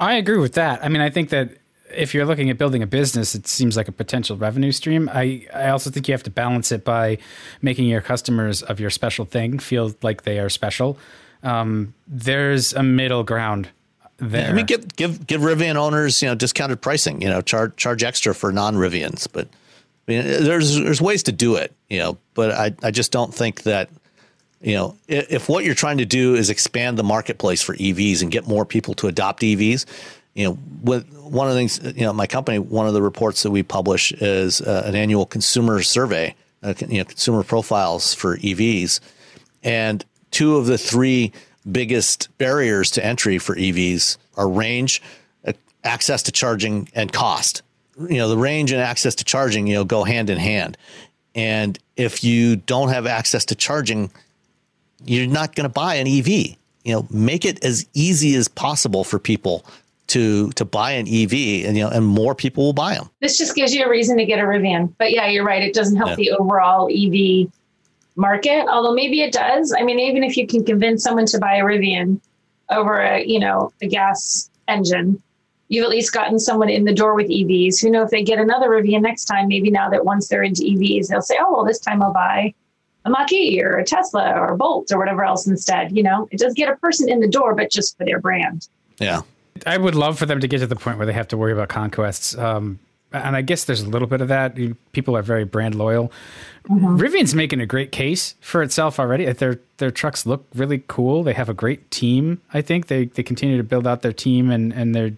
[0.00, 0.84] I agree with that.
[0.84, 1.50] I mean, I think that
[1.94, 5.08] if you're looking at building a business, it seems like a potential revenue stream.
[5.12, 7.18] I, I also think you have to balance it by
[7.62, 10.98] making your customers of your special thing feel like they are special.
[11.42, 13.68] Um, there's a middle ground
[14.18, 14.42] there.
[14.42, 17.22] Yeah, I mean, give give give Rivian owners you know discounted pricing.
[17.22, 19.46] You know, charge charge extra for non Rivians, but
[20.08, 23.32] I mean, there's there's ways to do it, you know, but I, I just don't
[23.32, 23.90] think that,
[24.62, 28.22] you know, if, if, what you're trying to do is expand the marketplace for EVs
[28.22, 29.84] and get more people to adopt EVs,
[30.34, 33.42] you know, with one of the things, you know, my company, one of the reports
[33.42, 38.38] that we publish is uh, an annual consumer survey, uh, you know, consumer profiles for
[38.38, 39.00] EVs,
[39.62, 41.32] and two of the three
[41.70, 45.02] biggest barriers to entry for EVs are range,
[45.46, 45.52] uh,
[45.84, 47.62] access to charging, and cost
[47.98, 50.76] you know, the range and access to charging, you know, go hand in hand.
[51.34, 54.10] And if you don't have access to charging,
[55.04, 56.28] you're not going to buy an EV.
[56.84, 59.64] You know, make it as easy as possible for people
[60.08, 63.10] to to buy an EV, and you know, and more people will buy them.
[63.20, 64.92] This just gives you a reason to get a Rivian.
[64.98, 66.16] But yeah, you're right; it doesn't help yeah.
[66.16, 67.52] the overall EV
[68.16, 68.66] market.
[68.68, 69.74] Although maybe it does.
[69.78, 72.20] I mean, even if you can convince someone to buy a Rivian
[72.70, 75.22] over a you know a gas engine,
[75.68, 78.38] you've at least gotten someone in the door with EVs who know if they get
[78.38, 81.64] another Rivian next time, maybe now that once they're into EVs, they'll say, oh, well,
[81.64, 82.54] this time I'll buy
[83.04, 85.96] a Mach-E or a Tesla or a Bolt or whatever else instead.
[85.96, 88.68] You know, it does get a person in the door, but just for their brand.
[88.98, 89.22] Yeah.
[89.66, 91.52] I would love for them to get to the point where they have to worry
[91.52, 92.36] about conquests.
[92.36, 92.78] Um,
[93.12, 94.56] and I guess there's a little bit of that.
[94.92, 96.12] People are very brand loyal.
[96.68, 96.98] Mm-hmm.
[96.98, 99.30] Rivian's making a great case for itself already.
[99.32, 101.22] Their their trucks look really cool.
[101.22, 102.42] They have a great team.
[102.52, 105.12] I think they they continue to build out their team and and they're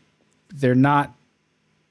[0.53, 1.15] they're not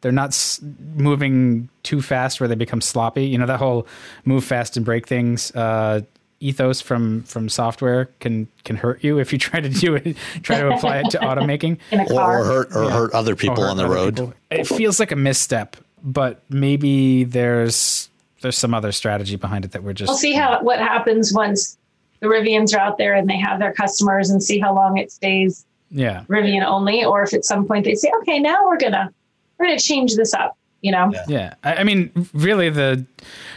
[0.01, 0.59] they're not
[0.95, 3.25] moving too fast where they become sloppy.
[3.25, 3.87] You know that whole
[4.25, 6.01] move fast and break things uh,
[6.39, 10.59] ethos from from software can can hurt you if you try to do it, try
[10.59, 12.91] to apply it to automaking, or, or hurt or yeah.
[12.91, 14.15] hurt other people hurt on the road.
[14.15, 14.33] People.
[14.51, 18.09] It feels like a misstep, but maybe there's
[18.41, 20.09] there's some other strategy behind it that we're just.
[20.09, 21.77] We'll see how what happens once
[22.21, 25.11] the Rivians are out there and they have their customers, and see how long it
[25.11, 29.11] stays yeah Rivian only, or if at some point they say, okay, now we're gonna
[29.57, 30.55] we're gonna change this up.
[30.81, 31.11] You know?
[31.11, 31.25] Yeah.
[31.27, 31.53] yeah.
[31.61, 33.05] I, I mean, really, the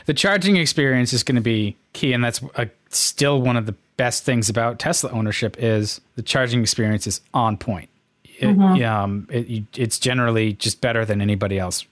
[0.06, 3.76] the charging experience is going to be key, and that's a, still one of the
[3.96, 7.88] best things about Tesla ownership is the charging experience is on point.
[8.24, 8.84] It, mm-hmm.
[8.84, 11.86] um, it, it's generally just better than anybody else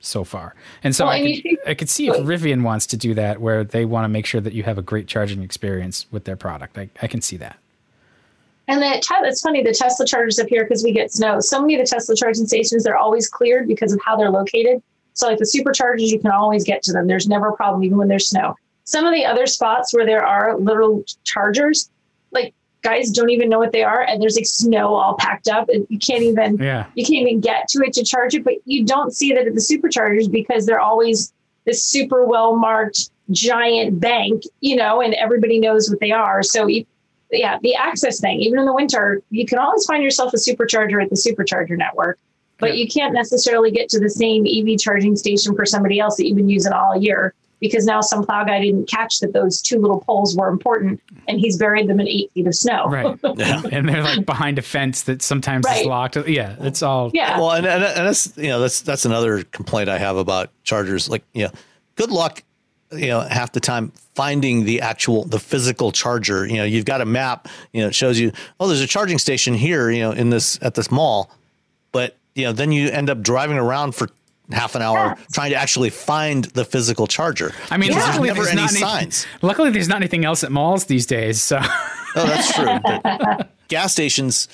[0.00, 0.56] so far.
[0.82, 3.40] And so well, I, and could, I could see if Rivian wants to do that,
[3.40, 6.36] where they want to make sure that you have a great charging experience with their
[6.36, 6.76] product.
[6.76, 7.58] I, I can see that.
[8.66, 11.40] And that it's funny, the Tesla chargers up here because we get snow.
[11.40, 14.82] So many of the Tesla charging stations, they're always cleared because of how they're located.
[15.12, 17.06] So like the superchargers, you can always get to them.
[17.06, 18.56] There's never a problem, even when there's snow.
[18.84, 21.90] Some of the other spots where there are little chargers,
[22.32, 25.68] like guys don't even know what they are, and there's like snow all packed up,
[25.68, 26.86] and you can't even yeah.
[26.94, 28.44] you can't even get to it to charge it.
[28.44, 31.32] But you don't see that at the superchargers because they're always
[31.64, 36.42] this super well marked giant bank, you know, and everybody knows what they are.
[36.42, 36.68] So
[37.38, 41.02] yeah, the access thing, even in the winter, you can always find yourself a supercharger
[41.02, 42.18] at the supercharger network,
[42.58, 42.82] but yeah.
[42.82, 46.36] you can't necessarily get to the same EV charging station for somebody else that you've
[46.36, 50.00] been using all year because now some plow guy didn't catch that those two little
[50.00, 52.86] poles were important and he's buried them in eight feet of snow.
[52.88, 53.18] Right.
[53.36, 53.62] Yeah.
[53.72, 55.80] and they're like behind a fence that sometimes right.
[55.80, 56.16] is locked.
[56.28, 56.56] Yeah.
[56.60, 57.10] It's all.
[57.14, 57.38] Yeah.
[57.38, 61.08] Well, and, and, and that's, you know, that's, that's another complaint I have about chargers.
[61.08, 61.50] Like, you know,
[61.96, 62.42] good luck
[62.94, 66.46] you know half the time finding the actual the physical charger.
[66.46, 69.18] You know you've got a map you know it shows you oh there's a charging
[69.18, 71.30] station here you know in this at this mall.
[71.92, 74.08] But you know then you end up driving around for
[74.50, 77.52] half an hour trying to actually find the physical charger.
[77.70, 77.98] I mean yeah.
[77.98, 79.26] luckily there's, any signs.
[79.42, 81.60] luckily there's not anything else at malls these days so.
[82.16, 83.46] Oh that's true.
[83.68, 84.48] Gas stations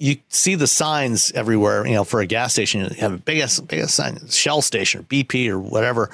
[0.00, 1.86] you see the signs everywhere.
[1.86, 5.02] You know for a gas station you have a biggest biggest sign shell station or
[5.04, 6.10] bp or whatever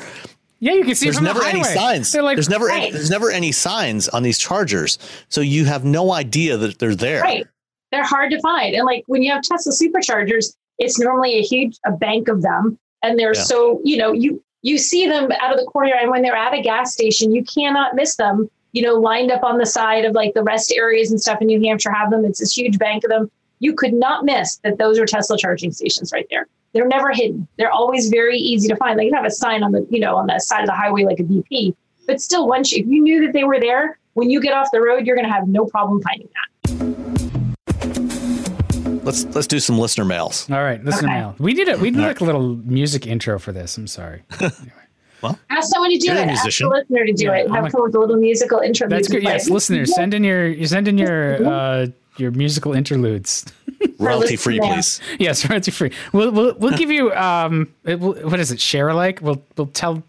[0.61, 2.11] Yeah, you can see there's from never the any signs.
[2.13, 2.93] They're like there's never any, Right.
[2.93, 7.21] there's never any signs on these chargers, so you have no idea that they're there.
[7.21, 7.47] Right.
[7.93, 8.75] They're hard to find.
[8.75, 12.79] And like when you have Tesla superchargers, it's normally a huge a bank of them.
[13.03, 13.43] And they're Yeah.
[13.43, 16.53] so, you know, you you see them out of the corner and when they're at
[16.55, 20.15] a gas station, you cannot miss them, you know, lined up on the side of
[20.15, 22.25] like the rest areas and stuff in New Hampshire have them.
[22.25, 23.31] It's this huge bank of them.
[23.61, 26.49] You could not miss that those are Tesla charging stations right there.
[26.77, 27.49] They're never hidden.
[27.57, 28.99] They're always very easy to find.
[28.99, 31.05] They can have a sign on the, you know, on the side of the highway
[31.05, 31.75] like a BP.
[32.07, 34.69] But still, once you, if you knew that they were there, when you get off
[34.75, 36.47] the road, you're going to have no problem finding that.
[39.05, 40.51] Let's let's do some listener mails.
[40.51, 41.19] All right, listener Okay.
[41.19, 41.35] now.
[41.39, 41.79] We did it.
[41.81, 43.77] We did like a little music intro for this.
[43.79, 44.23] I'm sorry.
[45.23, 46.29] Well, ask someone to do You're a it.
[46.29, 46.69] Ask musician.
[46.69, 47.47] the listener to do Yeah, it.
[47.49, 48.87] I'm Have a- come with a little musical intro.
[48.87, 49.33] That's music good.
[49.33, 49.55] Yes, play.
[49.55, 51.87] listeners, send in your you send in your uh,
[52.19, 53.45] your musical interludes.
[53.99, 55.01] Royalty free, please.
[55.19, 55.91] yes, royalty free.
[56.13, 58.61] We'll we'll, we'll give you um it will, what is it?
[58.61, 59.21] Share alike.
[59.23, 60.03] We'll we'll tell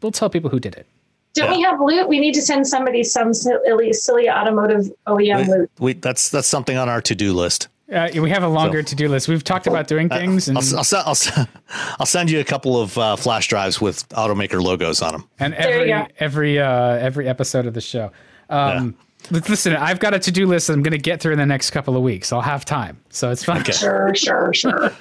[0.00, 0.86] we'll tell people who did it.
[1.34, 2.08] Don't we have loot?
[2.08, 5.70] We need to send somebody some silly, silly automotive OEM loot.
[5.80, 7.68] We, that's that's something on our to do list.
[7.92, 9.28] Uh, we have a longer to do list.
[9.28, 11.48] We've talked about doing things, and I'll, I'll, I'll,
[12.00, 15.28] I'll send you a couple of uh, flash drives with automaker logos on them.
[15.38, 18.10] and every every uh, every episode of the show.
[18.48, 18.98] Um, but
[19.30, 21.46] Listen, I've got a to do list that I'm going to get through in the
[21.46, 22.32] next couple of weeks.
[22.32, 23.64] I'll have time, so it's fine.
[23.64, 24.90] Sure, sure, sure.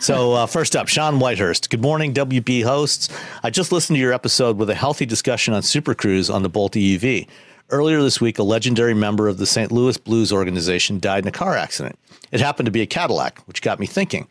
[0.00, 1.70] So uh, first up, Sean Whitehurst.
[1.70, 3.08] Good morning, WB hosts.
[3.42, 6.48] I just listened to your episode with a healthy discussion on Super Cruise on the
[6.48, 7.28] Bolt EUV.
[7.70, 9.72] Earlier this week, a legendary member of the St.
[9.72, 11.98] Louis Blues organization died in a car accident.
[12.32, 14.28] It happened to be a Cadillac, which got me thinking.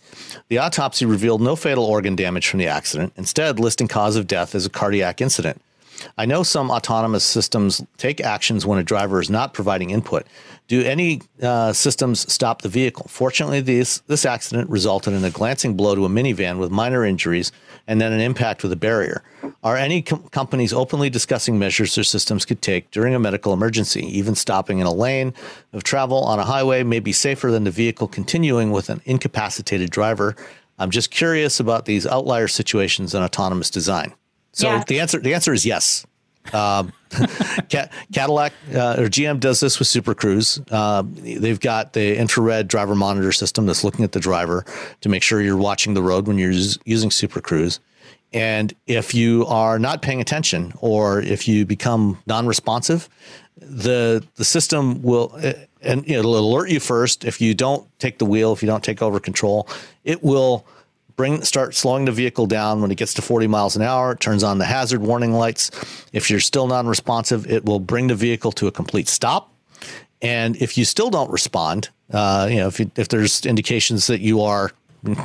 [0.47, 4.55] The autopsy revealed no fatal organ damage from the accident, instead listing cause of death
[4.55, 5.61] as a cardiac incident.
[6.17, 10.25] I know some autonomous systems take actions when a driver is not providing input.
[10.67, 13.05] Do any uh, systems stop the vehicle?
[13.07, 17.51] Fortunately, this, this accident resulted in a glancing blow to a minivan with minor injuries
[17.87, 19.23] and then an impact with a barrier.
[19.63, 24.05] Are any com- companies openly discussing measures their systems could take during a medical emergency?
[24.17, 25.33] Even stopping in a lane
[25.71, 29.91] of travel on a highway may be safer than the vehicle continuing with an incapacitated
[29.91, 30.35] driver.
[30.79, 34.13] I'm just curious about these outlier situations in autonomous design.
[34.55, 34.83] So Yeah.
[34.87, 36.05] the answer the answer is yes.
[36.53, 36.93] Um,
[38.13, 40.61] Cadillac uh, or GM does this with Super Cruise.
[40.69, 44.63] Uh, they've got the infrared driver monitor system that's looking at the driver
[45.01, 46.51] to make sure you're watching the road when you're
[46.85, 47.79] using Super Cruise.
[48.31, 53.09] And if you are not paying attention or if you become non-responsive,
[53.57, 57.25] the the system will uh, and it'll alert you first.
[57.25, 59.67] If you don't take the wheel, if you don't take over control,
[60.03, 60.65] it will
[61.15, 64.11] bring start slowing the vehicle down when it gets to 40 miles an hour.
[64.11, 65.71] It turns on the hazard warning lights.
[66.13, 69.51] If you're still non-responsive, it will bring the vehicle to a complete stop.
[70.21, 74.21] And if you still don't respond, uh, you know, if you, if there's indications that
[74.21, 74.71] you are,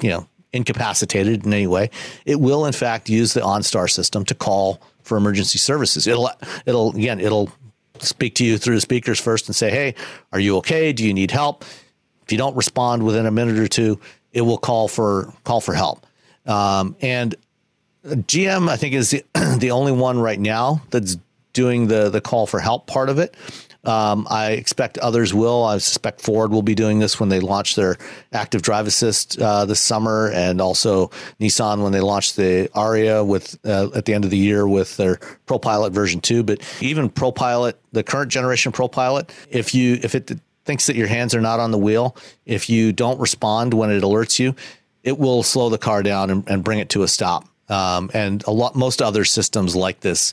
[0.03, 1.91] you know, incapacitated in any way,
[2.27, 6.07] it will in fact use the OnStar system to call for emergency services.
[6.07, 6.31] It'll
[6.67, 7.51] it'll again it'll
[7.99, 9.95] speak to you through the speakers first and say, "Hey,
[10.33, 10.93] are you okay?
[10.93, 11.65] Do you need help?"
[12.23, 13.99] If you don't respond within a minute or two,
[14.33, 16.07] it will call for call for help.
[16.47, 17.35] Um, and
[18.05, 19.25] GM, I think, is the,
[19.59, 21.17] the only one right now that's
[21.53, 23.35] doing the the call for help part of it.
[23.83, 25.65] Um, I expect others will.
[25.65, 27.97] I suspect Ford will be doing this when they launch their
[28.33, 31.09] active drive assist uh, this summer, and also
[31.41, 34.97] Nissan when they launch the Ariya with uh, at the end of the year with
[34.99, 35.17] their
[35.47, 36.43] ProPilot version two.
[36.43, 41.35] But even ProPilot, the current generation ProPilot, if you if it thinks that your hands
[41.35, 42.17] are not on the wheel,
[42.47, 44.55] if you don't respond when it alerts you,
[45.03, 47.49] it will slow the car down and, and bring it to a stop.
[47.69, 50.33] Um, and a lot, most other systems like this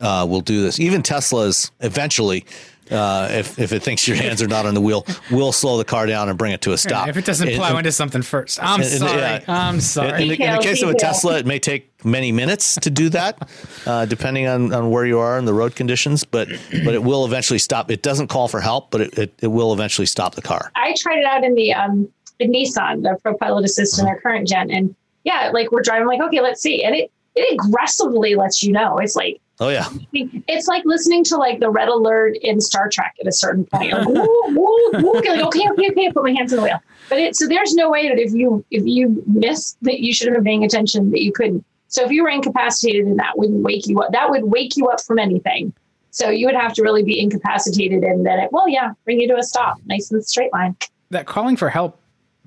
[0.00, 0.80] uh, will do this.
[0.80, 2.46] Even Tesla's eventually,
[2.90, 5.84] uh, if if it thinks your hands are not on the wheel, we'll slow the
[5.84, 7.08] car down and bring it to a stop.
[7.08, 9.18] If it doesn't plow and- into something first, I'm and- and- sorry.
[9.20, 9.40] yeah.
[9.48, 10.28] I'm sorry.
[10.28, 10.94] the, in the case of a.
[10.94, 13.48] Tesla, it may take many minutes to do that,
[13.86, 16.24] uh, depending on, on where you are and the road conditions.
[16.24, 16.48] But
[16.84, 17.90] but it will eventually stop.
[17.90, 20.70] It doesn't call for help, but it, it, it will eventually stop the car.
[20.76, 22.08] I tried it out in the um
[22.40, 24.94] in Nissan, the ProPilot Assist in their current gen, and
[25.24, 28.98] yeah, like we're driving, like okay, let's see, and it it aggressively lets you know.
[28.98, 33.16] It's like Oh yeah, it's like listening to like the red alert in Star Trek
[33.20, 33.92] at a certain point.
[33.92, 36.80] Like, woo, woo, woo, okay, like, okay, okay, okay, put my hands on the wheel.
[37.08, 40.28] But it so there's no way that if you if you missed that you should
[40.28, 41.64] have been paying attention that you couldn't.
[41.88, 44.88] So if you were incapacitated and that wouldn't wake you up, that would wake you
[44.88, 45.72] up from anything.
[46.10, 49.28] So you would have to really be incapacitated and then it, well, yeah, bring you
[49.28, 50.76] to a stop, nice and straight line.
[51.10, 52.00] that calling for help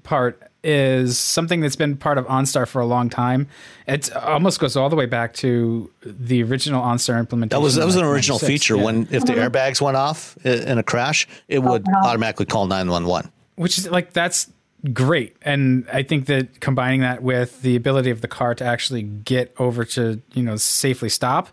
[0.04, 3.48] part is something that's been part of OnStar for a long time.
[3.88, 7.60] It almost goes all the way back to the original OnStar implementation.
[7.60, 8.48] that was that was in, an original 96.
[8.48, 8.78] feature.
[8.78, 8.84] Yeah.
[8.84, 12.02] When if the airbags went off in a crash, it would wow.
[12.04, 13.32] automatically call nine one one.
[13.56, 14.52] which is like that's
[14.94, 15.36] great.
[15.42, 19.54] And I think that combining that with the ability of the car to actually get
[19.60, 21.50] over to, you know, safely stop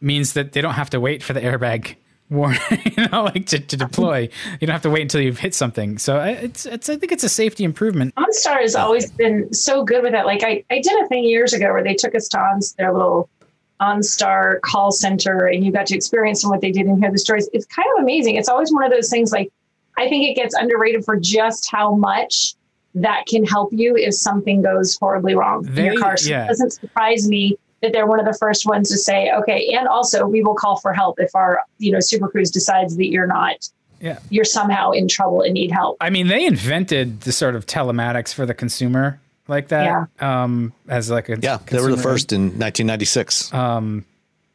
[0.00, 1.96] means that they don't have to wait for the airbag
[2.30, 2.60] warning,
[2.96, 4.28] you know, like to, to deploy.
[4.60, 5.98] You don't have to wait until you've hit something.
[5.98, 8.14] So it's, it's, I think it's a safety improvement.
[8.14, 10.26] OnStar has always been so good with that.
[10.26, 12.92] Like I, I did a thing years ago where they took us to on their
[12.92, 13.28] little
[13.80, 17.48] OnStar call center and you got to experience what they did and hear the stories.
[17.52, 18.36] It's kind of amazing.
[18.36, 19.50] It's always one of those things like
[19.96, 22.54] I think it gets underrated for just how much
[22.94, 26.16] that can help you if something goes horribly wrong they, in your car.
[26.16, 26.44] So yeah.
[26.44, 29.88] it doesn't surprise me that they're one of the first ones to say, okay, and
[29.88, 33.26] also we will call for help if our, you know, Super Cruise decides that you're
[33.26, 33.68] not
[34.00, 34.18] yeah.
[34.30, 35.96] you're somehow in trouble and need help.
[36.00, 39.84] I mean, they invented the sort of telematics for the consumer like that
[40.20, 40.42] yeah.
[40.42, 41.58] um, as like a yeah.
[41.66, 43.52] They were the first in 1996.
[43.52, 44.04] Um,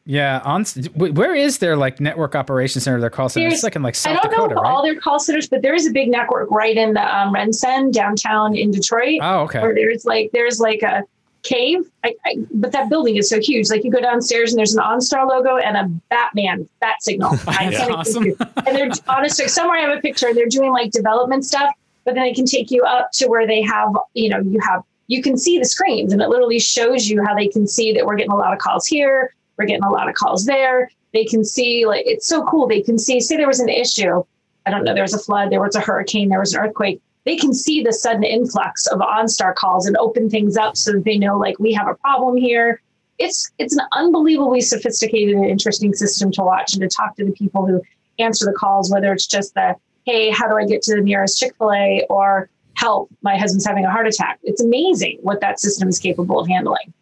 [0.08, 3.00] yeah, on where is their like network operations center?
[3.00, 3.44] Their call center.
[3.44, 4.70] There's, it's like in like South I don't Dakota, know right?
[4.70, 7.92] all their call centers, but there is a big network right in the um, RenCen
[7.92, 9.18] downtown in Detroit.
[9.20, 9.60] Oh, okay.
[9.60, 11.02] Where there's like there's like a
[11.42, 13.70] cave, I, I, but that building is so huge.
[13.70, 17.36] Like you go downstairs and there's an OnStar logo and a Batman bat signal.
[17.44, 18.34] That's awesome.
[18.66, 20.28] and they're honestly somewhere I have a picture.
[20.28, 21.72] and They're doing like development stuff,
[22.04, 24.82] but then they can take you up to where they have you know you have
[25.08, 28.04] you can see the screens and it literally shows you how they can see that
[28.04, 30.90] we're getting a lot of calls here we're getting a lot of calls there.
[31.12, 32.66] They can see, like, it's so cool.
[32.66, 34.22] They can see, say there was an issue.
[34.66, 37.00] I don't know, there was a flood, there was a hurricane, there was an earthquake.
[37.26, 41.04] They can see the sudden influx of OnStar calls and open things up so that
[41.04, 42.80] they know, like, we have a problem here.
[43.18, 47.32] It's it's an unbelievably sophisticated and interesting system to watch and to talk to the
[47.32, 47.82] people who
[48.18, 49.74] answer the calls, whether it's just the,
[50.04, 53.66] hey, how do I get to the nearest Chick fil A or help, my husband's
[53.66, 54.38] having a heart attack.
[54.42, 56.92] It's amazing what that system is capable of handling.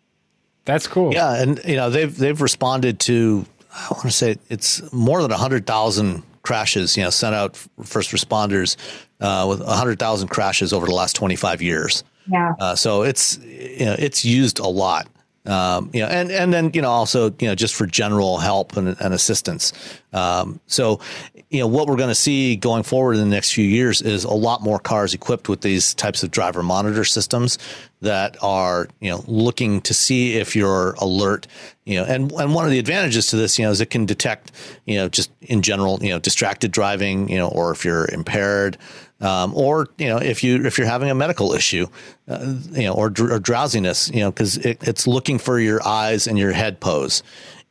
[0.64, 1.12] That's cool.
[1.12, 5.30] Yeah, and you know they've they've responded to I want to say it's more than
[5.32, 6.96] hundred thousand crashes.
[6.96, 8.76] You know, sent out first responders
[9.20, 12.04] uh, with hundred thousand crashes over the last twenty five years.
[12.30, 12.54] Yeah.
[12.58, 15.08] Uh, so it's you know it's used a lot.
[15.46, 18.76] Um, you know, and and then you know also you know just for general help
[18.76, 19.72] and, and assistance.
[20.14, 21.00] Um, so
[21.50, 24.24] you know what we're going to see going forward in the next few years is
[24.24, 27.58] a lot more cars equipped with these types of driver monitor systems
[28.00, 31.46] that are you know looking to see if you're alert
[31.84, 34.06] you know and and one of the advantages to this you know is it can
[34.06, 34.52] detect
[34.86, 38.78] you know just in general you know distracted driving you know or if you're impaired
[39.20, 41.86] um, or you know if you if you're having a medical issue
[42.28, 46.26] uh, you know or, or drowsiness you know because it, it's looking for your eyes
[46.26, 47.22] and your head pose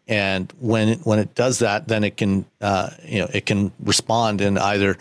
[0.08, 4.42] and when when it does that, then it can uh, you know it can respond
[4.42, 4.98] and either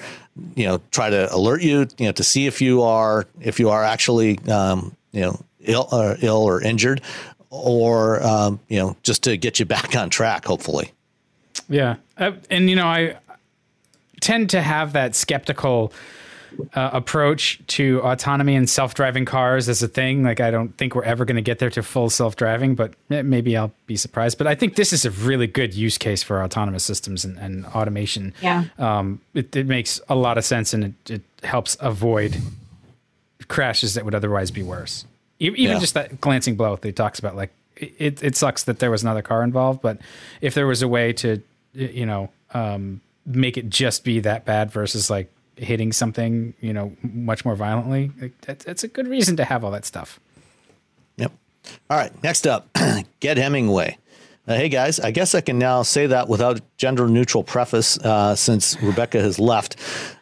[0.55, 3.71] you know try to alert you you know to see if you are if you
[3.71, 7.01] are actually um, you know ill or uh, ill or injured,
[7.51, 10.45] or um, you know just to get you back on track.
[10.45, 10.93] Hopefully.
[11.69, 13.17] Yeah, uh, and you know I
[14.21, 15.93] tend to have that skeptical
[16.75, 20.23] uh, approach to autonomy and self-driving cars as a thing.
[20.23, 23.57] Like I don't think we're ever going to get there to full self-driving, but maybe
[23.57, 24.39] I'll be surprised.
[24.39, 27.67] But I think this is a really good use case for autonomous systems and, and
[27.67, 28.35] automation.
[28.41, 32.37] Yeah, um, it, it, makes a lot of sense and it, it, helps avoid
[33.49, 35.05] crashes that would otherwise be worse.
[35.41, 35.79] Even yeah.
[35.81, 39.03] just that glancing blow that he talks about, like it, it sucks that there was
[39.03, 39.99] another car involved, but
[40.41, 41.43] if there was a way to,
[41.75, 46.97] you know, um, make it just be that bad versus like hitting something, you know,
[47.03, 48.11] much more violently.
[48.47, 50.21] That's a good reason to have all that stuff.
[51.17, 51.33] Yep.
[51.91, 52.23] All right.
[52.23, 52.69] Next up,
[53.21, 53.99] Ged Hemingway.
[54.49, 58.35] Uh, hey guys, I guess I can now say that without gender neutral preface uh,
[58.35, 59.77] since Rebecca has left.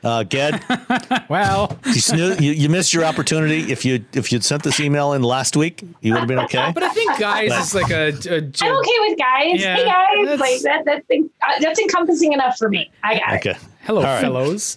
[0.04, 0.62] Uh, Ged,
[1.30, 3.72] well, you, you, you, missed your opportunity.
[3.72, 6.70] If you if you'd sent this email in last week, you would have been okay.
[6.74, 8.08] But I think guys but, is like a.
[8.08, 9.58] a, a I'm okay with guys.
[9.58, 10.82] Yeah, hey guys, like that.
[10.84, 12.90] That's uh, that's encompassing enough for me.
[13.02, 13.50] I got okay.
[13.52, 13.58] it.
[13.82, 14.20] Hello, right.
[14.20, 14.76] fellows.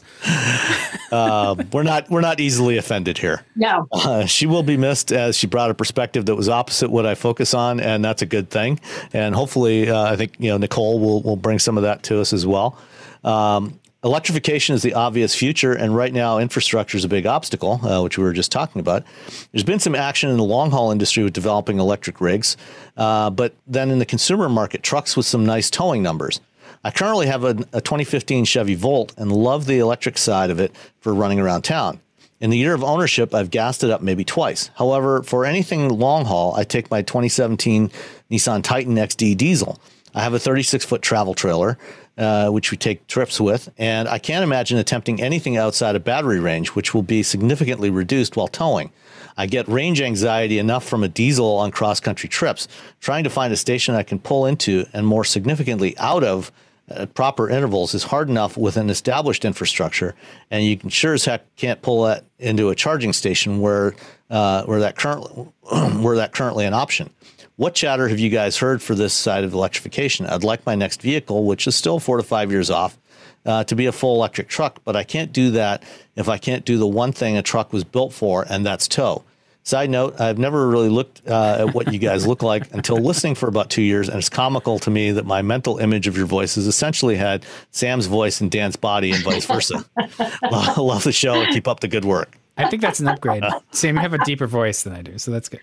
[1.12, 3.42] uh, we're not we're not easily offended here.
[3.56, 7.06] No, uh, she will be missed as she brought a perspective that was opposite what
[7.06, 8.80] I focus on, and that's a good thing.
[9.12, 12.22] And hopefully, uh, I think you know Nicole will will bring some of that to
[12.22, 12.78] us as well.
[13.26, 18.02] Um, electrification is the obvious future, and right now, infrastructure is a big obstacle, uh,
[18.02, 19.04] which we were just talking about.
[19.52, 22.58] There's been some action in the long haul industry with developing electric rigs,
[22.96, 26.40] uh, but then in the consumer market, trucks with some nice towing numbers.
[26.86, 30.76] I currently have a, a 2015 Chevy Volt and love the electric side of it
[31.00, 32.02] for running around town.
[32.42, 34.70] In the year of ownership, I've gassed it up maybe twice.
[34.76, 37.90] However, for anything long haul, I take my 2017
[38.30, 39.80] Nissan Titan XD diesel.
[40.14, 41.78] I have a 36 foot travel trailer,
[42.18, 46.42] uh, which we take trips with, and I can't imagine attempting anything outside of battery
[46.42, 48.92] range, which will be significantly reduced while towing.
[49.38, 52.68] I get range anxiety enough from a diesel on cross country trips.
[53.00, 56.52] Trying to find a station I can pull into and more significantly out of
[56.96, 60.16] at proper intervals is hard enough with an established infrastructure,
[60.52, 63.96] and you can sure as heck can't pull that into a charging station where
[64.30, 65.52] uh, where that currently
[66.02, 67.10] where that currently an option.
[67.56, 70.26] What chatter have you guys heard for this side of electrification?
[70.26, 72.98] I'd like my next vehicle, which is still four to five years off,
[73.46, 75.84] uh, to be a full electric truck, but I can't do that
[76.16, 79.24] if I can't do the one thing a truck was built for, and that's tow.
[79.66, 83.36] Side note, I've never really looked uh, at what you guys look like until listening
[83.36, 84.10] for about two years.
[84.10, 87.46] And it's comical to me that my mental image of your voice has essentially had
[87.72, 89.86] Sam's voice and Dan's body and vice versa.
[90.52, 91.46] love, love the show.
[91.46, 92.38] Keep up the good work.
[92.58, 93.44] I think that's an upgrade.
[93.72, 95.62] Sam, you have a deeper voice than I do, so that's good.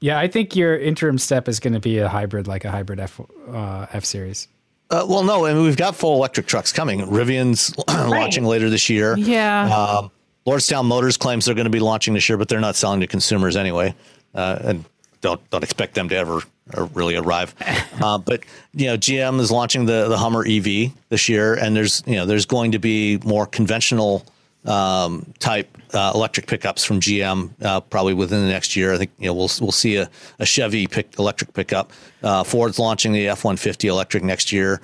[0.00, 2.98] Yeah, I think your interim step is going to be a hybrid, like a hybrid
[3.00, 4.48] F uh, F series.
[4.90, 7.00] Uh, well, no, I mean we've got full electric trucks coming.
[7.00, 8.08] Rivian's right.
[8.08, 9.16] launching later this year.
[9.16, 9.74] Yeah.
[9.74, 10.10] Um,
[10.46, 13.06] Lordstown Motors claims they're going to be launching this year, but they're not selling to
[13.06, 13.94] consumers anyway,
[14.34, 14.84] uh, and
[15.20, 16.40] don't don't expect them to ever
[16.76, 17.54] uh, really arrive.
[17.98, 18.44] Uh, but
[18.74, 22.26] you know, GM is launching the the Hummer EV this year, and there's you know
[22.26, 24.22] there's going to be more conventional
[24.66, 28.92] um, type uh, electric pickups from GM uh, probably within the next year.
[28.92, 31.90] I think you know we'll we'll see a, a Chevy pick, electric pickup.
[32.22, 34.82] Uh, Ford's launching the F one fifty electric next year.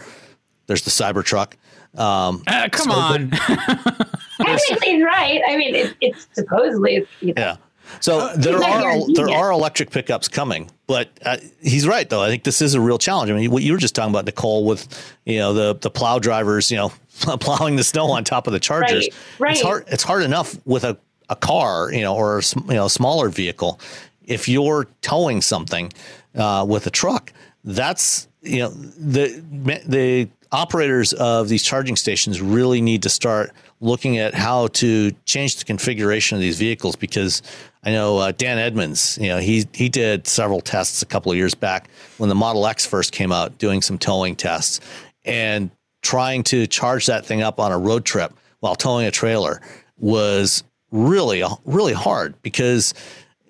[0.68, 1.52] There's the Cybertruck.
[1.96, 3.30] Um, uh, come so on.
[4.40, 5.40] Technically, right.
[5.46, 7.06] I mean, it, it's supposedly.
[7.20, 7.56] You know, yeah.
[8.00, 12.22] So uh, there are there are electric pickups coming, but uh, he's right though.
[12.22, 13.30] I think this is a real challenge.
[13.30, 16.18] I mean, what you were just talking about, Nicole, with you know the the plow
[16.18, 16.92] drivers, you know,
[17.38, 19.08] plowing the snow on top of the chargers.
[19.38, 19.52] Right, right.
[19.52, 19.84] It's hard.
[19.88, 20.96] It's hard enough with a,
[21.28, 23.80] a car, you know, or a, you know, smaller vehicle.
[24.24, 25.92] If you're towing something
[26.34, 27.32] uh, with a truck,
[27.64, 29.42] that's you know the
[29.86, 35.56] the operators of these charging stations really need to start looking at how to change
[35.56, 37.42] the configuration of these vehicles because
[37.82, 41.38] I know uh, Dan Edmunds, you know, he he did several tests a couple of
[41.38, 41.88] years back
[42.18, 44.80] when the Model X first came out, doing some towing tests
[45.24, 45.70] and
[46.02, 49.60] trying to charge that thing up on a road trip while towing a trailer
[49.98, 52.92] was really really hard because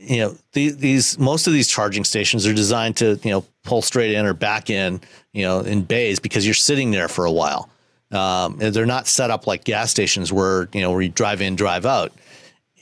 [0.03, 3.83] you know these, these most of these charging stations are designed to you know pull
[3.83, 5.01] straight in or back in
[5.33, 7.69] you know in bays because you're sitting there for a while.
[8.11, 11.57] Um, they're not set up like gas stations where you know where you drive in
[11.57, 12.13] drive out.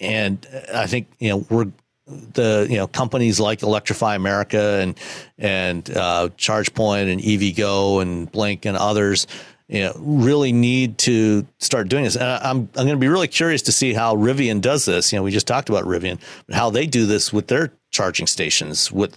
[0.01, 1.67] And i think you know we're
[2.07, 4.99] the you know companies like electrify america and
[5.39, 9.27] and uh, chargepoint and evgo and blink and others
[9.71, 12.17] you know, really need to start doing this.
[12.17, 15.13] And I'm I'm going to be really curious to see how Rivian does this.
[15.13, 18.27] You know, we just talked about Rivian, but how they do this with their charging
[18.27, 18.91] stations.
[18.91, 19.17] With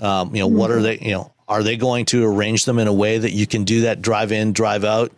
[0.00, 0.58] um, you know, mm-hmm.
[0.58, 0.98] what are they?
[0.98, 3.82] You know, are they going to arrange them in a way that you can do
[3.82, 5.10] that drive in, drive out?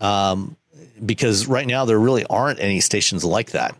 [0.00, 0.56] Um,
[1.04, 3.74] because right now there really aren't any stations like that.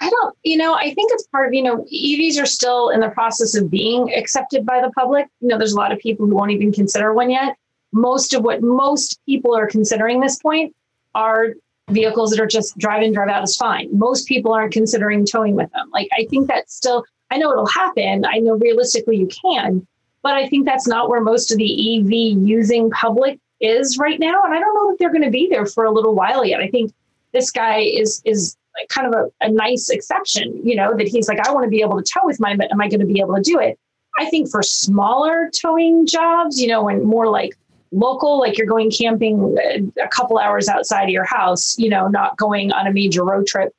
[0.00, 3.00] I don't, you know, I think it's part of, you know, EVs are still in
[3.00, 5.26] the process of being accepted by the public.
[5.40, 7.56] You know, there's a lot of people who won't even consider one yet
[7.92, 10.74] most of what most people are considering this point
[11.14, 11.54] are
[11.90, 13.88] vehicles that are just drive in, drive out is fine.
[13.96, 15.90] Most people aren't considering towing with them.
[15.92, 18.24] Like, I think that's still, I know it'll happen.
[18.26, 19.86] I know realistically you can,
[20.22, 24.42] but I think that's not where most of the EV using public is right now.
[24.44, 26.60] And I don't know that they're going to be there for a little while yet.
[26.60, 26.92] I think
[27.32, 31.28] this guy is, is like kind of a, a nice exception, you know, that he's
[31.28, 33.06] like, I want to be able to tow with mine, but am I going to
[33.06, 33.78] be able to do it?
[34.18, 37.56] I think for smaller towing jobs, you know, when more like
[37.92, 42.08] local, like you're going camping uh, a couple hours outside of your house, you know,
[42.08, 43.72] not going on a major road trip,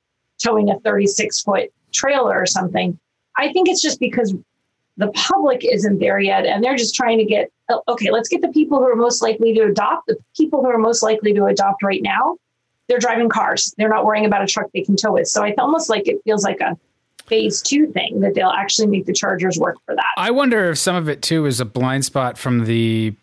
[0.43, 2.97] towing a 36 foot trailer or something.
[3.37, 4.33] I think it's just because
[4.97, 8.41] the public isn't there yet and they're just trying to get, oh, okay, let's get
[8.41, 11.45] the people who are most likely to adopt, the people who are most likely to
[11.45, 12.35] adopt right now.
[12.87, 13.73] They're driving cars.
[13.77, 15.27] They're not worrying about a truck they can tow with.
[15.27, 16.77] So it's almost like it feels like a
[17.27, 20.13] phase two thing that they'll actually make the chargers work for that.
[20.17, 23.13] I wonder if some of it too is a blind spot from the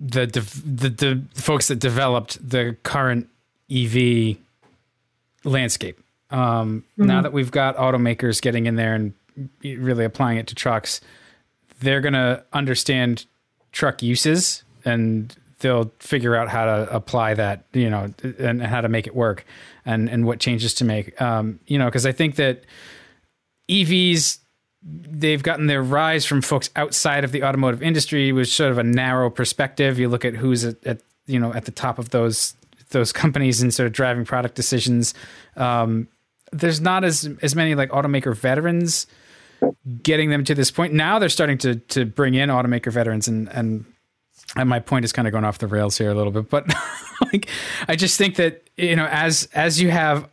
[0.00, 3.28] the, the the folks that developed the current
[3.70, 4.36] EV
[5.44, 5.98] landscape.
[6.30, 7.06] Um, mm-hmm.
[7.06, 9.12] Now that we've got automakers getting in there and
[9.62, 11.00] really applying it to trucks,
[11.80, 13.26] they're going to understand
[13.72, 18.88] truck uses and they'll figure out how to apply that, you know, and how to
[18.88, 19.44] make it work
[19.84, 21.20] and, and what changes to make.
[21.20, 22.64] Um, you know, because I think that
[23.68, 24.38] EVs
[24.84, 28.82] they've gotten their rise from folks outside of the automotive industry with sort of a
[28.82, 29.98] narrow perspective.
[29.98, 32.54] You look at who's at, at you know at the top of those
[32.90, 35.14] those companies and sort of driving product decisions.
[35.56, 36.08] Um,
[36.52, 39.06] there's not as as many like automaker veterans
[40.02, 40.92] getting them to this point.
[40.92, 43.84] Now they're starting to to bring in automaker veterans and and
[44.56, 46.66] and my point is kind of going off the rails here a little bit, but
[47.32, 47.48] like
[47.88, 50.28] I just think that you know as as you have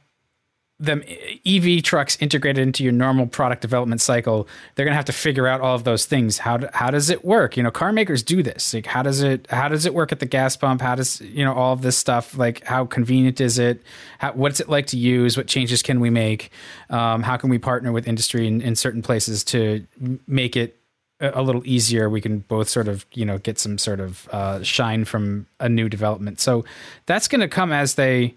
[0.81, 1.03] them
[1.45, 5.47] EV trucks integrated into your normal product development cycle, they're going to have to figure
[5.47, 6.39] out all of those things.
[6.39, 7.55] How do, how does it work?
[7.55, 8.73] You know, car makers do this.
[8.73, 10.81] Like how does it how does it work at the gas pump?
[10.81, 12.35] How does you know all of this stuff?
[12.35, 13.83] Like how convenient is it?
[14.17, 15.37] How, what's it like to use?
[15.37, 16.51] What changes can we make?
[16.89, 19.85] Um, how can we partner with industry in, in certain places to
[20.27, 20.77] make it
[21.19, 24.63] a little easier we can both sort of you know get some sort of uh,
[24.63, 26.65] shine from a new development so
[27.05, 28.35] that's going to come as they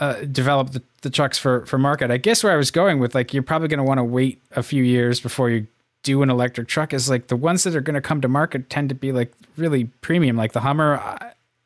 [0.00, 2.10] uh, develop the, the, trucks for for market.
[2.10, 4.40] I guess where i was going with like you're probably going to want to wait
[4.52, 5.66] a few years before you
[6.02, 8.70] do an electric truck is like the ones that are going to come to market
[8.70, 10.96] tend to be like really premium like the hummer.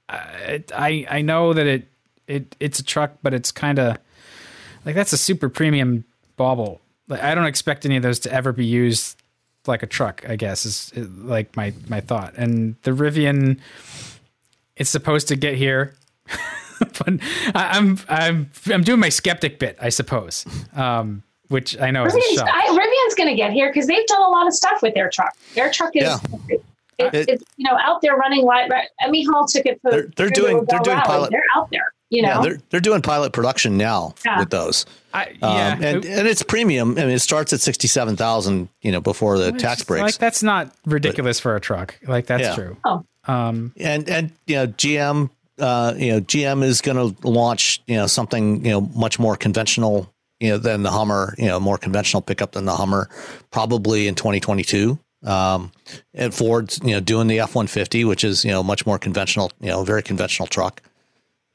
[0.08, 1.88] I i, I know that it
[2.26, 3.96] it it's a truck but it's kind of
[4.84, 6.04] like that's a super premium
[6.36, 9.16] bauble like i don't expect any of those to ever be used
[9.66, 12.34] like a truck, I guess is like my my thought.
[12.36, 13.58] And the Rivian,
[14.76, 15.94] it's supposed to get here,
[16.98, 17.20] but
[17.54, 20.44] I, am I'm I'm doing my skeptic bit, I suppose.
[20.74, 22.48] Um, which I know Rivian's, is a shock.
[22.48, 25.36] Rivian's going to get here because they've done a lot of stuff with their truck.
[25.54, 26.02] Their truck is.
[26.02, 26.18] Yeah.
[26.48, 26.64] It,
[26.98, 28.70] it, it's you know out there running light.
[29.02, 29.80] Emme Hall took it.
[29.82, 30.64] For, they're, they're doing.
[30.68, 31.30] They're doing pilot.
[31.30, 31.92] They're out there.
[32.10, 34.38] You know, yeah, they're they're doing pilot production now yeah.
[34.38, 34.86] with those.
[35.12, 36.92] I, yeah, um, and and it's premium.
[36.92, 38.68] I mean, it starts at sixty seven thousand.
[38.82, 40.02] You know, before the tax breaks.
[40.02, 41.98] Like that's not ridiculous but, for a truck.
[42.06, 42.54] Like that's yeah.
[42.54, 42.76] true.
[42.84, 45.30] Oh, um, and and you know, GM.
[45.58, 49.36] Uh, you know, GM is going to launch you know something you know much more
[49.36, 51.34] conventional you know than the Hummer.
[51.38, 53.08] You know, more conventional pickup than the Hummer,
[53.50, 54.98] probably in twenty twenty two.
[55.24, 55.72] Um,
[56.12, 58.98] and Ford's you know doing the F one fifty, which is you know much more
[58.98, 59.52] conventional.
[59.60, 60.82] You know, very conventional truck.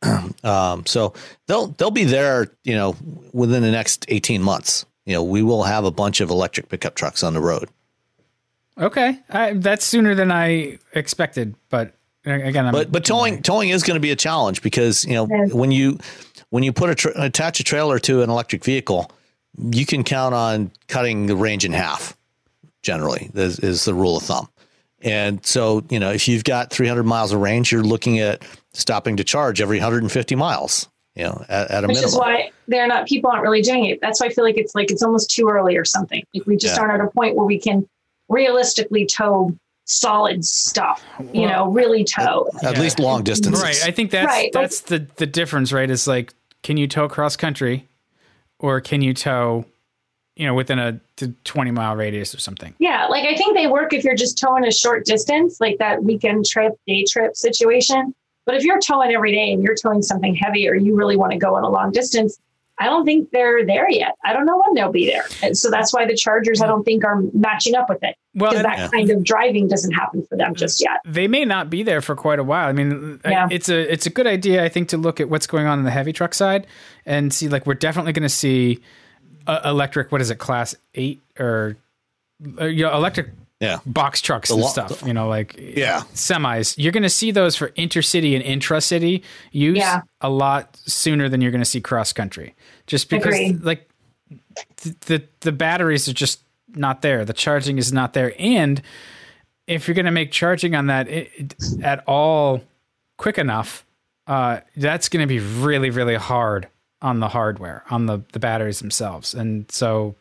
[0.43, 1.13] um, so
[1.47, 2.95] they'll they'll be there, you know,
[3.33, 4.85] within the next eighteen months.
[5.05, 7.69] You know, we will have a bunch of electric pickup trucks on the road.
[8.77, 11.93] Okay, I, that's sooner than I expected, but
[12.25, 15.25] again, I'm, but but towing towing is going to be a challenge because you know
[15.47, 15.99] when you
[16.49, 19.11] when you put a tra- attach a trailer to an electric vehicle,
[19.71, 22.15] you can count on cutting the range in half.
[22.81, 24.47] Generally, is, is the rule of thumb.
[25.01, 28.41] And so, you know, if you've got 300 miles of range, you're looking at
[28.73, 30.87] stopping to charge every 150 miles.
[31.15, 32.07] You know, at, at a Which minimum.
[32.07, 33.07] is why they're not.
[33.07, 33.99] People aren't really doing it.
[34.01, 36.23] That's why I feel like it's like it's almost too early or something.
[36.33, 36.81] Like we just yeah.
[36.81, 37.89] aren't at a point where we can
[38.29, 39.53] realistically tow
[39.89, 41.03] solid stuff.
[41.33, 42.49] You well, know, really tow.
[42.57, 42.81] At, at yeah.
[42.81, 43.61] least long distances.
[43.61, 43.83] Right.
[43.83, 44.51] I think that's right.
[44.53, 45.73] that's the the difference.
[45.73, 45.89] Right.
[45.89, 46.33] Is like,
[46.63, 47.87] can you tow cross country,
[48.59, 49.65] or can you tow
[50.39, 50.97] you know, within a
[51.43, 52.73] 20 mile radius or something.
[52.79, 53.07] Yeah.
[53.07, 56.45] Like I think they work if you're just towing a short distance, like that weekend
[56.45, 58.15] trip, day trip situation.
[58.45, 61.33] But if you're towing every day and you're towing something heavy or you really want
[61.33, 62.39] to go on a long distance,
[62.79, 64.15] I don't think they're there yet.
[64.23, 65.25] I don't know when they'll be there.
[65.43, 68.15] And so that's why the Chargers, I don't think, are matching up with it.
[68.35, 68.87] Well, because that yeah.
[68.87, 71.01] kind of driving doesn't happen for them just yet.
[71.03, 72.69] They may not be there for quite a while.
[72.69, 73.49] I mean, yeah.
[73.51, 75.85] it's a it's a good idea, I think, to look at what's going on in
[75.85, 76.67] the heavy truck side
[77.05, 78.79] and see like we're definitely going to see
[79.45, 80.11] uh, electric.
[80.11, 80.37] What is it?
[80.37, 81.75] Class eight or
[82.61, 83.79] uh, you know, electric yeah.
[83.85, 85.03] box trucks and stuff.
[85.05, 86.75] You know, like yeah, semis.
[86.77, 90.01] You're going to see those for intercity and intracity use yeah.
[90.21, 92.55] a lot sooner than you're going to see cross country.
[92.89, 93.63] Just because, Agreed.
[93.63, 93.89] like,
[94.81, 96.41] the, the the batteries are just
[96.75, 97.23] not there.
[97.23, 98.81] The charging is not there, and
[99.67, 102.61] if you're going to make charging on that it, it, at all
[103.17, 103.85] quick enough,
[104.27, 106.67] uh, that's going to be really really hard
[107.01, 109.33] on the hardware, on the, the batteries themselves.
[109.33, 110.15] And so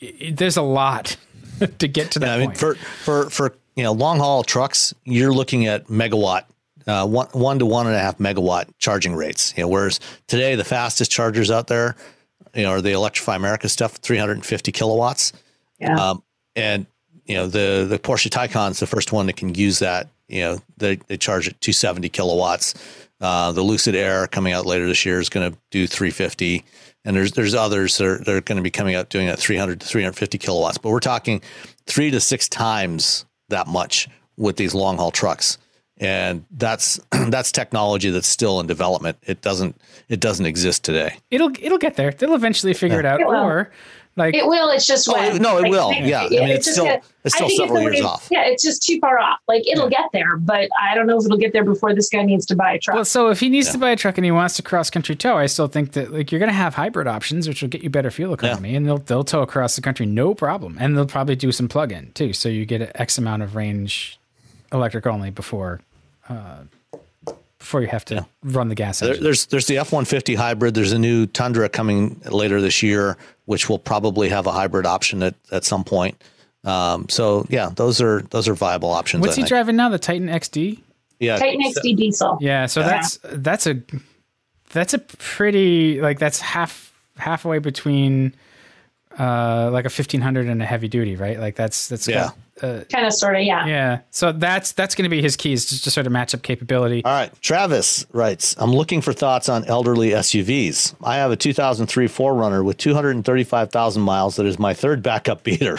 [0.00, 1.16] it, there's a lot
[1.78, 2.26] to get to that.
[2.26, 6.44] Yeah, I mean, for, for, for, you know, long haul trucks, you're looking at megawatt,
[6.88, 9.52] uh, one, one to one and a half megawatt charging rates.
[9.56, 11.96] You know, whereas today the fastest chargers out there,
[12.54, 15.32] you know, are the Electrify America stuff, 350 kilowatts.
[15.78, 15.94] Yeah.
[15.94, 16.22] Um,
[16.56, 16.86] and
[17.26, 20.08] you know, the, the Porsche Taycan is the first one that can use that.
[20.28, 22.74] You know, they, they charge at 270 kilowatts.
[23.20, 26.64] Uh, the Lucid Air coming out later this year is going to do 350,
[27.04, 29.38] and there's there's others that are, that are going to be coming out doing that
[29.38, 30.78] 300 to 350 kilowatts.
[30.78, 31.42] But we're talking
[31.86, 35.58] three to six times that much with these long haul trucks,
[36.00, 39.18] and that's that's technology that's still in development.
[39.22, 41.16] It doesn't it doesn't exist today.
[41.30, 42.12] It'll it'll get there.
[42.12, 43.16] They'll eventually figure yeah.
[43.16, 43.70] it out, or
[44.18, 44.68] like it will.
[44.70, 45.40] It's just oh, when.
[45.40, 45.92] no, it like, will.
[45.92, 48.28] Yeah, I mean, it's, it's still it's still several years off.
[48.30, 49.38] Yeah, it's just too far off.
[49.46, 49.98] Like it'll yeah.
[50.02, 52.56] get there, but I don't know if it'll get there before this guy needs to
[52.56, 52.96] buy a truck.
[52.96, 53.74] Well, so if he needs yeah.
[53.74, 56.12] to buy a truck and he wants to cross country tow, I still think that
[56.12, 58.86] like you're going to have hybrid options, which will get you better fuel economy, and
[58.86, 62.10] they'll they'll tow across the country no problem, and they'll probably do some plug in
[62.12, 64.18] too, so you get an X amount of range,
[64.72, 65.80] electric only before.
[66.28, 66.64] Uh,
[67.58, 68.24] before you have to yeah.
[68.44, 69.22] run the gas engine.
[69.22, 70.74] there's there's the F one fifty hybrid.
[70.74, 75.22] There's a new Tundra coming later this year, which will probably have a hybrid option
[75.22, 76.22] at, at some point.
[76.64, 79.20] Um, so yeah, those are those are viable options.
[79.20, 79.48] What's I he think.
[79.48, 79.88] driving now?
[79.88, 80.80] The Titan XD.
[81.18, 82.38] Yeah, Titan XD diesel.
[82.40, 82.86] Yeah, so yeah.
[82.86, 83.82] that's that's a
[84.70, 88.34] that's a pretty like that's half halfway between
[89.18, 91.38] uh, like a 1500 and a heavy duty, right?
[91.38, 92.30] Like that's that's Yeah.
[92.62, 93.66] uh, Kind of, sort of, yeah.
[93.66, 93.98] yeah.
[94.10, 97.04] So that's that's going to be his keys, just to sort of match up capability.
[97.04, 97.32] All right.
[97.42, 100.94] Travis writes, I'm looking for thoughts on elderly SUVs.
[101.02, 105.78] I have a 2003 4Runner with 235,000 miles that is my third backup beater.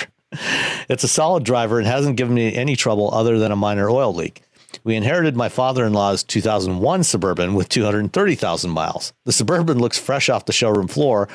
[0.90, 4.14] It's a solid driver and hasn't given me any trouble other than a minor oil
[4.14, 4.42] leak.
[4.84, 9.14] We inherited my father in law's 2001 Suburban with 230,000 miles.
[9.26, 11.28] The Suburban looks fresh off the showroom floor,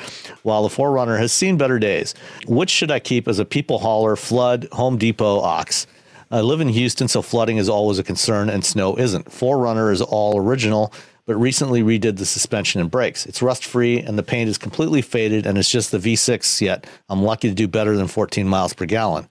[0.43, 2.15] while the 4Runner has seen better days.
[2.47, 5.87] Which should I keep as a people hauler, flood, Home Depot ox?
[6.31, 9.27] I live in Houston, so flooding is always a concern and snow isn't.
[9.27, 10.91] 4Runner is all original,
[11.25, 13.25] but recently redid the suspension and brakes.
[13.25, 16.85] It's rust free and the paint is completely faded and it's just the V6 yet.
[17.09, 19.27] I'm lucky to do better than 14 miles per gallon.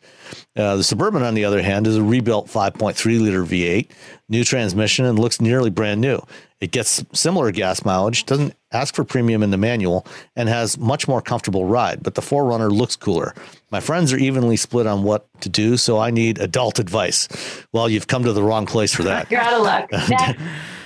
[0.56, 3.90] Uh, the Suburban, on the other hand, is a rebuilt 5.3 liter V8,
[4.28, 6.20] new transmission, and looks nearly brand new.
[6.60, 11.06] It gets similar gas mileage, doesn't ask for premium in the manual, and has much
[11.06, 12.02] more comfortable ride.
[12.02, 13.34] But the 4Runner looks cooler.
[13.70, 17.28] My friends are evenly split on what to do, so I need adult advice.
[17.72, 19.30] Well, you've come to the wrong place for that.
[19.30, 19.90] You're out of luck.
[20.08, 20.36] That-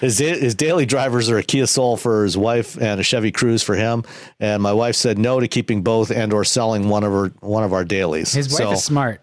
[0.01, 3.65] His, his daily drivers are a Kia Soul for his wife and a Chevy Cruze
[3.65, 4.05] for him.
[4.39, 7.65] And my wife said no to keeping both and or selling one of her one
[7.65, 8.33] of our dailies.
[8.33, 9.21] His wife So- is smart.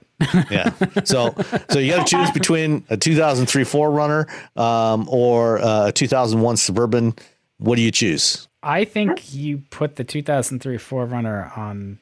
[0.49, 0.71] Yeah.
[1.03, 1.35] So
[1.69, 7.15] so you got to choose between a 2003 4Runner um, or uh, a 2001 Suburban.
[7.57, 8.47] What do you choose?
[8.63, 11.99] I think you put the 2003 4Runner on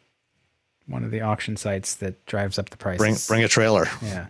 [0.88, 2.98] one of the auction sites that drives up the price.
[2.98, 3.88] Bring bring a trailer.
[4.02, 4.27] Yeah.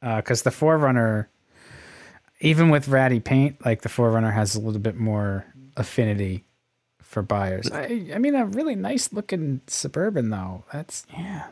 [0.00, 1.26] Because the 4Runner,
[2.40, 5.46] even with ratty paint, like the 4Runner has a little bit more
[5.76, 6.44] affinity
[7.00, 7.70] for buyers.
[7.70, 10.64] I, I mean, a really nice looking Suburban, though.
[10.72, 11.46] That's, yeah.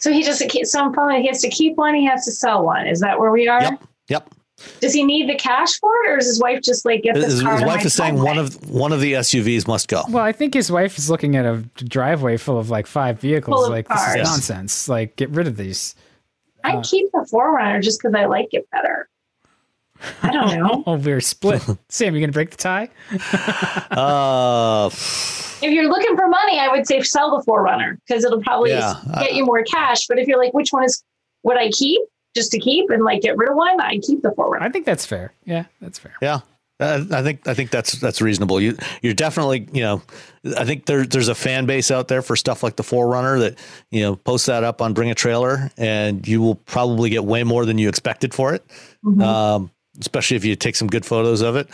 [0.00, 2.64] So he just, so I'm following, he has to keep one, he has to sell
[2.64, 2.86] one.
[2.86, 3.62] Is that where we are?
[3.62, 3.84] Yep.
[4.08, 4.34] Yep.
[4.80, 7.32] Does he need the cash for it, or is his wife just like get this
[7.32, 7.54] His, car?
[7.54, 8.28] his wife is saying driveway?
[8.28, 10.02] one of one of the SUVs must go.
[10.08, 13.56] Well, I think his wife is looking at a driveway full of like five vehicles.
[13.56, 14.22] Full of like, this is cars.
[14.22, 14.88] nonsense.
[14.88, 15.94] Like, get rid of these.
[16.64, 19.08] I uh, keep the 4Runner just because I like it better.
[20.22, 20.82] I don't know.
[20.86, 21.62] Oh, we're split.
[21.88, 22.88] Sam, you going to break the tie?
[23.90, 28.70] Uh, if you're looking for money, I would say sell the 4Runner because it'll probably
[28.70, 30.06] Yeah, get you more cash.
[30.08, 31.02] But if you're like, which one is
[31.42, 32.00] would I keep
[32.34, 33.80] just to keep and like get rid of one?
[33.80, 34.62] I keep the 4Runner.
[34.62, 35.32] I think that's fair.
[35.44, 36.14] Yeah, that's fair.
[36.22, 36.40] Yeah.
[36.78, 38.58] Uh, I think I think that's that's reasonable.
[38.58, 40.00] You you're definitely you know
[40.56, 43.58] I think there there's a fan base out there for stuff like the 4Runner that
[43.90, 47.44] you know post that up on Bring a Trailer and you will probably get way
[47.44, 48.64] more than you expected for it,
[49.20, 49.70] um,
[50.00, 51.68] especially if you take some good photos of it.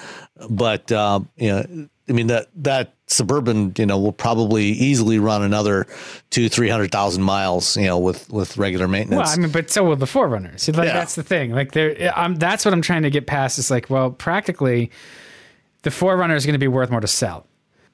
[0.51, 5.43] But um, you know I mean that that suburban you know will probably easily run
[5.43, 5.87] another
[6.31, 9.27] two three hundred thousand miles you know with with regular maintenance.
[9.27, 10.69] Well, I mean, but so will the 4Runners.
[10.77, 10.93] Like Yeah.
[10.93, 11.53] that's the thing.
[11.53, 12.37] Like there, I'm.
[12.37, 13.59] That's what I'm trying to get past.
[13.59, 14.91] Is like, well, practically,
[15.83, 17.47] the 4Runner is going to be worth more to sell.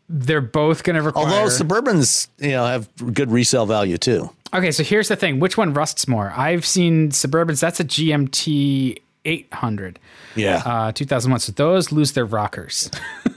[0.09, 1.25] They're both going to require.
[1.27, 4.29] Although Suburbans you know have good resale value too.
[4.53, 6.33] okay, so here's the thing: which one rusts more?
[6.37, 7.61] I've seen Suburbans.
[7.61, 9.99] That's a GMT 800,
[10.35, 10.63] Yeah.
[10.65, 11.41] uh, 2001.
[11.41, 12.91] So those lose their rockers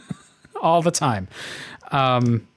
[0.62, 1.28] all the time.
[1.92, 2.48] Um,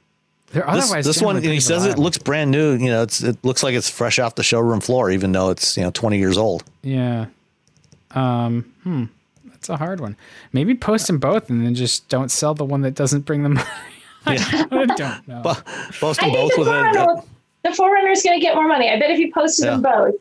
[0.51, 3.23] they're otherwise this one generally he pretty says it looks brand new you know it's
[3.23, 6.17] it looks like it's fresh off the showroom floor even though it's you know 20
[6.17, 7.27] years old Yeah.
[8.13, 9.05] Um, hmm.
[9.45, 10.17] That's a hard one.
[10.55, 13.55] Maybe post them both and then just don't sell the one that doesn't bring them
[14.25, 14.39] money.
[14.41, 15.43] I don't know.
[15.43, 15.63] but
[16.01, 17.25] post them think both the within 4Runner,
[17.65, 18.89] the 4Runner is going to get more money.
[18.91, 20.15] I bet if you posted them both,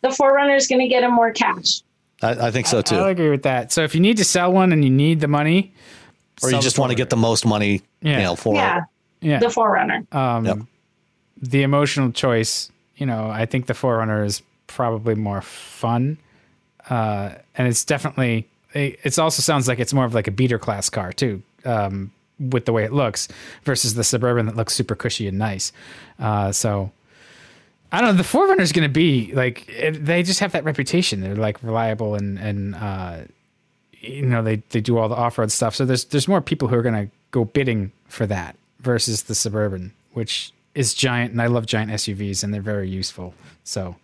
[0.00, 1.82] the 4Runner is going to get him more cash.
[2.22, 3.72] I, I think so too I'll agree with that.
[3.72, 5.72] So if you need to sell one and you need the money,
[6.42, 8.18] or you just want to get the most money Yeah.
[8.18, 8.78] you know for Yeah,
[9.20, 10.14] it yeah, the 4Runner.
[10.14, 10.58] um, Yep.
[11.42, 16.18] the emotional choice, you know, I think the 4Runner is probably more fun.
[16.88, 20.88] Uh, and it's definitely, it also sounds like it's more of like a beater class
[20.88, 23.28] car too, um, with the way it looks
[23.64, 25.72] versus the Suburban that looks super cushy and nice.
[26.20, 26.92] Uh, so
[27.92, 28.22] I don't know.
[28.22, 31.20] The 4Runner is going to be like, it, they just have that reputation.
[31.20, 33.18] They're like reliable and, and, uh,
[34.00, 35.74] you know, they, they do all the off road stuff.
[35.74, 39.34] So there's, there's more people who are going to go bidding for that versus the
[39.34, 41.32] Suburban, which is giant.
[41.32, 43.34] And I love giant SUVs and they're very useful.
[43.64, 43.96] So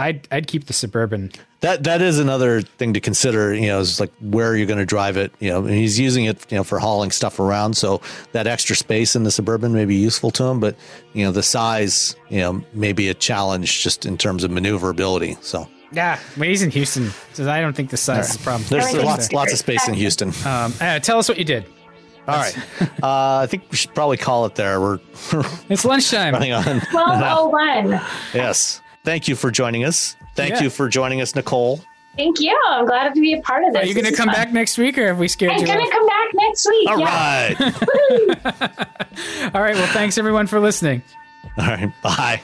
[0.00, 1.30] I'd, I'd keep the Suburban.
[1.60, 4.78] that that is another thing to consider you know is like where you're you going
[4.78, 7.76] to drive it you know and he's using it you know for hauling stuff around
[7.76, 8.00] so
[8.32, 10.74] that extra space in the suburban may be useful to him but
[11.12, 15.36] you know the size you know may be a challenge just in terms of maneuverability
[15.42, 16.18] so Yeah.
[16.36, 18.64] When he's in Houston, so I don't think the size is a problem.
[18.70, 21.64] there's Everything's lots lots of space in houston Um, uh, tell us what you did.
[22.28, 22.56] all right
[23.02, 24.98] uh, i think we should probably call it there we're
[25.68, 26.32] It's lunchtime.
[26.34, 28.00] running on 1201.
[28.34, 28.80] Yes.
[29.04, 30.16] Thank you for joining us.
[30.36, 30.62] Thank Yeah.
[30.64, 31.80] you for joining us, Nicole.
[32.16, 32.56] Thank you.
[32.68, 33.82] I'm glad to be a part of this.
[33.82, 34.34] Are you going to come fun.
[34.34, 35.66] back next week or have we scared I'm you?
[35.66, 36.88] going to come back back next week.
[36.90, 37.54] All yeah.
[37.58, 39.54] right.
[39.54, 39.74] All right.
[39.74, 41.02] Well, thanks everyone for listening.
[41.58, 41.92] All right.
[42.02, 42.40] Bye.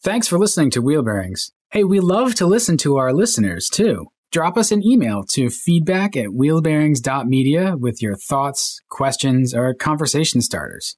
[0.00, 1.52] Thanks for listening to Wheel Bearings.
[1.70, 4.06] Hey, we love to listen to our listeners too.
[4.30, 10.96] Drop us an email to feedback at wheelbearings.media with your thoughts, questions, or conversation starters.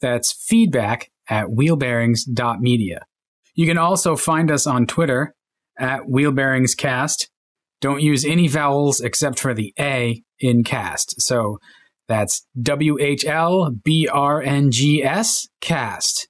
[0.00, 3.00] That's feedback at wheelbearings.media.
[3.54, 5.34] You can also find us on Twitter
[5.78, 7.28] at wheelbearingscast.
[7.80, 11.20] Don't use any vowels except for the A in cast.
[11.22, 11.58] So
[12.08, 16.28] that's W H L B R N G S cast.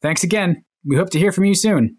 [0.00, 0.64] Thanks again.
[0.84, 1.98] We hope to hear from you soon.